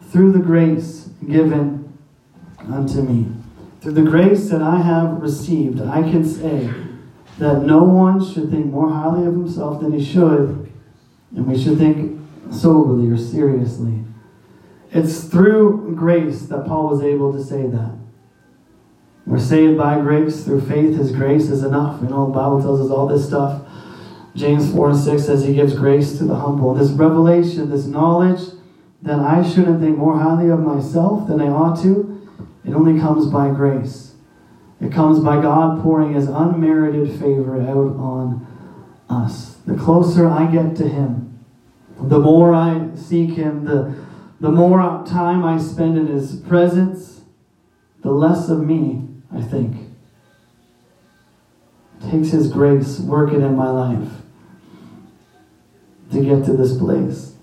through 0.10 0.32
the 0.32 0.40
grace 0.40 1.10
given 1.28 1.98
unto 2.68 3.02
me, 3.02 3.39
through 3.82 3.94
the 3.94 4.02
grace 4.02 4.50
that 4.50 4.62
I 4.62 4.82
have 4.82 5.22
received, 5.22 5.82
I 5.82 6.02
can 6.02 6.26
say 6.26 6.70
that 7.38 7.64
no 7.64 7.84
one 7.84 8.24
should 8.24 8.52
think 8.52 8.66
more 8.68 8.90
highly 8.90 9.26
of 9.26 9.34
himself 9.34 9.82
than 9.82 9.94
he 9.94 10.04
should, 10.04 10.72
and 11.36 11.48
we 11.48 11.62
should 11.62 11.78
think 11.78 12.20
soberly 12.52 13.10
or 13.10 13.18
seriously. 13.18 14.04
It's 14.92 15.24
through 15.24 15.96
grace 15.96 16.44
that 16.48 16.66
Paul 16.66 16.90
was 16.90 17.02
able 17.02 17.32
to 17.32 17.44
say 17.44 17.68
that. 17.68 17.96
We're 19.26 19.40
saved 19.40 19.78
by 19.78 20.00
grace 20.00 20.44
through 20.44 20.62
faith. 20.62 20.98
His 20.98 21.12
grace 21.12 21.50
is 21.50 21.64
enough. 21.64 22.02
You 22.02 22.10
know, 22.10 22.26
the 22.26 22.34
Bible 22.34 22.62
tells 22.62 22.82
us 22.82 22.90
all 22.90 23.08
this 23.08 23.28
stuff. 23.28 23.62
James 24.36 24.74
4 24.74 24.90
and 24.90 25.00
6 25.00 25.24
says 25.24 25.44
he 25.44 25.54
gives 25.54 25.76
grace 25.76 26.18
to 26.18 26.24
the 26.24 26.36
humble. 26.36 26.74
This 26.74 26.90
revelation, 26.92 27.70
this 27.70 27.86
knowledge 27.86 28.42
that 29.04 29.20
I 29.20 29.48
shouldn't 29.48 29.82
think 29.82 29.98
more 29.98 30.18
highly 30.18 30.50
of 30.50 30.60
myself 30.60 31.28
than 31.28 31.40
I 31.40 31.48
ought 31.48 31.82
to, 31.84 32.19
it 32.66 32.74
only 32.74 33.00
comes 33.00 33.28
by 33.28 33.50
grace. 33.50 34.14
It 34.82 34.92
comes 34.92 35.20
by 35.20 35.42
God 35.42 35.82
pouring 35.82 36.14
his 36.14 36.28
unmerited 36.28 37.20
favor 37.20 37.62
out 37.62 37.96
on 37.98 38.48
us. 39.10 39.56
The 39.66 39.76
closer 39.76 40.28
I 40.28 40.50
get 40.52 40.76
to 40.78 40.88
him, 40.88 41.46
the 42.02 42.20
more 42.20 42.54
I 42.54 42.90
seek 42.96 43.32
him, 43.32 43.66
the 43.66 43.94
the 44.40 44.52
more 44.52 44.80
time 45.06 45.44
I 45.44 45.58
spend 45.58 45.98
in 45.98 46.08
His 46.08 46.36
presence, 46.36 47.22
the 48.02 48.12
less 48.12 48.50
of 48.50 48.66
me 48.66 49.08
I 49.34 49.42
think. 49.42 49.76
It 52.02 52.12
takes 52.12 52.30
His 52.30 52.52
grace 52.52 53.00
working 53.00 53.42
in 53.42 53.56
my 53.56 53.70
life 53.70 54.10
to 56.14 56.24
get 56.24 56.46
to 56.46 56.54
this 56.54 56.78
place. 56.78 57.36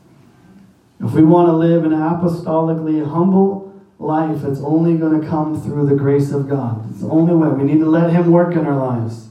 If 0.98 1.12
we 1.12 1.22
want 1.22 1.48
to 1.48 1.52
live 1.52 1.84
an 1.84 1.92
apostolically 1.92 3.06
humble 3.06 3.65
life, 3.98 4.44
it's 4.44 4.60
only 4.60 4.96
going 4.96 5.20
to 5.20 5.26
come 5.26 5.60
through 5.60 5.86
the 5.86 5.94
grace 5.94 6.32
of 6.32 6.48
God. 6.48 6.88
It's 6.90 7.00
the 7.00 7.08
only 7.08 7.34
way. 7.34 7.48
We 7.48 7.64
need 7.64 7.80
to 7.80 7.90
let 7.90 8.10
Him 8.10 8.30
work 8.30 8.54
in 8.54 8.66
our 8.66 8.76
lives. 8.76 9.28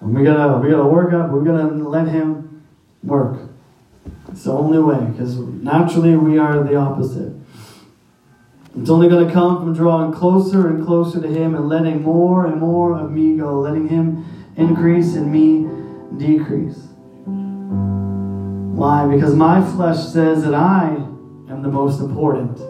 And 0.00 0.14
we 0.14 0.24
gotta 0.24 0.58
we 0.58 0.70
gotta 0.70 0.86
work 0.86 1.12
up, 1.12 1.30
we're 1.30 1.44
gonna 1.44 1.88
let 1.88 2.08
Him 2.08 2.62
work. 3.02 3.48
It's 4.28 4.44
the 4.44 4.52
only 4.52 4.78
way, 4.78 5.04
because 5.10 5.36
naturally 5.36 6.16
we 6.16 6.38
are 6.38 6.62
the 6.62 6.76
opposite. 6.76 7.32
It's 8.78 8.90
only 8.90 9.08
going 9.08 9.26
to 9.26 9.32
come 9.32 9.56
from 9.58 9.72
drawing 9.72 10.12
closer 10.12 10.68
and 10.68 10.84
closer 10.84 11.20
to 11.20 11.28
Him 11.28 11.54
and 11.54 11.66
letting 11.66 12.02
more 12.02 12.44
and 12.44 12.60
more 12.60 12.98
of 12.98 13.10
me 13.10 13.38
go, 13.38 13.58
letting 13.60 13.88
Him 13.88 14.26
increase 14.56 15.14
and 15.14 15.32
me 15.32 15.66
decrease. 16.18 16.76
Why? 18.76 19.06
Because 19.06 19.34
my 19.34 19.64
flesh 19.72 20.04
says 20.04 20.44
that 20.44 20.54
I 20.54 20.88
am 21.48 21.62
the 21.62 21.70
most 21.70 22.00
important. 22.00 22.60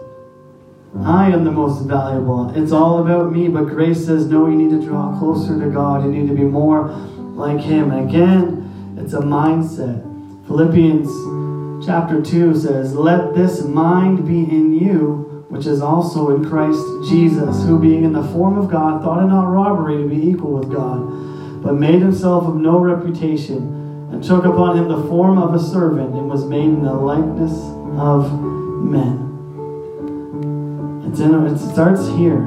I 1.03 1.29
am 1.29 1.43
the 1.43 1.51
most 1.51 1.85
valuable. 1.85 2.51
It's 2.55 2.71
all 2.71 2.99
about 2.99 3.31
me, 3.31 3.47
but 3.47 3.65
grace 3.65 4.05
says, 4.05 4.25
no, 4.27 4.47
you 4.47 4.55
need 4.55 4.79
to 4.79 4.85
draw 4.85 5.17
closer 5.17 5.59
to 5.59 5.69
God. 5.69 6.03
You 6.03 6.11
need 6.11 6.27
to 6.27 6.35
be 6.35 6.43
more 6.43 6.89
like 7.35 7.59
Him. 7.59 7.91
And 7.91 8.09
again, 8.09 8.95
it's 8.97 9.13
a 9.13 9.19
mindset. 9.19 10.03
Philippians 10.47 11.85
chapter 11.85 12.21
2 12.21 12.55
says, 12.55 12.95
Let 12.95 13.35
this 13.35 13.63
mind 13.63 14.25
be 14.27 14.39
in 14.39 14.73
you, 14.73 15.45
which 15.49 15.65
is 15.65 15.81
also 15.81 16.35
in 16.35 16.45
Christ 16.49 16.81
Jesus, 17.09 17.63
who 17.63 17.79
being 17.79 18.03
in 18.03 18.13
the 18.13 18.23
form 18.29 18.57
of 18.57 18.69
God, 18.69 19.03
thought 19.03 19.23
it 19.23 19.27
not 19.27 19.47
robbery 19.47 20.01
to 20.01 20.09
be 20.09 20.29
equal 20.29 20.53
with 20.53 20.71
God, 20.71 21.63
but 21.63 21.73
made 21.73 22.01
himself 22.01 22.45
of 22.45 22.55
no 22.55 22.79
reputation 22.79 24.09
and 24.11 24.23
took 24.23 24.45
upon 24.45 24.77
him 24.77 24.87
the 24.87 25.07
form 25.07 25.37
of 25.37 25.53
a 25.53 25.59
servant 25.59 26.15
and 26.15 26.29
was 26.29 26.45
made 26.45 26.65
in 26.65 26.83
the 26.83 26.93
likeness 26.93 27.53
of 27.97 28.41
men. 28.83 29.26
It's 31.07 31.19
in, 31.21 31.33
it 31.45 31.57
starts 31.57 32.07
here. 32.09 32.43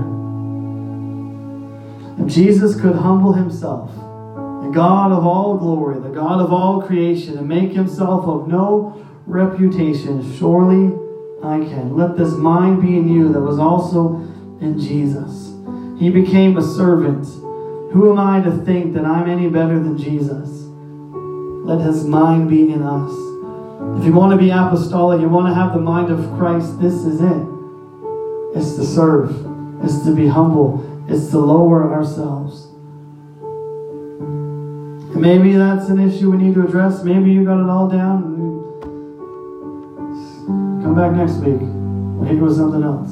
If 2.19 2.33
Jesus 2.33 2.79
could 2.79 2.95
humble 2.95 3.33
himself, 3.33 3.91
the 3.95 4.71
God 4.75 5.13
of 5.13 5.27
all 5.27 5.57
glory, 5.57 5.99
the 5.99 6.11
God 6.11 6.43
of 6.43 6.53
all 6.53 6.83
creation, 6.83 7.39
and 7.39 7.49
make 7.49 7.73
himself 7.73 8.27
of 8.27 8.49
no 8.49 9.03
reputation, 9.27 10.37
surely 10.37 10.95
I 11.43 11.65
can. 11.65 11.97
Let 11.97 12.19
this 12.19 12.35
mind 12.35 12.83
be 12.83 12.99
in 12.99 13.09
you 13.09 13.33
that 13.33 13.41
was 13.41 13.59
also 13.59 14.17
in 14.61 14.79
Jesus. 14.79 15.55
He 15.99 16.11
became 16.11 16.59
a 16.59 16.63
servant. 16.63 17.27
Who 17.95 18.11
am 18.11 18.19
I 18.19 18.43
to 18.43 18.53
think 18.65 18.93
that 18.93 19.07
I'm 19.07 19.29
any 19.29 19.49
better 19.49 19.79
than 19.79 19.97
Jesus? 19.97 20.49
Let 21.67 21.81
his 21.81 22.05
mind 22.05 22.51
be 22.51 22.71
in 22.73 22.83
us. 22.83 23.11
If 23.99 24.05
you 24.05 24.13
want 24.13 24.33
to 24.33 24.37
be 24.37 24.51
apostolic, 24.51 25.21
you 25.23 25.31
want 25.31 25.49
to 25.49 25.55
have 25.55 25.73
the 25.73 25.81
mind 25.81 26.11
of 26.13 26.19
Christ, 26.37 26.79
this 26.79 26.95
is 27.07 27.23
it. 27.23 27.60
It's 28.55 28.75
to 28.75 28.85
serve, 28.85 29.31
it's 29.85 30.03
to 30.05 30.15
be 30.15 30.27
humble, 30.27 30.85
it's 31.09 31.31
to 31.31 31.39
lower 31.39 31.93
ourselves. 31.93 32.67
And 35.13 35.21
maybe 35.21 35.55
that's 35.55 35.89
an 35.89 36.01
issue 36.01 36.31
we 36.31 36.39
need 36.39 36.55
to 36.55 36.65
address. 36.65 37.05
Maybe 37.05 37.31
you 37.31 37.45
got 37.45 37.61
it 37.63 37.69
all 37.69 37.89
down. 37.89 38.39
Come 40.83 40.95
back 40.95 41.13
next 41.13 41.35
week. 41.35 41.61
Hit 42.29 42.37
you 42.37 42.45
with 42.45 42.57
something 42.57 42.83
else. 42.83 43.11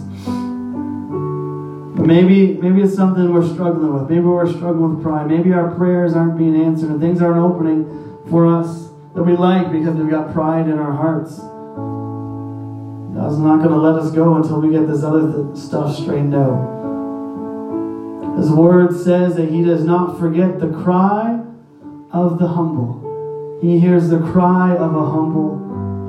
Maybe, 1.99 2.55
maybe 2.55 2.83
it's 2.83 2.95
something 2.95 3.33
we're 3.33 3.47
struggling 3.47 3.93
with. 3.93 4.09
Maybe 4.09 4.23
we're 4.23 4.47
struggling 4.47 4.97
with 4.97 5.03
pride. 5.03 5.29
Maybe 5.29 5.53
our 5.53 5.71
prayers 5.75 6.15
aren't 6.15 6.39
being 6.39 6.57
answered 6.57 6.91
and 6.91 7.01
things 7.01 7.21
aren't 7.21 7.39
opening 7.39 7.85
for 8.31 8.47
us 8.47 8.89
that 9.15 9.23
we 9.23 9.37
like 9.37 9.71
because 9.71 9.95
we've 9.95 10.11
got 10.11 10.33
pride 10.33 10.69
in 10.69 10.79
our 10.79 10.93
hearts. 10.93 11.41
God's 13.19 13.39
not 13.39 13.57
going 13.59 13.71
to 13.71 13.79
let 13.79 13.97
us 13.97 14.13
go 14.13 14.37
until 14.37 14.61
we 14.61 14.71
get 14.71 14.87
this 14.87 15.03
other 15.03 15.33
th- 15.33 15.57
stuff 15.57 15.93
straightened 15.97 16.37
out. 16.37 16.77
His 18.39 18.49
word 18.49 18.97
says 18.97 19.35
that 19.35 19.51
He 19.51 19.65
does 19.65 19.83
not 19.83 20.21
forget 20.21 20.61
the 20.61 20.69
cry 20.69 21.41
of 22.13 22.39
the 22.39 22.47
humble. 22.47 23.59
He 23.61 23.81
hears 23.81 24.09
the 24.09 24.21
cry 24.21 24.77
of 24.77 24.95
a 24.95 25.05
humble 25.05 25.59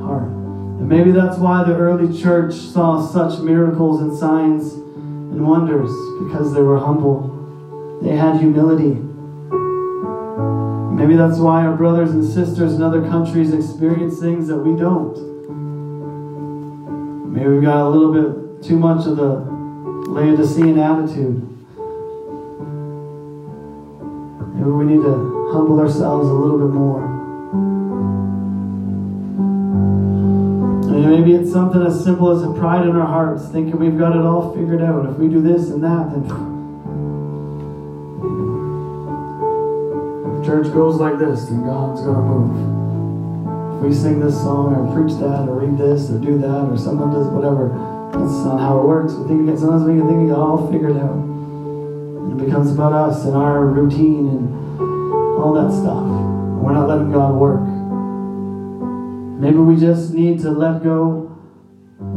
heart. 0.05 0.29
And 0.29 0.87
maybe 0.87 1.09
that's 1.09 1.39
why 1.39 1.63
the 1.63 1.75
early 1.75 2.15
church 2.15 2.53
saw 2.53 3.03
such 3.03 3.39
miracles 3.39 4.01
and 4.01 4.15
signs 4.15 4.73
and 4.73 5.47
wonders 5.47 5.89
because 6.23 6.53
they 6.53 6.61
were 6.61 6.77
humble. 6.77 7.99
They 8.03 8.15
had 8.15 8.37
humility. 8.37 9.01
Maybe 10.95 11.15
that's 11.15 11.39
why 11.39 11.65
our 11.65 11.75
brothers 11.75 12.11
and 12.11 12.23
sisters 12.23 12.75
in 12.75 12.83
other 12.83 13.01
countries 13.01 13.51
experience 13.51 14.19
things 14.19 14.47
that 14.47 14.57
we 14.57 14.79
don't. 14.79 15.28
Maybe 17.29 17.47
we've 17.47 17.61
got 17.61 17.85
a 17.85 17.89
little 17.89 18.11
bit 18.11 18.63
too 18.63 18.77
much 18.77 19.05
of 19.05 19.15
the 19.17 19.45
Laodicean 20.09 20.79
attitude. 20.79 21.45
Maybe 24.55 24.69
we 24.69 24.85
need 24.85 25.03
to 25.03 25.49
humble 25.53 25.79
ourselves 25.79 26.27
a 26.27 26.33
little 26.33 26.57
bit 26.57 26.73
more. 26.73 27.07
Maybe 30.89 31.33
it's 31.33 31.51
something 31.51 31.81
as 31.81 32.03
simple 32.03 32.31
as 32.31 32.41
a 32.43 32.51
pride 32.53 32.87
in 32.87 32.95
our 32.95 33.05
hearts, 33.05 33.47
thinking 33.49 33.77
we've 33.77 33.97
got 33.97 34.15
it 34.15 34.21
all 34.21 34.53
figured 34.55 34.81
out. 34.81 35.05
If 35.09 35.17
we 35.17 35.27
do 35.27 35.41
this 35.41 35.69
and 35.69 35.83
that, 35.83 36.11
then 36.11 36.27
church 40.43 40.73
goes 40.73 40.95
like 40.95 41.19
this, 41.19 41.45
then 41.45 41.63
God's 41.63 42.01
going 42.01 42.15
to 42.15 42.21
move. 42.21 42.78
We 43.81 43.93
sing 43.93 44.19
this 44.19 44.35
song 44.35 44.75
or 44.75 44.93
preach 44.93 45.17
that 45.19 45.47
or 45.47 45.59
read 45.59 45.77
this 45.77 46.09
or 46.09 46.19
do 46.19 46.37
that 46.37 46.69
or 46.69 46.77
someone 46.77 47.11
does 47.11 47.27
whatever, 47.27 47.69
that's 48.11 48.45
not 48.45 48.59
how 48.59 48.79
it 48.79 48.85
works. 48.85 49.13
We 49.13 49.27
think 49.27 49.57
sometimes 49.57 49.83
we 49.83 49.97
can 49.97 50.07
think 50.07 50.21
we 50.21 50.27
got 50.29 50.39
all 50.39 50.71
figured 50.71 50.97
out. 50.97 51.15
And 51.15 52.39
it 52.39 52.45
becomes 52.45 52.71
about 52.71 52.93
us 52.93 53.25
and 53.25 53.35
our 53.35 53.65
routine 53.65 54.27
and 54.27 54.79
all 55.39 55.53
that 55.53 55.71
stuff. 55.71 56.03
We're 56.61 56.73
not 56.73 56.87
letting 56.87 57.11
God 57.11 57.35
work. 57.35 57.63
Maybe 59.39 59.57
we 59.57 59.77
just 59.77 60.13
need 60.13 60.41
to 60.41 60.51
let 60.51 60.83
go 60.83 61.37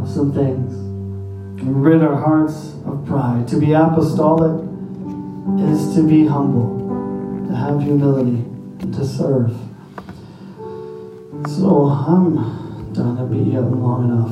of 0.01 0.09
some 0.09 0.33
things 0.33 0.75
and 0.75 1.85
rid 1.85 2.03
our 2.03 2.17
hearts 2.17 2.75
of 2.85 3.05
pride. 3.07 3.47
To 3.49 3.61
be 3.61 3.73
apostolic 3.73 4.69
is 5.61 5.95
to 5.95 6.03
be 6.07 6.27
humble 6.27 6.83
to 7.53 7.59
have 7.59 7.83
humility, 7.83 8.45
and 8.81 8.95
to 8.95 9.07
serve. 9.07 9.72
So 11.49 11.87
I'm 11.87 12.93
done 12.93 13.17
to 13.17 13.25
be 13.25 13.57
up 13.57 13.65
long 13.65 14.05
enough. 14.05 14.31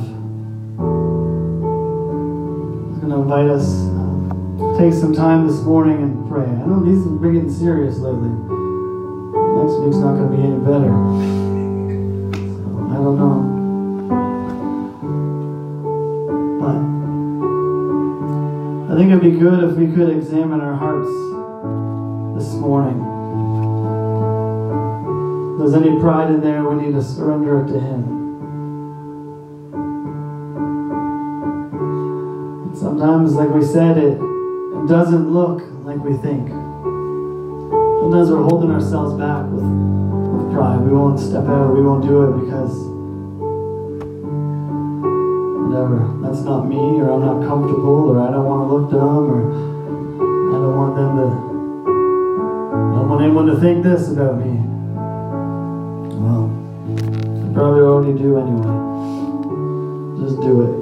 I'm 2.95 3.01
going 3.01 3.11
to 3.11 3.17
invite 3.17 3.51
us 3.51 3.67
uh, 3.91 4.79
take 4.79 4.93
some 4.95 5.13
time 5.13 5.49
this 5.49 5.61
morning 5.63 6.03
and 6.03 6.29
pray. 6.29 6.45
I 6.45 6.67
know 6.67 6.85
these 6.85 7.03
have 7.05 7.21
been 7.21 7.35
getting 7.35 7.51
serious 7.53 7.99
lately. 7.99 8.31
Next 9.59 9.75
week's 9.81 9.97
not 9.97 10.15
going 10.15 10.31
to 10.31 10.37
be 10.37 10.43
any 10.43 10.59
better. 10.61 10.93
So 12.39 12.67
I 12.89 12.95
don't 12.95 13.19
know. 13.19 13.43
But 16.63 16.79
I 18.95 18.97
think 18.97 19.11
it'd 19.11 19.21
be 19.21 19.33
good 19.39 19.65
if 19.65 19.77
we 19.77 19.93
could 19.93 20.11
examine 20.11 20.61
our 20.61 20.77
hearts 20.77 21.11
this 22.39 22.55
morning. 22.55 23.10
There's 25.61 25.75
any 25.75 26.01
pride 26.01 26.31
in 26.31 26.41
there, 26.41 26.65
we 26.65 26.87
need 26.87 26.95
to 26.95 27.03
surrender 27.03 27.61
it 27.63 27.67
to 27.71 27.79
Him. 27.79 28.03
And 32.65 32.79
sometimes, 32.79 33.35
like 33.35 33.51
we 33.51 33.63
said, 33.63 33.99
it, 33.99 34.17
it 34.17 34.89
doesn't 34.89 35.31
look 35.31 35.61
like 35.85 35.99
we 36.03 36.17
think. 36.17 36.49
Sometimes 36.49 38.31
we're 38.31 38.43
holding 38.43 38.71
ourselves 38.71 39.13
back 39.21 39.45
with, 39.53 39.69
with 39.69 40.51
pride. 40.55 40.81
We 40.81 40.93
won't 40.97 41.21
step 41.21 41.45
out, 41.45 41.75
we 41.75 41.83
won't 41.83 42.05
do 42.09 42.25
it 42.25 42.41
because 42.41 42.73
whatever. 45.69 46.09
That's 46.23 46.41
not 46.41 46.69
me, 46.69 47.05
or 47.05 47.13
I'm 47.13 47.21
not 47.21 47.47
comfortable, 47.47 48.09
or 48.09 48.27
I 48.27 48.31
don't 48.31 48.47
want 48.47 48.65
to 48.65 48.75
look 48.75 48.91
dumb, 48.91 49.29
or 49.29 49.45
I 49.45 50.57
don't 50.57 50.77
want 50.81 50.97
them 50.97 51.17
to, 51.21 51.29
I 52.65 52.97
don't 52.97 53.09
want 53.11 53.23
anyone 53.25 53.45
to 53.45 53.61
think 53.61 53.85
this 53.85 54.09
about 54.09 54.39
me. 54.39 54.70
Probably 57.61 57.83
already 57.83 58.17
do 58.17 58.39
anyway. 58.41 58.73
Just 60.25 60.41
do 60.41 60.53
it. 60.65 60.75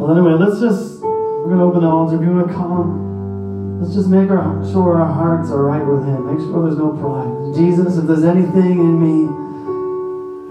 Well, 0.00 0.16
anyway, 0.16 0.40
let's 0.40 0.58
just, 0.60 1.02
we're 1.02 1.52
going 1.52 1.58
to 1.58 1.64
open 1.64 1.82
the 1.82 1.88
altar. 1.88 2.16
If 2.16 2.22
you 2.22 2.32
want 2.32 2.48
to 2.48 2.54
come, 2.54 3.80
let's 3.80 3.92
just 3.94 4.08
make 4.08 4.30
our, 4.30 4.64
sure 4.72 4.96
our 4.96 5.12
hearts 5.12 5.50
are 5.50 5.62
right 5.62 5.84
with 5.84 6.08
Him. 6.08 6.32
Make 6.32 6.40
sure 6.40 6.64
there's 6.64 6.78
no 6.78 6.96
pride. 6.96 7.54
Jesus, 7.54 7.98
if 7.98 8.06
there's 8.06 8.24
anything 8.24 8.80
in 8.80 8.96
me 8.96 9.40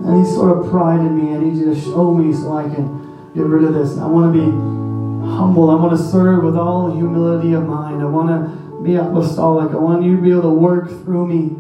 any 0.05 0.25
sort 0.25 0.57
of 0.57 0.69
pride 0.69 0.99
in 0.99 1.17
me. 1.17 1.35
I 1.35 1.39
need 1.39 1.57
you 1.57 1.73
to 1.73 1.79
show 1.79 2.13
me 2.13 2.33
so 2.33 2.55
I 2.55 2.63
can 2.63 3.31
get 3.35 3.45
rid 3.45 3.63
of 3.63 3.73
this. 3.73 3.97
I 3.97 4.07
want 4.07 4.33
to 4.33 4.39
be 4.39 4.45
humble. 4.45 5.69
I 5.69 5.75
want 5.75 5.97
to 5.97 6.03
serve 6.03 6.43
with 6.43 6.55
all 6.55 6.95
humility 6.95 7.53
of 7.53 7.65
mind. 7.65 8.01
I 8.01 8.05
want 8.05 8.29
to 8.29 8.81
be 8.81 8.95
apostolic. 8.95 9.71
I 9.71 9.77
want 9.77 10.03
you 10.03 10.15
to 10.15 10.21
be 10.21 10.31
able 10.31 10.43
to 10.43 10.49
work 10.49 10.89
through 11.03 11.27
me 11.27 11.57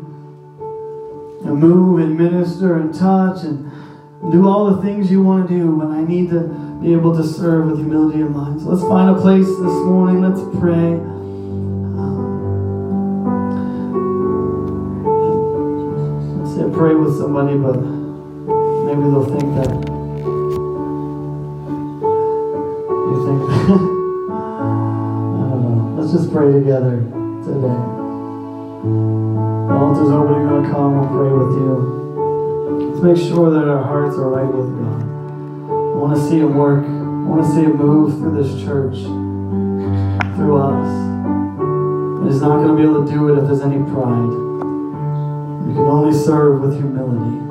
move 1.55 1.99
and 1.99 2.17
minister 2.17 2.75
and 2.77 2.93
touch 2.93 3.43
and 3.43 3.71
do 4.31 4.47
all 4.47 4.73
the 4.73 4.81
things 4.81 5.09
you 5.09 5.23
want 5.23 5.47
to 5.47 5.53
do. 5.53 5.77
but 5.77 5.87
I 5.87 6.03
need 6.03 6.29
to 6.29 6.47
be 6.81 6.93
able 6.93 7.15
to 7.15 7.23
serve 7.23 7.67
with 7.67 7.79
humility 7.79 8.21
of 8.21 8.31
mind. 8.31 8.61
So 8.61 8.69
let's 8.69 8.83
find 8.83 9.09
a 9.09 9.19
place 9.19 9.47
this 9.47 9.57
morning. 9.57 10.21
Let's 10.21 10.41
pray. 10.59 10.93
Um, 11.99 12.29
let's 16.39 16.55
say 16.55 16.69
pray 16.77 16.95
with 16.95 17.17
somebody, 17.17 17.57
but 17.57 17.77
maybe 18.85 19.01
they'll 19.01 19.25
think 19.25 19.55
that 19.55 19.71
you 23.07 23.25
think 23.25 23.39
that. 23.47 23.69
I 24.29 25.43
don't 25.49 25.61
know. 25.61 26.01
Let's 26.01 26.13
just 26.13 26.31
pray 26.31 26.51
together 26.51 27.03
today. 27.43 27.98
Altar's 29.89 30.11
open. 30.11 30.33
You're 30.35 30.49
going 30.49 30.63
to 30.65 30.69
come. 30.69 30.99
We'll 30.99 31.09
pray 31.09 31.31
with 31.33 31.57
you. 31.57 31.73
Let's 32.91 33.01
make 33.01 33.17
sure 33.17 33.49
that 33.49 33.67
our 33.67 33.81
hearts 33.81 34.17
are 34.17 34.29
right 34.29 34.45
with 34.45 34.69
God. 34.77 35.01
I 35.01 35.97
want 35.97 36.15
to 36.15 36.29
see 36.29 36.37
Him 36.37 36.53
work. 36.53 36.85
I 36.85 37.25
want 37.25 37.43
to 37.43 37.49
see 37.49 37.61
Him 37.61 37.75
move 37.75 38.19
through 38.19 38.37
this 38.37 38.61
church, 38.63 38.97
through 40.37 40.57
us. 40.61 40.89
But 42.21 42.29
He's 42.29 42.39
not 42.39 42.61
going 42.61 42.67
to 42.67 42.75
be 42.77 42.83
able 42.83 43.03
to 43.03 43.11
do 43.11 43.33
it 43.33 43.41
if 43.41 43.47
there's 43.47 43.61
any 43.61 43.81
pride. 43.89 44.29
We 45.65 45.73
can 45.73 45.87
only 45.89 46.13
serve 46.13 46.61
with 46.61 46.75
humility. 46.77 47.48